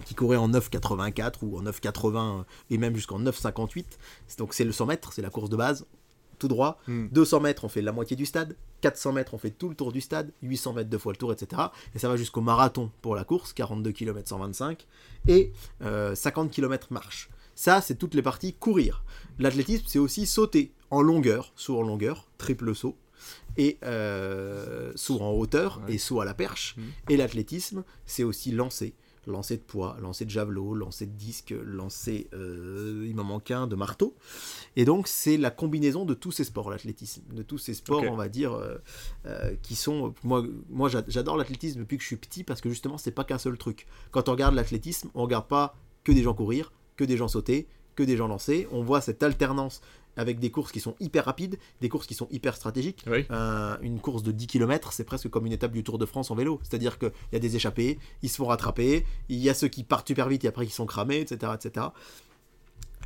[0.06, 3.84] qui courait en 9,84 ou en 9,80 et même jusqu'en 9,58.
[4.38, 5.86] Donc c'est le 100 mètres, c'est la course de base,
[6.38, 6.80] tout droit.
[6.88, 7.08] Hmm.
[7.12, 8.56] 200 mètres, on fait la moitié du stade.
[8.82, 10.32] 400 mètres, on fait tout le tour du stade.
[10.44, 11.62] 800 mètres, deux fois le tour, etc.
[11.96, 14.86] Et ça va jusqu'au marathon pour la course, 42 km 125.
[15.28, 15.52] Et
[15.82, 17.30] euh, 50 km marche.
[17.56, 19.04] Ça, c'est toutes les parties courir.
[19.40, 22.98] L'athlétisme, c'est aussi sauter en longueur, saut en longueur, triple saut.
[23.58, 25.96] Et euh, saut en hauteur Ouais.
[25.96, 26.76] et saut à la perche.
[26.78, 26.84] Mhm.
[27.10, 28.94] Et l'athlétisme, c'est aussi lancer.
[29.28, 33.66] Lancer de poids, lancer de javelot, lancer de disque, lancer, euh, il m'en manque un,
[33.68, 34.16] de marteau.
[34.76, 37.24] Et donc, c'est la combinaison de tous ces sports, l'athlétisme.
[37.34, 38.78] De tous ces sports, on va dire, euh,
[39.26, 40.14] euh, qui sont.
[40.24, 43.24] Moi, moi j'a- j'adore l'athlétisme depuis que je suis petit parce que justement, c'est pas
[43.24, 43.88] qu'un seul truc.
[44.12, 47.68] Quand on regarde l'athlétisme, on regarde pas que des gens courir, que des gens sauter,
[47.96, 48.68] que des gens lancer.
[48.72, 49.82] On voit cette alternance
[50.18, 53.04] avec des courses qui sont hyper rapides, des courses qui sont hyper stratégiques.
[53.08, 53.26] Oui.
[53.32, 56.32] Euh, une course de 10 km, c'est presque comme une étape du Tour de France
[56.32, 56.60] en vélo.
[56.64, 59.84] C'est-à-dire qu'il y a des échappés, ils se font rattraper, il y a ceux qui
[59.84, 61.52] partent super vite et après qui sont cramés, etc.
[61.56, 61.88] etc.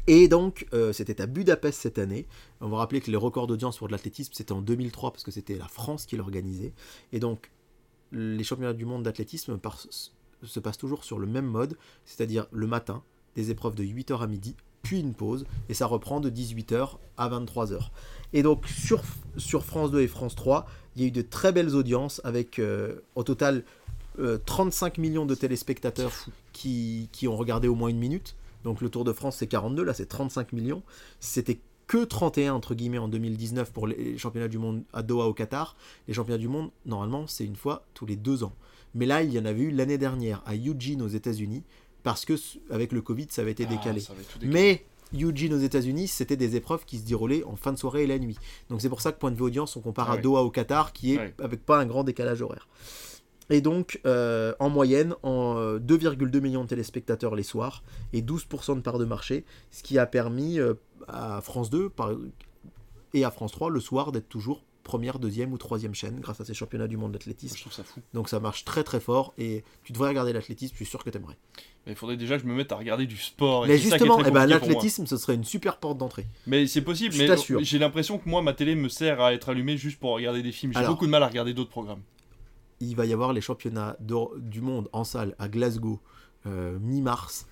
[0.08, 2.28] Et donc, euh, c'était à Budapest cette année.
[2.62, 5.32] On va rappeler que les records d'audience pour de l'athlétisme, c'était en 2003 parce que
[5.32, 6.74] c'était la France qui l'organisait.
[7.12, 7.52] Et donc,
[8.12, 9.60] les championnats du monde d'athlétisme
[10.44, 13.04] se passent toujours sur le même mode, c'est-à-dire le matin,
[13.36, 17.30] des épreuves de 8h à midi, puis une pause, et ça reprend de 18h à
[17.30, 17.90] 23h.
[18.34, 19.02] Et donc, sur,
[19.38, 22.60] sur France 2 et France 3, il y a eu de très belles audiences avec,
[22.60, 23.64] euh, au total,
[24.20, 26.12] euh, 35 millions de téléspectateurs
[26.52, 28.36] qui, qui ont regardé au moins une minute.
[28.64, 30.84] Donc le Tour de France c'est 42, là c'est 35 millions.
[31.20, 35.34] C'était que 31 entre guillemets en 2019 pour les championnats du monde à Doha au
[35.34, 35.76] Qatar.
[36.08, 38.54] Les championnats du monde, normalement, c'est une fois tous les deux ans.
[38.94, 41.64] Mais là, il y en avait eu l'année dernière à Eugene aux États-Unis
[42.04, 42.34] parce que
[42.70, 44.02] avec le Covid, ça avait été Ah, décalé.
[44.44, 48.08] Mais Eugene aux États-Unis, c'était des épreuves qui se déroulaient en fin de soirée et
[48.08, 48.38] la nuit.
[48.70, 50.18] Donc c'est pour ça que point de vue audience, on compare Ah à.
[50.18, 52.68] Doha au Qatar, qui est avec pas un grand décalage horaire.
[53.52, 58.76] Et donc, euh, en moyenne, en euh, 2,2 millions de téléspectateurs les soirs et 12%
[58.76, 60.76] de part de marché, ce qui a permis euh,
[61.08, 62.12] à France 2 par-
[63.16, 66.46] et à France 3 le soir d'être toujours première, deuxième ou troisième chaîne grâce à
[66.46, 67.56] ces championnats du monde d'athlétisme.
[67.56, 68.00] je trouve ça fou.
[68.14, 71.10] Donc ça marche très très fort et tu devrais regarder l'athlétisme, je suis sûr que
[71.10, 71.38] t'aimerais.
[71.90, 73.66] Mais il faudrait déjà que je me mette à regarder du sport.
[73.66, 76.28] et Mais justement, eh ben, l'athlétisme, ce serait une super porte d'entrée.
[76.46, 79.50] Mais c'est possible, Je mais j'ai l'impression que moi, ma télé me sert à être
[79.50, 80.72] allumée juste pour regarder des films.
[80.78, 82.02] J'ai beaucoup de mal à regarder d'autres programmes.
[82.80, 86.00] il va y avoir les championnats du monde en salle à Glasgow
[86.46, 87.48] euh, mi-mars.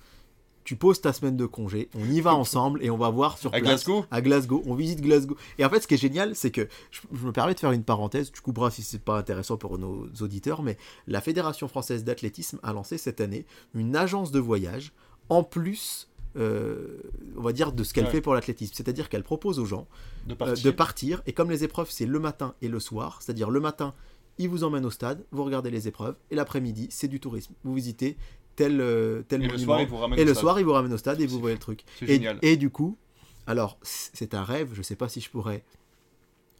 [0.68, 3.48] Tu poses ta semaine de congé, on y va ensemble et on va voir sur
[3.54, 3.86] À place.
[3.86, 5.34] Glasgow À Glasgow, on visite Glasgow.
[5.58, 7.72] Et en fait, ce qui est génial, c'est que je, je me permets de faire
[7.72, 8.30] une parenthèse.
[8.30, 10.76] Tu couperas si c'est pas intéressant pour nos auditeurs, mais
[11.06, 14.92] la Fédération française d'athlétisme a lancé cette année une agence de voyage
[15.30, 16.06] en plus.
[16.36, 17.00] euh,
[17.38, 18.10] on va dire de ce qu'elle Ouais.
[18.10, 19.88] fait pour l'athlétisme, c'est-à-dire qu'elle propose aux gens
[20.26, 23.48] De euh, de partir et comme les épreuves c'est le matin et le soir, c'est-à-dire
[23.50, 23.94] le matin
[24.36, 27.74] ils vous emmènent au stade, vous regardez les épreuves et l'après-midi c'est du tourisme, vous
[27.74, 28.18] visitez
[28.58, 30.40] tel tel, Et le soir, ils vous ramènent et au le stade.
[30.42, 31.84] soir ils vous ramènent au stade et vous voyez le truc.
[32.02, 32.38] Et, génial.
[32.42, 32.98] et du coup,
[33.46, 35.64] alors c'est un rêve, je sais pas si je pourrais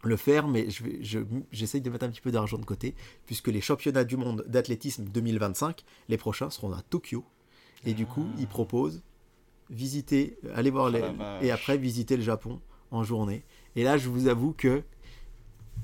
[0.04, 1.18] le faire, mais je vais- je-
[1.50, 2.94] j'essaye de mettre un petit peu d'argent de côté,
[3.26, 7.24] puisque les championnats du monde d'athlétisme 2025, les prochains seront à Tokyo,
[7.84, 9.02] et du coup, ils proposent
[9.70, 12.60] visiter, aller voir Ah les, et après visiter le Japon
[12.90, 13.44] en journée.
[13.76, 14.82] Et là, je vous avoue que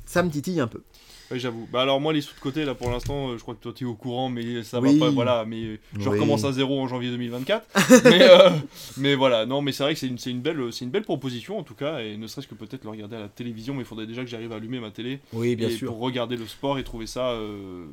[0.06, 0.82] ça me titille un peu.
[1.30, 1.66] Oui, j'avoue.
[1.72, 3.72] Bah alors moi les sous de côté là pour l'instant, euh, je crois que toi
[3.74, 4.98] tu es au courant, mais ça Oui.
[4.98, 5.10] va pas.
[5.12, 6.16] Voilà, mais euh, je Oui.
[6.16, 7.66] recommence à zéro en janvier 2024.
[8.04, 8.50] mais, euh,
[8.98, 11.62] mais voilà, non, mais c'est vrai que c'est une, belle, c'est une belle proposition en
[11.62, 14.06] tout cas, et ne serait-ce que peut-être le regarder à la télévision, mais il faudrait
[14.06, 15.88] déjà que j'arrive à allumer ma télé Oui, bien et sûr.
[15.90, 17.86] pour regarder le sport et trouver ça euh,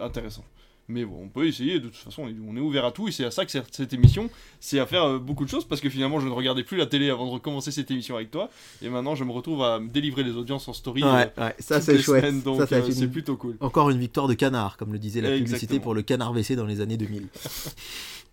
[0.00, 0.44] intéressant.
[0.88, 3.24] Mais bon, on peut essayer, de toute façon, on est ouvert à tout, et c'est
[3.24, 4.28] à ça que sert cette émission,
[4.60, 6.84] c'est à faire euh, beaucoup de choses, parce que finalement, je ne regardais plus la
[6.84, 8.50] télé avant de recommencer cette émission avec toi,
[8.82, 11.02] et maintenant, je me retrouve à me délivrer les audiences en story.
[11.02, 12.24] Ouais, euh, ouais, ça c'est chouette.
[12.24, 13.56] semaines, donc euh, c'est plutôt cool.
[13.60, 16.66] Encore une victoire de canard, comme le disait la publicité pour le canard WC dans
[16.66, 17.28] les années 2000.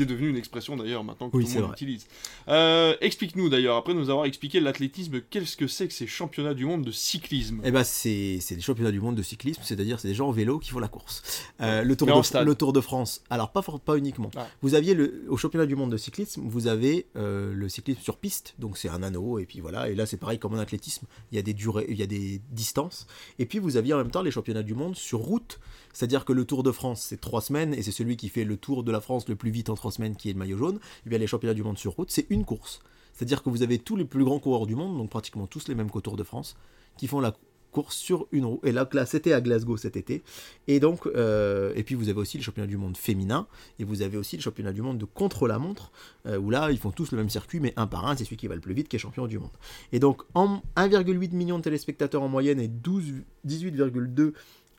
[0.00, 1.72] Qui est devenue une expression d'ailleurs maintenant que Oui, tout le monde vrai.
[1.74, 2.06] utilise.
[2.48, 6.64] Euh, Explique-nous d'ailleurs, après nous avoir expliqué l'athlétisme, qu'est-ce que c'est que ces championnats du
[6.64, 7.60] monde de cyclisme?
[7.64, 10.58] Eh ben c'est des championnats du monde de cyclisme, c'est-à-dire c'est des gens en vélo
[10.58, 11.44] qui font la course.
[11.60, 14.30] Euh, le, tour de, le Tour de France, alors pas, pas uniquement.
[14.36, 14.48] Ah.
[14.62, 18.16] Vous aviez le, au championnat du monde de cyclisme, vous avez euh, le cyclisme sur
[18.16, 21.04] piste, donc c'est un anneau, et puis voilà, et là c'est pareil comme en athlétisme,
[21.30, 23.06] il y a des durées, il y a des distances.
[23.38, 25.60] Et puis vous aviez en même temps les championnats du monde sur route,
[25.92, 28.56] c'est-à-dire que le Tour de France c'est trois semaines, et c'est celui qui fait le
[28.56, 30.78] Tour de la France le plus vite en trois semaines qui est le maillot jaune.
[31.06, 32.80] Et bien les championnats du monde sur route c'est une course.
[33.12, 35.74] C'est-à-dire que vous avez tous les plus grands coureurs du monde, donc pratiquement tous les
[35.74, 36.56] mêmes qu'au Tour de France,
[36.96, 37.34] qui font la
[37.70, 38.60] course sur une roue.
[38.64, 40.22] Et là, là c'était à Glasgow cet été.
[40.66, 43.46] Et donc, euh, et puis vous avez aussi le championnat du monde féminin,
[43.78, 45.92] et vous avez aussi le championnat du monde de contre-la-montre,
[46.26, 48.36] euh, où là, ils font tous le même circuit, mais un par un, c'est celui
[48.36, 49.50] qui va le plus vite qui est champion du monde.
[49.92, 54.32] Et donc, en 1,8 million de téléspectateurs en moyenne et 12, 18,2 euh,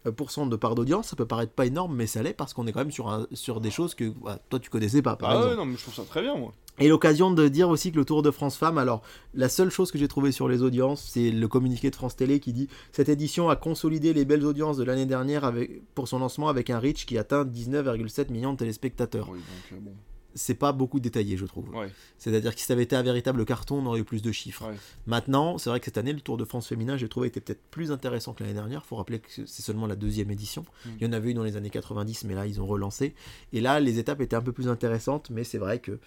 [0.05, 2.79] de part d'audience, ça peut paraître pas énorme, mais ça l'est parce qu'on est quand
[2.79, 5.49] même sur, un- sur des choses que voilà, toi tu connaissais pas, par Ah exemple.
[5.51, 6.51] ouais, non, mais je trouve ça très bien, moi.
[6.79, 9.03] Et l'occasion de dire aussi que le Tour de France Femmes, alors
[9.35, 12.39] la seule chose que j'ai trouvée sur les audiences, c'est le communiqué de France Télé
[12.39, 16.17] qui dit cette édition a consolidé les belles audiences de l'année dernière avec, pour son
[16.19, 19.27] lancement avec un reach qui atteint 19,7 millions de téléspectateurs.
[19.29, 19.91] Oui, donc, euh, bon.
[20.35, 21.69] C'est pas beaucoup détaillé, je trouve.
[21.75, 24.31] Ouais, C'est-à-dire que si ça avait été un véritable carton, on aurait eu plus de
[24.31, 24.67] chiffres.
[24.67, 24.75] ouais.
[25.07, 27.63] Maintenant, c'est vrai que cette année, le Tour de France féminin, j'ai trouvé était peut-être
[27.71, 28.85] plus intéressant que l'année dernière.
[28.85, 30.63] faut rappeler que c'est seulement la deuxième édition.
[30.85, 30.89] Mm.
[30.99, 33.13] Il y en avait eu dans les années 90, mais là, ils ont relancé.
[33.53, 35.99] Et là, les étapes étaient un peu plus intéressantes, mais c'est vrai que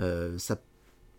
[0.00, 0.60] euh, ça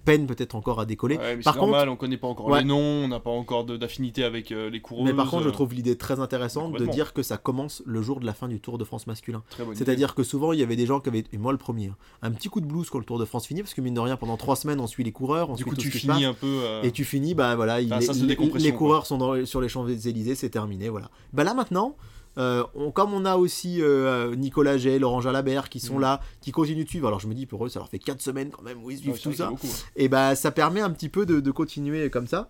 [0.05, 1.17] peine peut-être encore à décoller.
[1.17, 2.59] Ouais, mais par contre, normal, on connaît pas encore Ouais.
[2.59, 5.05] les noms, on n'a pas encore d'affinité avec euh, les coureuses.
[5.05, 8.01] mais par contre, je euh, trouve l'idée très intéressante de dire que ça commence le
[8.01, 9.43] jour de la fin du Tour de France masculin.
[9.73, 11.95] C'est-à-dire que souvent, il y avait des gens qui avaient, et moi le premier, hein,
[12.21, 13.99] un petit coup de blues quand le Tour de France finit, parce que mine de
[13.99, 15.91] rien, pendant trois semaines, on suit les coureurs, on Du suit coup, tout tu ce
[15.93, 16.31] qui se finis passe.
[16.31, 16.47] un peu.
[16.63, 17.93] euh, Et tu finis, bah voilà, il-
[18.25, 18.71] les, quoi.
[18.77, 21.09] coureurs sont dans- sur les Champs-Élysées, c'est terminé, voilà.
[21.33, 21.95] Bah là maintenant,
[22.37, 26.01] euh, on- comme on a aussi euh, Nicolas Gay, Laurent Jalabert qui sont Mm.
[26.01, 28.21] là, qui continuent de suivre, alors je me dis pour eux, ça leur fait 4
[28.21, 29.89] semaines quand même où ils suivent tout ça, beaucoup, hein.
[29.95, 32.47] et bah ça permet un petit peu de, de continuer comme ça.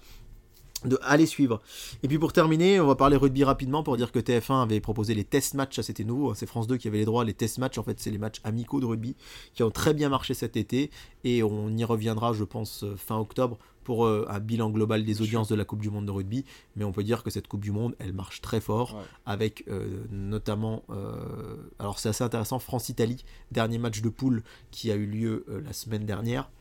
[0.85, 1.59] De aller suivre.
[2.03, 5.13] Et puis pour terminer, on va parler rugby rapidement pour dire que TF1 avait proposé
[5.13, 7.33] les test matchs, ça c'était nouveau, hein, c'est France 2 qui avait les droits, les
[7.33, 9.17] test matchs, en fait c'est les matchs amicaux de rugby
[9.53, 10.89] qui ont très bien marché cet été
[11.25, 13.57] et on y reviendra je pense euh, fin octobre
[13.89, 16.45] pour euh, un bilan global des audiences de la Coupe du Monde de rugby,
[16.75, 19.01] mais on peut dire que cette Coupe du Monde elle marche très fort Ouais.
[19.25, 24.95] avec euh, notamment, euh, alors c'est assez intéressant, France-Italie, dernier match de poule qui a
[24.95, 26.51] eu lieu la semaine dernière,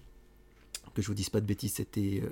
[0.95, 2.23] que je vous dise pas de bêtises, c'était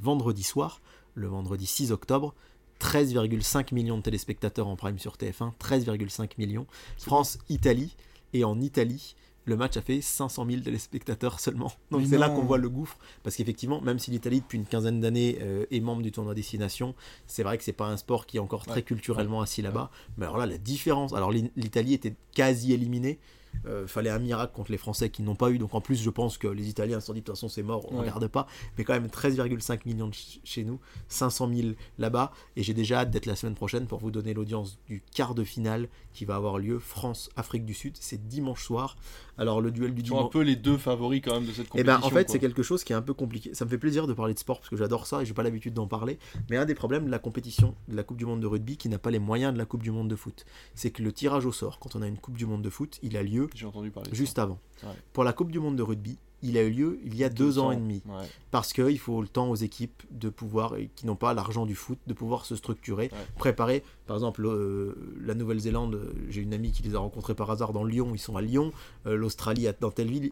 [0.00, 0.80] vendredi soir,
[1.14, 2.34] le vendredi 6 octobre.
[2.80, 6.66] 13,5 millions de téléspectateurs en prime sur TF1, 13,5 millions.
[6.96, 7.96] France-Italie,
[8.32, 9.14] et en Italie,
[9.48, 11.72] le match a fait 500 000 téléspectateurs seulement.
[11.90, 15.00] Donc c'est là qu'on voit le gouffre, parce qu'effectivement, même si l'Italie depuis une quinzaine
[15.00, 16.94] d'années euh, est membre du tournoi Destination,
[17.26, 18.82] c'est vrai que c'est pas un sport qui est encore très Ouais.
[18.82, 19.90] culturellement assis là-bas.
[20.16, 23.18] Mais alors là, la différence, alors l'I- l'Italie était quasi éliminée.
[23.66, 25.58] Euh, fallait un miracle contre les Français qui n'ont pas eu.
[25.58, 27.62] Donc en plus, je pense que les Italiens se sont dit de toute façon c'est
[27.62, 28.00] mort, on Ouais.
[28.02, 28.46] regarde pas.
[28.76, 31.68] Mais quand même 13,5 millions de ch- chez nous, 500 000
[31.98, 32.30] là-bas.
[32.56, 35.44] Et j'ai déjà hâte d'être la semaine prochaine pour vous donner l'audience du quart de
[35.44, 37.96] finale qui va avoir lieu France-Afrique du Sud.
[37.98, 38.96] C'est dimanche soir.
[39.38, 40.32] Alors le duel du sont un dimanche.
[40.32, 41.98] peu les deux favoris quand même de cette Et compétition.
[42.00, 43.54] ben en fait c'est quelque chose qui est un peu compliqué.
[43.54, 45.42] Ça me fait plaisir de parler de sport parce que j'adore ça et j'ai pas
[45.44, 46.18] l'habitude d'en parler.
[46.50, 48.88] Mais un des problèmes de la compétition de la Coupe du Monde de rugby qui
[48.88, 50.44] n'a pas les moyens de la Coupe du Monde de foot,
[50.74, 52.98] c'est que le tirage au sort quand on a une Coupe du Monde de foot,
[53.02, 54.10] il a lieu J'ai entendu parler.
[54.12, 54.58] juste avant.
[54.82, 54.90] Ouais.
[55.12, 57.58] Pour la Coupe du Monde de rugby, il a eu lieu il y a deux,
[57.58, 58.02] ans et demi.
[58.06, 58.26] Ouais.
[58.50, 61.98] Parce qu'il faut le temps aux équipes de pouvoir, qui n'ont pas l'argent du foot,
[62.06, 63.18] de pouvoir se structurer, Ouais.
[63.36, 63.82] préparer.
[64.06, 67.84] Par exemple, euh, la Nouvelle-Zélande, j'ai une amie qui les a rencontrés par hasard dans
[67.84, 68.72] Lyon, ils sont à Lyon,
[69.06, 70.30] euh, l'Australie dans telle ville.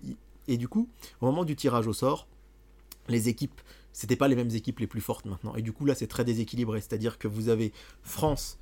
[0.48, 0.88] Et du coup,
[1.20, 2.28] au moment du tirage au sort,
[3.08, 3.60] les équipes,
[3.92, 5.54] c'était pas les mêmes équipes les plus fortes maintenant.
[5.56, 6.80] Et du coup, là, c'est très déséquilibré.
[6.80, 7.72] C'est-à-dire que vous avez
[8.02, 8.58] France,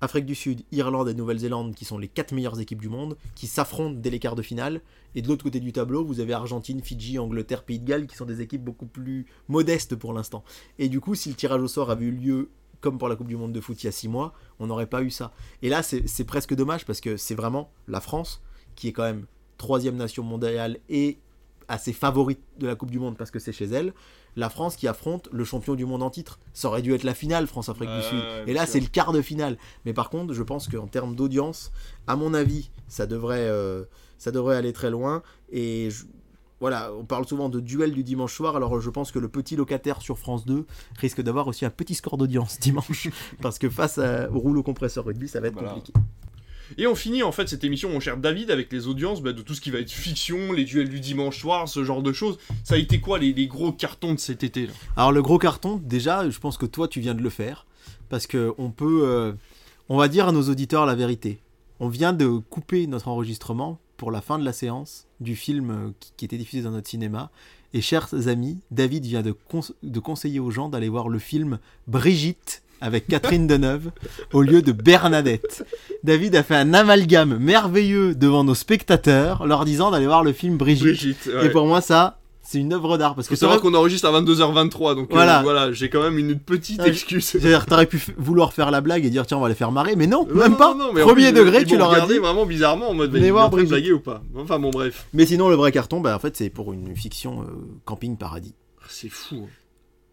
[0.00, 3.46] Afrique du Sud, Irlande et Nouvelle-Zélande, qui sont les quatre meilleures équipes du monde, qui
[3.46, 4.82] s'affrontent dès les quarts de finale.
[5.14, 8.16] Et de l'autre côté du tableau, vous avez Argentine, Fidji, Angleterre, Pays de Galles, qui
[8.16, 10.44] sont des équipes beaucoup plus modestes pour l'instant.
[10.78, 12.50] Et du coup, si le tirage au sort avait eu lieu
[12.80, 14.86] comme pour la Coupe du Monde de foot il y a six mois, on n'aurait
[14.86, 15.32] pas eu ça.
[15.62, 18.42] Et là, c'est c'est presque dommage parce que c'est vraiment la France,
[18.74, 21.18] qui est quand même troisième nation mondiale et
[21.68, 23.92] assez favorite de la Coupe du Monde parce que c'est chez elle,
[24.36, 26.38] la France qui affronte le champion du monde en titre.
[26.52, 28.20] Ça aurait dû être la finale France-Afrique du Sud.
[28.46, 29.56] Et là, c'est le quart de finale.
[29.84, 31.72] Mais par contre, je pense qu'en termes d'audience,
[32.06, 33.84] à mon avis, ça devrait, euh,
[34.18, 35.22] ça devrait aller très loin.
[35.50, 36.04] Et je-
[36.60, 38.56] voilà, on parle souvent de duel du dimanche soir.
[38.56, 40.66] Alors je pense que le petit locataire sur France 2
[40.98, 43.08] risque d'avoir aussi un petit score d'audience dimanche.
[43.42, 45.70] parce que face à- au rouleau compresseur rugby, ça va être Voilà.
[45.74, 45.92] compliqué.
[46.78, 49.42] Et on finit en fait cette émission, mon cher David, avec les audiences bah, de
[49.42, 52.38] tout ce qui va être fiction, les duels du dimanche soir, ce genre de choses.
[52.64, 56.28] Ça a été quoi les, gros cartons de cet été Alors le gros carton, déjà,
[56.28, 57.66] je pense que toi tu viens de le faire,
[58.08, 59.32] parce que on peut, euh,
[59.88, 61.40] on va dire à nos auditeurs la vérité.
[61.78, 65.90] On vient de couper notre enregistrement pour la fin de la séance du film euh,
[66.16, 67.30] qui, était diffusé dans notre cinéma.
[67.74, 73.06] Et chers amis, David vient de conseiller aux gens d'aller voir le film Brigitte avec
[73.06, 73.90] Catherine Deneuve
[74.32, 75.64] au lieu de Bernadette.
[76.04, 80.56] David a fait un amalgame merveilleux devant nos spectateurs, leur disant d'aller voir le film
[80.56, 80.84] Brigitte.
[80.86, 81.26] Brigitte.
[81.34, 81.46] ouais.
[81.46, 83.76] Et pour moi, ça, c'est une œuvre d'art parce Faut que c'est savoir vrai qu'on
[83.76, 85.42] enregistre à 22h23, donc euh, Voilà.
[85.42, 87.24] voilà, j'ai quand même une petite Ah, excuse.
[87.24, 89.96] C'est-à-dire, t'aurais pu vouloir faire la blague et dire tiens, on va les faire marrer,
[89.96, 90.74] mais non, Non, même non, pas.
[90.74, 92.18] non, mais Premier plus, degré, tu leur as dit.
[92.18, 94.22] vraiment bizarrement en mode est voir blaguer ou pas.
[94.36, 95.06] Enfin bon, bref.
[95.12, 97.46] Mais sinon, le vrai carton, bah, en fait, c'est pour une fiction euh,
[97.84, 98.54] Camping Paradis.
[98.88, 99.42] C'est fou.
[99.46, 99.48] hein.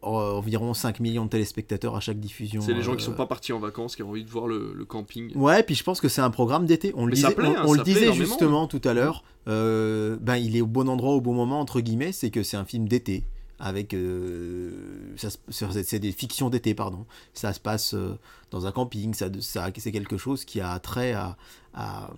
[0.05, 2.61] Euh, environ 5 millions de téléspectateurs à chaque diffusion.
[2.61, 4.47] C'est les gens qui euh, sont pas partis en vacances, qui ont envie de voir
[4.47, 5.31] le, le camping.
[5.35, 6.91] Ouais, puis je pense que c'est un programme d'été.
[6.95, 9.23] On le Mais disait, plaît, on, hein, on le disait justement tout à l'heure.
[9.47, 12.11] euh, ben, il est au bon endroit au bon moment entre guillemets.
[12.11, 13.23] C'est que c'est un film d'été
[13.59, 14.71] avec, euh,
[15.15, 17.05] c'est c'est des fictions d'été pardon.
[17.34, 18.17] Ça se passe euh,
[18.51, 19.13] dans un camping.
[19.13, 21.38] Ça, ça c'est quelque chose qui a trait à,
[21.73, 22.11] à-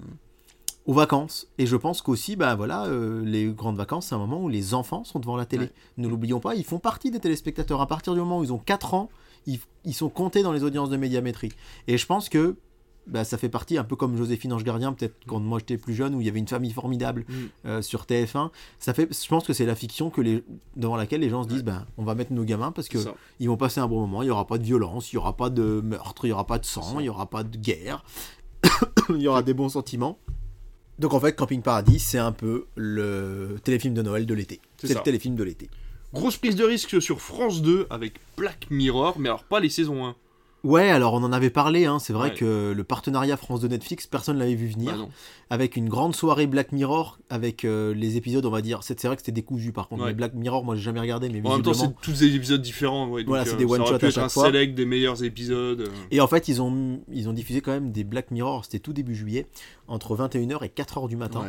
[0.86, 1.48] aux vacances.
[1.58, 4.74] Et je pense qu'aussi, ben voilà, euh, les grandes vacances, c'est un moment où les
[4.74, 5.66] enfants sont devant la télé.
[5.66, 5.74] Ouais.
[5.98, 7.82] Ne l'oublions pas, ils font partie des téléspectateurs.
[7.82, 9.10] À partir du moment où ils ont 4 ans,
[9.48, 11.52] ils, ils sont comptés dans les audiences de médiamétrie.
[11.88, 12.56] Et je pense que
[13.08, 15.94] bah, ça fait partie, un peu comme Joséphine Ange Gardien, peut-être quand moi j'étais plus
[15.94, 17.34] jeune, où il y avait une famille formidable Mm.
[17.68, 18.50] euh, sur TF1.
[18.80, 20.44] Ça fait, je pense que c'est la fiction que les,
[20.76, 22.98] devant laquelle les gens se disent ben, on va mettre nos gamins parce que
[23.40, 25.38] ils vont passer un bon moment, il n'y aura pas de violence, il n'y aura
[25.38, 28.04] pas de meurtre, il n'y aura pas de sang, il n'y aura pas de guerre,
[29.10, 30.18] il y aura des bons sentiments.
[31.00, 34.62] Donc en fait, Camping Paradis, c'est un peu le téléfilm de Noël de l'été.
[34.78, 35.70] C'est le téléfilm de l'été.
[36.14, 40.06] Grosse prise de risque sur France 2 avec Black Mirror, mais alors pas les saisons
[40.06, 40.16] 1.
[40.66, 42.36] Ouais, alors on en avait parlé, hein, c'est vrai Ouais.
[42.36, 44.98] que le partenariat France de Netflix, personne ne l'avait vu venir.
[44.98, 45.06] Bah
[45.52, 48.80] avec une grande soirée Black Mirror, avec euh, les épisodes, on va dire.
[48.82, 50.02] C'est vrai que c'était décousu par contre.
[50.02, 50.08] Ouais.
[50.10, 51.96] mais Black Mirror, moi j'ai jamais regardé, mais En même temps, visiblement.
[52.02, 53.08] c'est tous des épisodes différents.
[53.10, 54.46] Ouais, donc, Voilà, c'est euh, des aurait one-shots à chaque un fois.
[54.46, 55.82] select des meilleurs épisodes.
[55.82, 55.88] euh.
[56.10, 58.92] Et en fait, ils ont, ils ont diffusé quand même des Black Mirror, c'était tout
[58.94, 59.46] début juillet,
[59.88, 61.46] entre 21h et 4h du matin,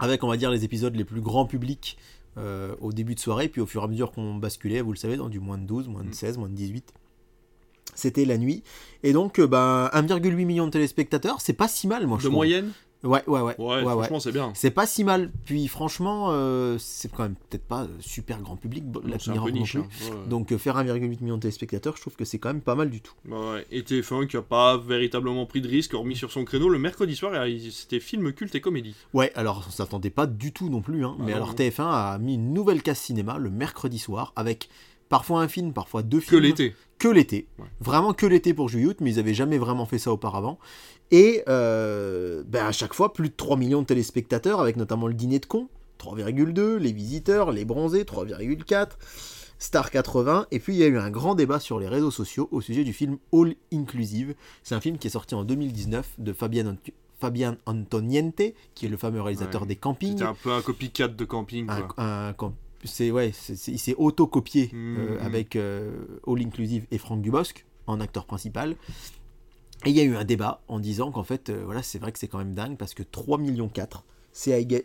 [0.00, 1.96] avec on va dire les épisodes les plus grand public
[2.38, 4.98] euh, au début de soirée, puis au fur et à mesure qu'on basculait, vous le
[4.98, 6.12] savez, dans du moins de 12, moins de Mm.
[6.12, 6.92] 16, moins de 18.
[7.94, 8.62] C'était la nuit.
[9.02, 12.32] Et donc, euh, ben, 1,8 million de téléspectateurs, c'est pas si mal, moi je De
[12.32, 12.72] moyenne
[13.04, 13.54] Ouais, ouais, ouais.
[13.58, 13.92] Ouais, ouais, ouais.
[13.92, 14.50] franchement, c'est bien.
[14.54, 15.30] C'est pas si mal.
[15.44, 19.72] Puis franchement, euh, c'est quand même peut-être pas super grand public, Mirror peu non niche.
[19.72, 19.80] plus.
[19.80, 19.86] hein.
[20.10, 20.28] Ouais.
[20.28, 22.90] Donc euh, faire 1,8 million de téléspectateurs, je trouve que c'est quand même pas mal
[22.90, 23.12] du tout.
[23.70, 26.68] Et TF1 qui a pas véritablement pris de risque, hormis sur son créneau.
[26.68, 27.32] Le mercredi soir,
[27.70, 28.96] c'était film culte et comédie.
[29.12, 31.04] Ouais, alors on s'attendait pas du tout non plus.
[31.04, 31.54] Hein, Ah mais non, alors non.
[31.54, 34.68] TF1 a mis une nouvelle case cinéma le mercredi soir avec
[35.08, 36.42] parfois un film, parfois deux Que films.
[36.42, 36.74] l'été.
[36.98, 37.46] Que l'été.
[37.58, 37.66] Ouais.
[37.80, 40.58] Vraiment que l'été pour juillet août, mais ils avaient jamais vraiment fait ça auparavant.
[41.10, 45.14] Et euh, ben à chaque fois, plus de 3 millions de téléspectateurs, avec notamment le
[45.14, 45.68] dîner de con,
[46.00, 48.88] 3,2, les visiteurs, les bronzés, 3,4,
[49.58, 52.48] Star 80, et puis il y a eu un grand débat sur les réseaux sociaux
[52.50, 54.34] au sujet du film All Inclusive.
[54.62, 58.42] C'est un film qui est sorti en 2019 de Fabian Antoniente,
[58.74, 59.68] qui est le fameux réalisateur Ouais.
[59.68, 60.12] des campings.
[60.18, 61.66] C'était un peu un copycat de camping.
[61.66, 62.04] Quoi.
[62.04, 62.32] un
[62.86, 65.26] c'est ouais, c'est- il s'est auto-copié euh, Mhm.
[65.26, 65.90] avec euh,
[66.26, 68.76] All Inclusive et Franck Dubosc en acteur principal.
[69.84, 72.10] Et il y a eu un débat en disant qu'en fait, euh, voilà, c'est vrai
[72.12, 74.82] que c'est quand même dingue parce que 3 millions 4, c'est à, éga-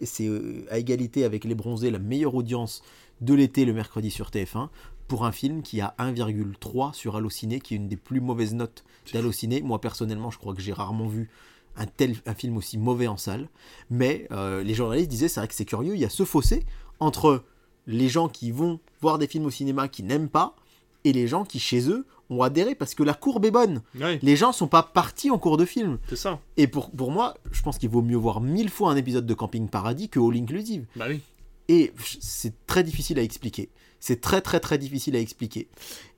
[0.69, 2.83] à égalité avec Les Bronzés la meilleure audience
[3.21, 4.69] de l'été le mercredi sur TF1
[5.07, 8.83] pour un film qui a 1,3 sur Allociné, qui est une des plus mauvaises notes
[9.13, 9.61] d'Allociné.
[9.61, 11.29] Moi personnellement, je crois que j'ai rarement vu
[11.77, 13.47] un tel un film aussi mauvais en salle.
[13.89, 14.27] Mais
[14.63, 16.63] les journalistes disaient c'est vrai que c'est curieux, il y a ce fossé
[16.99, 17.43] entre
[17.87, 20.55] les gens qui vont voir des films au cinéma qui n'aiment pas
[21.03, 23.81] et les gens qui chez eux ont adhéré parce que la courbe est bonne.
[23.99, 25.97] Ouais, Les gens sont pas partis en cours de film.
[26.07, 26.39] c'est ça.
[26.57, 29.33] Et pour, pour moi, je pense qu'il vaut mieux voir mille fois un épisode de
[29.33, 30.85] Camping Paradis que All Inclusive.
[30.95, 31.21] Bah oui.
[31.67, 33.69] Et c'est très difficile à expliquer.
[33.99, 35.67] C'est très très très difficile à expliquer.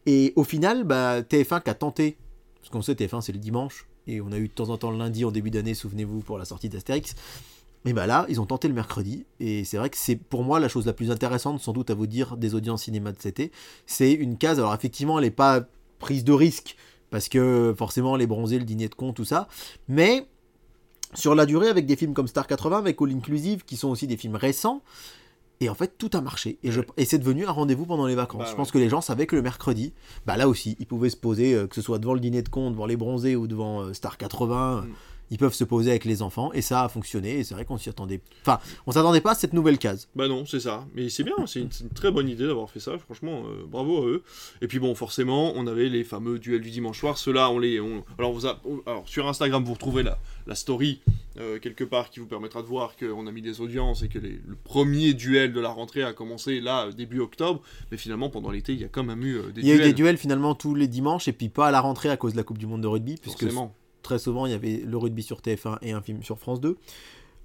[0.05, 2.17] Et au final, bah, TF1 qui a tenté,
[2.59, 4.91] parce qu'on sait TF1 c'est le dimanche, et on a eu de temps en temps
[4.91, 7.15] le lundi en début d'année, souvenez-vous, pour la sortie d'Astérix.
[7.85, 10.59] Et bah là, ils ont tenté le mercredi, et c'est vrai que c'est pour moi
[10.59, 13.39] la chose la plus intéressante, sans doute à vous dire, des audiences cinéma de cet
[13.39, 13.51] été.
[13.85, 15.65] C'est une case, alors effectivement, elle n'est pas
[15.99, 16.77] prise de risque,
[17.09, 19.47] parce que forcément, les bronzés, le dîner de con, tout ça,
[19.89, 20.27] mais
[21.13, 24.07] sur la durée, avec des films comme Star 80, avec All Inclusive, qui sont aussi
[24.07, 24.81] des films récents,
[25.59, 26.59] et en fait, tout a marché.
[26.63, 28.43] Et, je- et c'est devenu un rendez-vous pendant les vacances.
[28.43, 29.93] Bah je pense que les gens savaient que le mercredi,
[30.25, 32.49] bah là aussi, ils pouvaient se poser, euh, que ce soit devant le dîner de
[32.49, 34.81] con, devant les bronzés ou devant euh, Star 80.
[34.81, 34.93] Mm.
[35.33, 36.53] Ils peuvent se poser avec les enfants.
[36.53, 37.39] Et ça a fonctionné.
[37.39, 38.21] Et c'est vrai qu'on s'y attendait.
[38.43, 40.07] Enfin, on s'attendait pas à cette nouvelle case.
[40.15, 40.85] Bah non, c'est ça.
[40.93, 42.99] Mais c'est bien, c'est une, très bonne idée d'avoir fait ça.
[42.99, 44.23] Franchement, euh, bravo à eux.
[44.61, 47.17] Et puis bon, forcément, on avait les fameux duels du dimanche soir.
[47.17, 47.79] Ceux-là, on les.
[47.79, 51.01] on- Alors, vous a- alors, sur Instagram, vous retrouvez la, la story
[51.39, 54.19] euh, quelque part qui vous permettra de voir qu'on a mis des audiences et que
[54.19, 57.61] les- le premier duel de la rentrée a commencé là, début octobre.
[57.89, 59.73] Mais finalement, pendant l'été, il y a quand même eu euh, des Il y a
[59.73, 59.87] eu duels.
[59.89, 61.27] des duels finalement tous les dimanches.
[61.27, 63.15] Et puis pas à la rentrée à cause de la Coupe du Monde de rugby.
[63.19, 63.73] Puisque Forcément.
[64.03, 66.77] Très souvent, il y avait le rugby sur TF1 et un film sur France 2.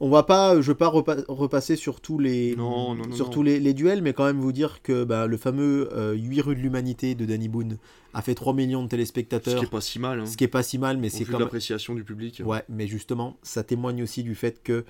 [0.01, 3.27] On va pas, je vais pas repa- repasser sur tous les, Non, non, non, sur
[3.27, 3.33] non.
[3.33, 6.41] tous les, les duels, mais quand même vous dire que bah, le fameux euh, 8
[6.43, 7.79] rues de l'humanité de Danny Boone
[8.15, 10.21] a fait 3 millions de Ce téléspectateurs, qui est pas si mal.
[10.21, 11.41] Hein, ce qui est pas si mal, mais c'est même...
[11.41, 12.41] l'appréciation du public.
[12.45, 14.85] Ouais, mais justement, ça témoigne aussi du fait que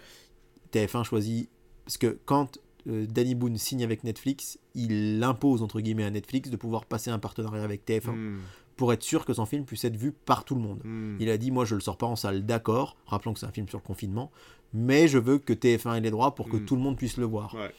[0.74, 1.49] TF1 choisit,
[1.86, 6.51] parce que quand euh, Danny Boone signe avec Netflix, il impose entre guillemets à Netflix
[6.51, 8.39] de pouvoir passer un partenariat avec TF1 Hmm,
[8.78, 10.80] pour être sûr que son film puisse être vu par tout le monde.
[10.84, 11.16] hmm.
[11.20, 12.96] Il a dit Moi, je le sors pas en salle, d'accord.
[13.06, 14.30] Rappelons que c'est un film sur le confinement.
[14.72, 16.64] Mais je veux que TF1 ait les droits pour que Mm.
[16.64, 17.55] tout le monde puisse le voir.
[17.55, 17.72] Ouais.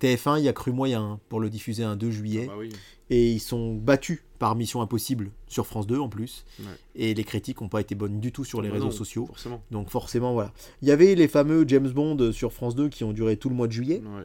[0.00, 2.46] TF1 y a cru moyen hein, pour le diffuser un 2 juillet.
[2.48, 2.70] Ah bah oui.
[3.08, 6.44] Et ils sont battus par Mission Impossible sur France 2 en plus.
[6.60, 6.66] Ouais.
[6.96, 9.26] Et les critiques n'ont pas été bonnes du tout sur les Bah réseaux non, sociaux.
[9.26, 9.62] Forcément.
[9.70, 10.52] Donc forcément, voilà.
[10.82, 13.54] Il y avait les fameux James Bond sur France 2 qui ont duré tout le
[13.54, 14.24] mois de juillet, Ouais.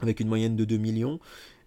[0.00, 1.18] avec une moyenne de 2 millions.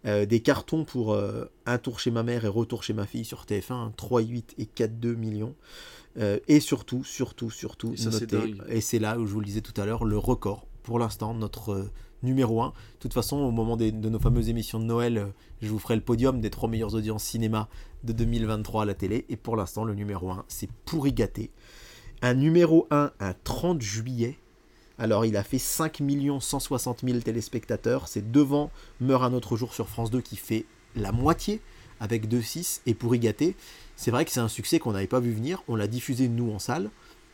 [0.05, 3.23] Euh, des cartons pour euh, Un tour chez ma mère et Retour chez ma fille
[3.25, 5.55] sur TF1, 3,8 et 4,2 millions.
[6.17, 8.61] Euh, et surtout, surtout, surtout, Et ça, dingue.
[8.67, 11.34] et c'est là où je vous le disais tout à l'heure, le record, pour l'instant,
[11.34, 11.88] notre
[12.21, 12.67] numéro 1.
[12.67, 15.27] De toute façon, au moment des- de nos fameuses émissions de Noël,
[15.61, 17.67] je vous ferai le podium des trois meilleures audiences cinéma
[18.03, 19.25] de 2023 à la télé.
[19.30, 21.49] Et pour l'instant, le numéro 1, c'est pourri gâté.
[22.21, 24.38] Un numéro 1 un 30 juillet.
[24.99, 26.02] Alors, il a fait 5
[26.40, 28.07] 160 000 téléspectateurs.
[28.07, 28.72] C'est devant
[29.02, 30.65] Meurt un autre jour sur France 2 qui fait
[30.95, 31.61] la moitié
[31.99, 32.82] avec 2,6.
[32.86, 33.56] Et pourri gâté,
[33.95, 35.64] c'est vrai que c'est un succès qu'on n'avait pas vu venir.
[35.68, 36.90] On l'a diffusé nous en salle.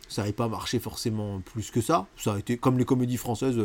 [0.08, 2.08] Ça n'avait pas marché forcément plus que ça.
[2.18, 3.60] Ça a été comme les comédies françaises,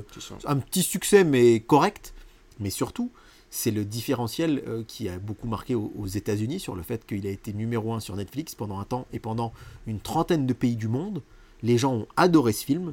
[0.45, 2.13] un petit succès mais correct.
[2.61, 3.11] Mais surtout,
[3.51, 7.27] c'est le différentiel euh, qui a beaucoup marqué aux, aux États-Unis sur le fait qu'il
[7.27, 9.53] a été numéro 1 sur Netflix pendant un temps et pendant
[9.87, 11.23] une trentaine de pays du monde.
[11.63, 12.93] Les gens ont adoré ce film.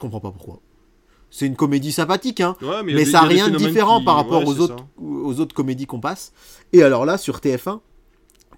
[0.00, 0.60] Je comprends pas pourquoi.
[1.30, 4.16] C'est une comédie sympathique, hein, Ouais, mais, des- ça n'a rien de différent qui- par
[4.16, 6.32] rapport ouais, aux, autres, aux autres comédies qu'on passe.
[6.72, 7.82] Et alors là, sur TF1,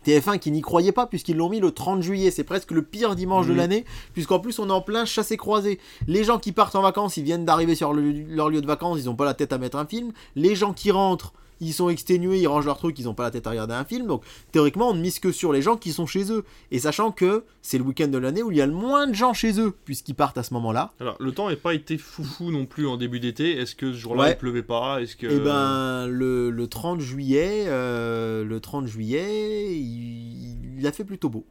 [0.04, 3.16] TF1 qui n'y croyait pas puisqu'ils l'ont mis le 30 juillet, c'est presque le pire
[3.16, 3.56] dimanche de Mhm.
[3.58, 5.80] l'année, puisqu'en plus on est en plein chassé-croisé.
[6.06, 9.00] Les gens qui partent en vacances, ils viennent d'arriver sur le- leur lieu de vacances,
[9.00, 10.12] ils n'ont pas la tête à mettre un film.
[10.36, 11.32] Les gens qui rentrent,
[11.62, 13.84] ils sont exténués, ils rangent leurs trucs, ils n'ont pas la tête à regarder un
[13.84, 14.06] film.
[14.06, 14.22] Donc
[14.52, 16.44] théoriquement, on ne mise que sur les gens qui sont chez eux.
[16.70, 19.14] Et sachant que c'est le week-end de l'année où il y a le moins de
[19.14, 20.92] gens chez eux, puisqu'ils partent à ce moment-là.
[21.00, 23.56] Alors, le temps n'a pas été foufou non plus en début d'été.
[23.56, 24.30] Est-ce que ce jour-là, Ouais.
[24.32, 25.00] il pleuvait pas?
[25.00, 25.26] Est-ce que...
[25.26, 31.28] Et ben le, le 30 juillet, euh, le 30 juillet, il, il a fait plutôt
[31.28, 31.44] beau.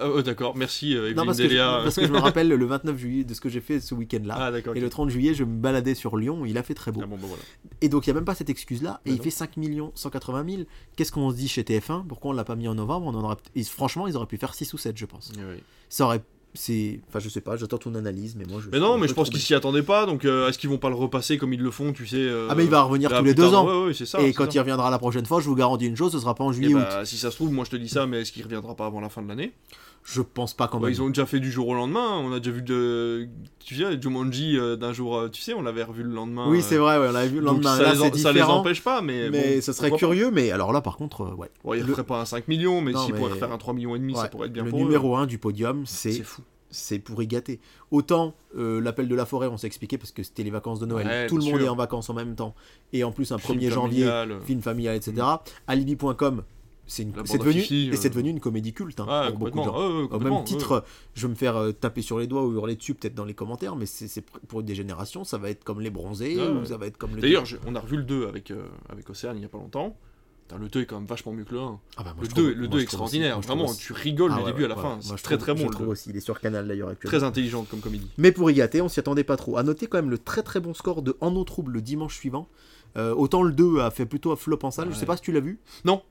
[0.00, 1.80] Ah, ouais, d'accord, merci euh, Non, parce que, je, Delia.
[1.82, 4.34] parce que je me rappelle le 29 juillet de ce que j'ai fait ce week-end-là.
[4.38, 4.70] Ah.
[4.74, 7.00] Et le 30 juillet, je me baladais sur Lyon, il a fait très beau.
[7.02, 7.42] Ah bon, voilà.
[7.80, 9.22] Et donc il n'y a même pas cette excuse-là, et Bah il non.
[9.24, 9.45] fait 5
[9.94, 10.62] 180 000.
[10.96, 13.06] Qu'est-ce qu'on se dit chez TF1 Pourquoi on l'a pas mis en novembre?
[13.06, 13.36] On en aurait...
[13.54, 15.32] et Franchement, ils auraient pu faire 6 ou 7, je pense.
[15.36, 15.62] Oui.
[15.88, 16.22] Ça aurait...
[16.54, 17.00] C'est...
[17.08, 18.70] Enfin, je sais pas, j'attends ton analyse, mais moi je...
[18.70, 20.06] Mais non, mais je pense qu'ils s'y attendaient pas.
[20.06, 22.48] Donc, euh, est-ce qu'ils vont pas le repasser comme ils le font, tu sais euh,
[22.50, 23.64] Ah, mais il va revenir tous les deux tard.
[23.64, 23.66] ans.
[23.82, 24.20] Ouais, ouais, c'est ça.
[24.22, 24.50] et c'est quand ça.
[24.54, 26.54] il reviendra la prochaine fois, je vous garantis une chose, ce sera pas en Eh
[26.54, 26.80] juillet-août.
[26.88, 28.86] bah, si ça se trouve, moi je te dis ça, mais est-ce qu'il reviendra pas
[28.86, 29.52] avant la fin de l'année?
[30.08, 30.94] Je pense pas quand Bah, même.
[30.94, 32.16] Ils ont déjà fait du jour au lendemain.
[32.22, 33.28] On a déjà vu de.
[33.58, 35.16] Tu sais, Jumanji euh, d'un jour.
[35.18, 36.46] euh, Tu sais, on l'avait revu le lendemain.
[36.48, 37.76] Oui, c'est vrai, ouais, on l'avait vu le donc lendemain.
[37.76, 39.28] ça, Là, les, en- ça empêche pas, mais.
[39.30, 39.96] Mais bon, ce serait pas.
[39.96, 41.50] curieux, mais alors là, par contre, euh, ouais.
[41.64, 43.74] Bon, ils Le- referaient pas un 5 millions, mais s'ils mais- pourraient refaire un 3
[43.74, 44.82] millions et demi, ça Ouais, pourrait être bien le pour eux.
[44.84, 46.42] numéro 1 du podium, C'est c'est fou.
[46.70, 47.58] c'est pour y gâter.
[47.90, 50.86] Autant euh, l'appel de la forêt, on s'est expliqué parce que c'était les vacances de
[50.86, 51.06] Noël.
[51.08, 52.54] Ouais, Tout le monde est en vacances en même temps.
[52.92, 54.08] Et en plus, un Film 1er janvier,
[54.44, 55.14] film familial, etc.
[55.66, 56.42] Alibi.com,
[56.86, 59.58] c'est une- devenu, Fifi, et c'est euh, devenu une comédie culte hein, Ah, pour beaucoup
[59.60, 59.76] de gens.
[59.76, 60.76] Ouais, ouais, Au même titre, ouais.
[60.78, 63.24] euh, je vais me faire euh, taper sur les doigts ou hurler dessus peut-être dans
[63.24, 66.58] les commentaires, mais c'est pour des générations, ça va être comme les bronzés Ouais, ou
[66.60, 66.66] ouais.
[66.66, 67.20] ça va être comme le.
[67.20, 69.96] D'ailleurs, on a revu le 2 avec, euh, avec Océane il y a pas longtemps.
[70.48, 71.80] Putain, le 2 est quand même vachement mieux que le 1.
[71.96, 73.36] Ah bah, Le je 2, trouve- le moi, 2 je est extraordinaire.
[73.38, 73.78] aussi- Vraiment, aussi.
[73.78, 74.98] tu rigoles Ah du ouais, début à la ouais, fin.
[75.00, 75.62] C'est très très bon.
[75.62, 75.92] Je le trouve 2.
[75.92, 77.18] aussi, il est sur Canal d'ailleurs actuellement.
[77.18, 78.08] Très intelligent comme comédie.
[78.16, 79.56] Mais pour y gâter, on s'y attendait pas trop.
[79.56, 82.14] À noter quand même le très très bon score de En eau trouble le dimanche
[82.16, 82.48] suivant.
[82.96, 85.06] Autant le 2 a fait plutôt un flop en salle, je sais Ouais.
[85.06, 85.58] pas si tu l'as vu.
[85.84, 86.02] Non,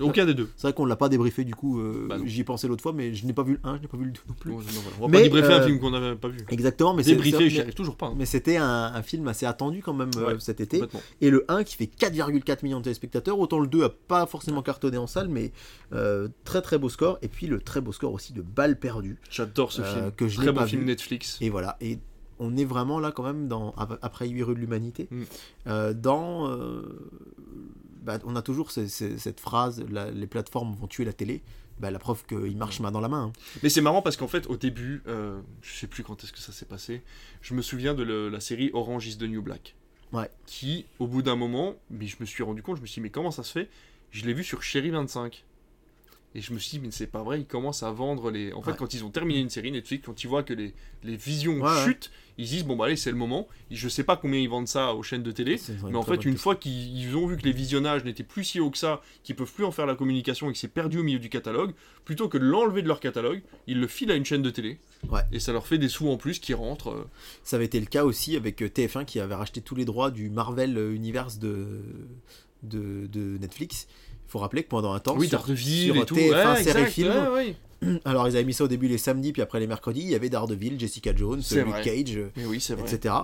[0.00, 0.48] aucun des deux.
[0.56, 2.92] C'est vrai qu'on l'a pas débriefé du coup, euh, Bah j'y ai pensé l'autre fois,
[2.92, 4.50] mais je n'ai pas vu le 1, je n'ai pas vu le 2 non plus.
[4.50, 4.96] Bon, non, voilà.
[4.98, 6.38] On va Mais, pas débriefer un euh, film qu'on n'avait pas vu.
[6.50, 8.06] Exactement, mais c'est- Débriefer, j'y arrive toujours pas.
[8.06, 8.14] hein.
[8.16, 10.82] mais c'était un, un film assez attendu quand même euh, cet été.
[11.20, 13.38] Et le 1 qui fait 4,4 millions de téléspectateurs.
[13.38, 15.52] Autant le 2 a pas forcément cartonné en salle, mais
[16.44, 17.18] très très beau score.
[17.22, 19.18] Et puis le très beau score aussi de Balles perdues.
[19.30, 20.10] J'adore ce film.
[20.16, 20.86] que je Très bon pas film vu.
[20.88, 21.38] Netflix.
[21.40, 21.76] Et voilà.
[21.80, 21.98] Et
[22.38, 25.06] on est vraiment là quand même dans ap- après 8 rues de l'humanité.
[25.10, 25.22] Mm.
[25.68, 26.48] euh, dans
[28.02, 31.42] bah, on a toujours ce- ce- cette phrase la- les plateformes vont tuer la télé.
[31.80, 33.24] Bah, la preuve qu'ils marchent main dans la main.
[33.24, 33.32] hein.
[33.62, 36.38] Mais c'est marrant parce qu'en fait, au début, euh, je sais plus quand est-ce que
[36.38, 37.02] ça s'est passé,
[37.40, 39.74] je me souviens de le- la série Orange is the New Black.
[40.12, 40.30] Ouais.
[40.46, 43.04] Qui, au bout d'un moment, mais je me suis rendu compte, je me suis dit,
[43.04, 43.70] mais comment ça se fait?
[44.10, 45.44] Je l'ai vu sur Chéri 25.
[46.34, 48.52] Et je me suis dit, mais c'est pas vrai, ils commencent à vendre les.
[48.54, 48.76] En fait, Ouais.
[48.78, 50.72] quand ils ont terminé une série Netflix, quand ils voient que les,
[51.04, 51.84] les visions Ouais, ouais.
[51.84, 53.46] chutent, ils se disent, bon, bah allez, c'est le moment.
[53.70, 55.60] Je sais pas combien ils vendent ça aux chaînes de télé.
[55.90, 58.60] Mais en fait, une fois qu'ils ils ont vu que les visionnages n'étaient plus si
[58.60, 61.02] hauts que ça, qu'ils peuvent plus en faire la communication et que c'est perdu au
[61.02, 61.74] milieu du catalogue,
[62.06, 64.78] plutôt que de l'enlever de leur catalogue, ils le filent à une chaîne de télé.
[65.10, 65.20] Ouais.
[65.32, 66.88] Et ça leur fait des sous en plus qui rentrent.
[66.92, 67.08] euh,
[67.44, 70.10] Ça avait été le cas aussi avec euh, TF1 qui avait racheté tous les droits
[70.10, 71.82] du Marvel euh, Universe de,
[72.62, 73.86] de, de Netflix.
[74.32, 76.14] Faut rappeler que pendant un temps, oui, sur, sur et tout.
[76.14, 78.00] TF1 Ouais, film, ouais, ouais.
[78.06, 80.14] alors ils avaient mis ça au début les samedis, puis après les mercredis, il y
[80.14, 81.82] avait Daredevil, Jessica Jones, Luke vrai.
[81.82, 83.14] Cage, oui, etc.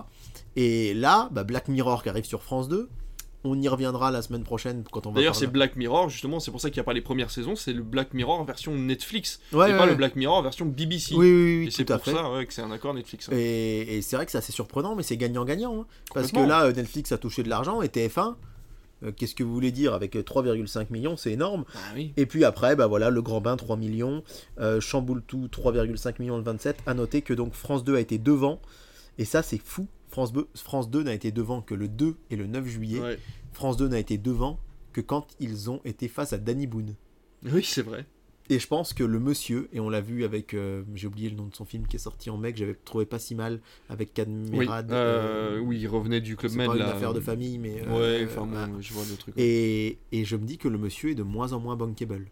[0.55, 2.87] Et là, bah, Black Mirror qui arrive sur France 2.
[3.45, 6.51] On y reviendra la semaine prochaine quand on va D'ailleurs, c'est Black Mirror, justement, c'est
[6.51, 9.39] pour ça qu'il n'y a pas les premières saisons, c'est le Black Mirror version Netflix,
[9.53, 9.89] Ouais, et ouais, pas ouais.
[9.91, 11.15] le Black Mirror version BBC.
[11.15, 12.11] Oui, oui, oui, et c'est pour fait.
[12.11, 13.29] ça que c'est un accord Netflix.
[13.29, 13.35] hein.
[13.35, 15.81] Et, et c'est vrai que c'est assez surprenant, mais c'est gagnant-gagnant.
[15.81, 15.85] hein.
[16.13, 18.31] Parce que là, euh, Netflix a touché de l'argent et TF1, euh,
[19.15, 21.65] qu'est-ce que vous voulez dire avec euh, 3,5 millions, c'est énorme.
[21.73, 22.13] Ah oui.
[22.17, 24.23] Et puis après, bah voilà, le Grand Bain 3 millions,
[24.59, 26.77] euh, Chamboule tout 3,5 millions le 27.
[26.85, 28.61] À noter que donc France 2 a été devant,
[29.17, 29.87] et ça c'est fou.
[30.09, 32.99] France 2, France 2 n'a été devant que le 2 et le 9 juillet.
[32.99, 33.19] Ouais.
[33.53, 34.59] France 2 n'a été devant
[34.91, 36.95] que quand ils ont été face à Danny Boone.
[37.43, 38.05] Oui, c'est vrai.
[38.51, 41.35] Et je pense que le monsieur, et on l'a vu avec, euh, j'ai oublié le
[41.35, 43.59] nom de son film qui est sorti en mai, que j'avais trouvé pas si mal,
[43.89, 44.91] avec Oui, Cadmerade.
[44.91, 46.67] euh, oui, il revenait du Club c'est Med.
[46.67, 47.81] pas une affaire de famille, mais...
[47.87, 48.47] Ouais, euh, enfin,
[48.79, 49.35] je vois le truc.
[49.37, 52.25] Et, et je me dis que le monsieur est de moins en moins bankable.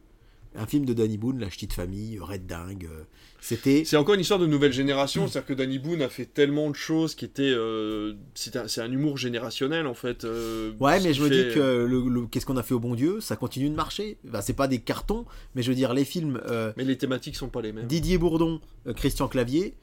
[0.58, 3.04] Un film de Danny Boone, La Ch'tite Famille, Red Dingue, euh,
[3.40, 3.84] c'était...
[3.86, 6.76] C'est encore une histoire de nouvelle génération, c'est-à-dire que Danny Boone a fait tellement de
[6.76, 7.44] choses qui étaient.
[7.44, 10.26] euh, c'est un, un humour générationnel en fait.
[10.26, 12.96] euh, Ouais, mais je me dis que le, le- qu'est-ce qu'on a fait au bon
[12.96, 14.18] Dieu, ça continue de marcher.
[14.28, 15.26] Enfin, c'est pas des cartons,
[15.56, 17.86] mais je veux dire, les films euh, Mais les thématiques sont pas les mêmes.
[17.88, 18.60] Didier Bourdon,
[18.96, 19.76] Christian Clavier,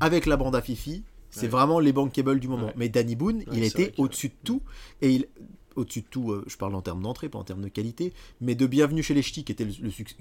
[0.00, 1.48] avec la bande à Fifi, c'est Ouais.
[1.48, 2.66] vraiment les bankable du moment.
[2.66, 2.74] Ouais.
[2.76, 4.62] Mais Danny Boone, Ouais, il était au-dessus de tout.
[5.00, 5.26] Et il.
[5.76, 8.54] Au-dessus de tout, euh, je parle en termes d'entrée, pas en termes de qualité, mais
[8.54, 9.72] de Bienvenue chez les Ch'tis, qui, était le,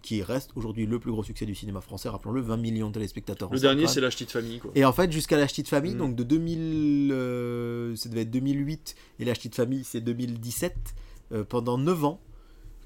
[0.02, 3.52] qui reste aujourd'hui le plus gros succès du cinéma français, rappelons-le, 20 millions de téléspectateurs.
[3.52, 4.72] Le dernier, c'est la petite famille quoi.
[4.76, 5.98] Et en fait, jusqu'à La Ch'tite Famille, Mm.
[5.98, 10.76] donc de 2000, euh, ça devait être 2008, et La Ch'tite Famille, c'est 2017,
[11.34, 12.20] euh, pendant 9 ans,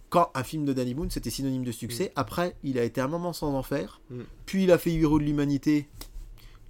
[0.09, 2.11] quand un film de Danny Boone, c'était synonyme de succès.
[2.15, 4.19] Après, il a été un moment sans en faire, Mm.
[4.45, 5.87] puis il a fait Héros de l'Humanité.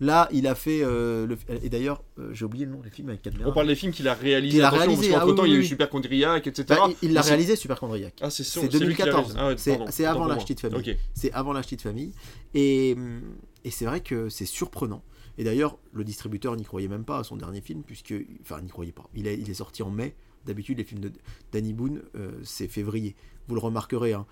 [0.02, 0.82] Là, il a fait.
[0.84, 3.50] euh, le, et d'ailleurs, euh, j'ai oublié le nom du film avec Cadmerade.
[3.50, 4.58] On parle des films qu'il a réalisés.
[4.58, 5.64] Qu'il a réalisé, parce ah temps, oui, il y a eu.
[5.64, 6.66] Superchondriac, etc.
[6.68, 8.14] Bah, il- il l'a réalisé, Superchondriac.
[8.22, 9.34] Ah, c'est sûr, C'est c'est lui qui l'a 2014.
[9.36, 9.40] réalisé.
[9.40, 9.56] Ah ouais,
[9.92, 10.98] C'est- avant La Famille.
[11.14, 12.12] C'est avant la petite famille.
[12.54, 12.96] Et,
[13.64, 15.02] et c'est vrai que c'est surprenant.
[15.38, 18.14] Et d'ailleurs, le distributeur n'y croyait même pas à son dernier film, puisque.
[18.42, 19.10] Enfin, n'y croyait pas.
[19.16, 20.16] Il est, il est sorti en mai.
[20.46, 21.12] D'habitude, les films de
[21.52, 23.16] Danny Boone, euh, c'est février.
[23.48, 24.26] Vous le remarquerez, hein,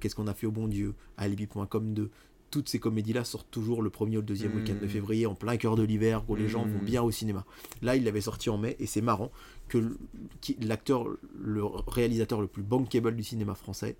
[0.00, 0.94] Qu'est-ce qu'on a fait au bon Dieu?
[1.16, 2.10] Alibi.com 2.
[2.52, 5.56] Toutes ces comédies-là sortent toujours le premier ou le deuxième week-end de février, en plein
[5.56, 7.46] cœur de l'hiver, où les gens vont bien au cinéma.
[7.80, 9.32] Là, il l'avait sorti en mai, et c'est marrant
[9.68, 9.96] que
[10.60, 11.06] l'acteur,
[11.40, 13.96] le réalisateur le plus bankable du cinéma français,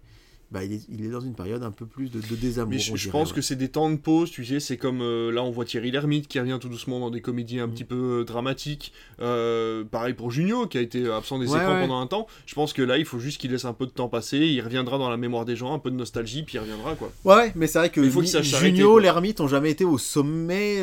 [0.53, 2.73] bah, il, est, il est dans une période un peu plus de, de désamour.
[2.73, 3.37] Mais je, je pense ouais.
[3.37, 5.91] que c'est des temps de pause, tu sais, c'est comme euh, là on voit Thierry
[5.91, 7.73] Lhermitte qui revient tout doucement dans des comédies un Mm.
[7.73, 8.93] petit peu euh, dramatiques.
[9.21, 11.81] Euh, pareil pour Junio qui a été absent des Ouais, écrans ouais.
[11.81, 12.27] pendant un temps.
[12.47, 14.61] Je pense que là il faut juste qu'il laisse un peu de temps passer, il
[14.61, 17.11] reviendra dans la mémoire des gens, un peu de nostalgie, puis il reviendra quoi.
[17.25, 20.83] Ouais, mais c'est vrai que Il faut Junio, l'ermite ont jamais été au sommet.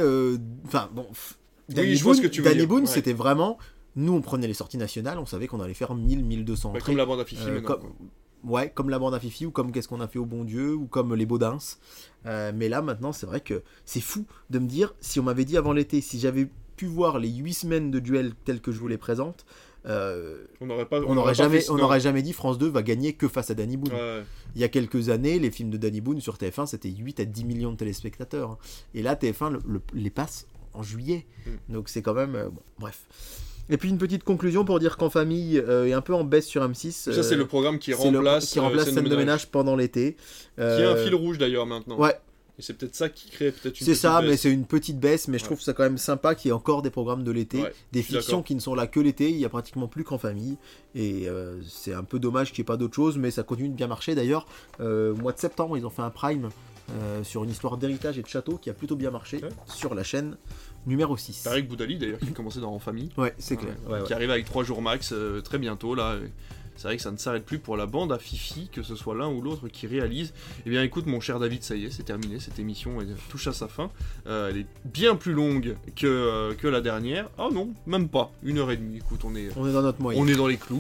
[0.66, 1.06] Enfin, bon.
[1.70, 2.88] Danny je vois ce Boone, que tu veux Danny dire, Boone, ouais.
[2.88, 3.60] c'était vraiment.
[3.96, 6.86] Nous, on prenait les sorties nationales, on savait qu'on allait faire 1000, 1200 Ouais, entrées.
[6.92, 7.42] comme la bande à Fifi
[8.44, 10.74] Ouais, comme la bande à Fifi, ou comme Qu'est-ce qu'on a fait au bon Dieu,
[10.74, 11.58] ou comme les Baudins.
[12.26, 15.46] Euh, mais là, maintenant, c'est vrai que c'est fou de me dire, si on m'avait
[15.46, 16.48] dit avant l'été, si j'avais
[16.78, 19.46] pu voir les 8 semaines de duel telles que je vous les présente,
[19.86, 21.02] euh, On n'aurait pas.
[21.02, 23.76] on n'aurait jamais, on n'aurait jamais dit France 2 va gagner que face à Danny
[23.78, 23.94] Boone.
[23.94, 24.24] Ouais.
[24.56, 27.26] Il y a quelques années, les films de Danny Boone sur TF1, c'était 8 à
[27.26, 28.52] 10 millions de téléspectateurs.
[28.52, 28.58] hein.
[28.94, 31.26] Et là, TF1 le- le- les passe en juillet.
[31.46, 31.74] Mm.
[31.74, 32.36] Donc c'est quand même...
[32.36, 33.06] euh, bon, bref.
[33.70, 36.48] Et puis une petite conclusion pour dire qu'en famille euh, est un peu en baisse
[36.48, 36.92] sur M6.
[36.92, 39.48] Ça, euh, c'est le programme qui c'est le- remplace, qui remplace euh, scène de ménage
[39.48, 40.16] pendant l'été.
[40.56, 41.98] Qui est un Euh, fil rouge d'ailleurs maintenant.
[42.00, 42.18] Ouais,
[42.58, 44.42] Et c'est peut-être ça qui crée peut-être une c'est petite ça, mais baisse.
[44.42, 46.82] c'est une petite baisse, mais je trouve ça quand même sympa qu'il y ait encore
[46.82, 49.46] des programmes de l'été, Ouais, des fictions qui ne sont là que l'été, il y
[49.46, 50.58] a pratiquement plus qu'en famille,
[50.96, 53.70] et euh, c'est un peu dommage qu'il n'y ait pas d'autre chose, mais ça continue
[53.70, 54.16] de bien marcher.
[54.16, 54.46] D'ailleurs,
[54.82, 56.50] euh, mois de septembre, ils ont fait un prime
[56.92, 59.50] euh, sur une histoire d'héritage et de château qui a plutôt bien marché Ouais.
[59.68, 60.36] sur la chaîne
[60.86, 61.44] numéro 6.
[61.44, 63.10] Tarek Boudali d'ailleurs qui commençait dans En Famille.
[63.18, 63.76] Ouais, c'est clair.
[63.88, 66.16] Ouais, Ouais, Qui arrive avec 3 jours max euh, très bientôt là.
[66.76, 69.14] C'est vrai que ça ne s'arrête plus pour la bande à Fifi, que ce soit
[69.14, 70.34] l'un ou l'autre qui réalise.
[70.66, 73.48] Eh bien écoute mon cher David, ça y est, c'est terminé, cette émission elle touche
[73.48, 73.92] à sa fin.
[74.28, 77.30] Euh, elle est bien plus longue que, euh, que la dernière.
[77.38, 78.96] Ah non, même pas, une heure et demie.
[78.96, 80.22] Écoute, on est, On est dans notre moyen.
[80.22, 80.80] on est dans les clous.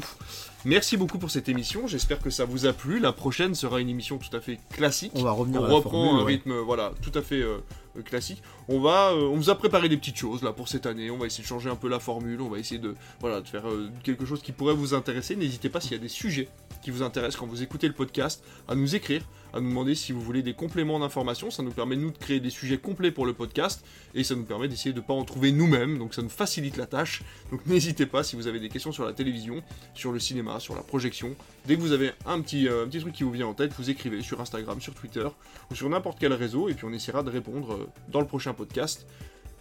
[0.63, 2.99] Merci beaucoup pour cette émission, j'espère que ça vous a plu.
[2.99, 5.11] La prochaine sera une émission tout à fait classique.
[5.15, 6.31] On va revenir On à la reprend formule, un ouais.
[6.33, 7.57] rythme voilà, tout à fait euh,
[8.05, 8.41] classique.
[8.67, 11.11] On, va, euh, on vous a préparé des petites choses là pour cette année.
[11.11, 12.41] On va essayer de changer un peu la formule.
[12.41, 15.35] On va essayer de, voilà, de faire euh, quelque chose qui pourrait vous intéresser.
[15.35, 16.49] N'hésitez pas s'il y a des sujets
[16.81, 19.23] qui vous intéressent quand vous écoutez le podcast à nous écrire,
[19.53, 21.51] à nous demander si vous voulez des compléments d'informations.
[21.51, 23.83] Ça nous permet nous de créer des sujets complets pour le podcast
[24.13, 25.97] et ça nous permet d'essayer de ne pas en trouver nous-mêmes.
[25.97, 27.23] Donc ça nous facilite la tâche.
[27.51, 29.61] Donc n'hésitez pas si vous avez des questions sur la télévision,
[29.93, 31.35] sur le cinéma, sur la projection.
[31.65, 33.89] Dès que vous avez un petit, euh, un truc qui vous vient en tête, vous
[33.89, 35.27] écrivez sur Instagram, sur Twitter
[35.71, 38.53] ou sur n'importe quel réseau et puis on essaiera de répondre euh, dans le prochain
[38.53, 39.05] podcast.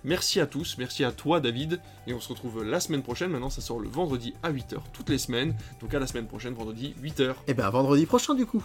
[0.04, 3.30] Merci à tous, merci à toi David, et on se retrouve la semaine prochaine.
[3.30, 6.54] Maintenant, ça sort le vendredi à 8h toutes les semaines, donc à la semaine prochaine,
[6.54, 7.34] vendredi 8h.
[7.46, 8.64] Et bien, vendredi prochain, du coup.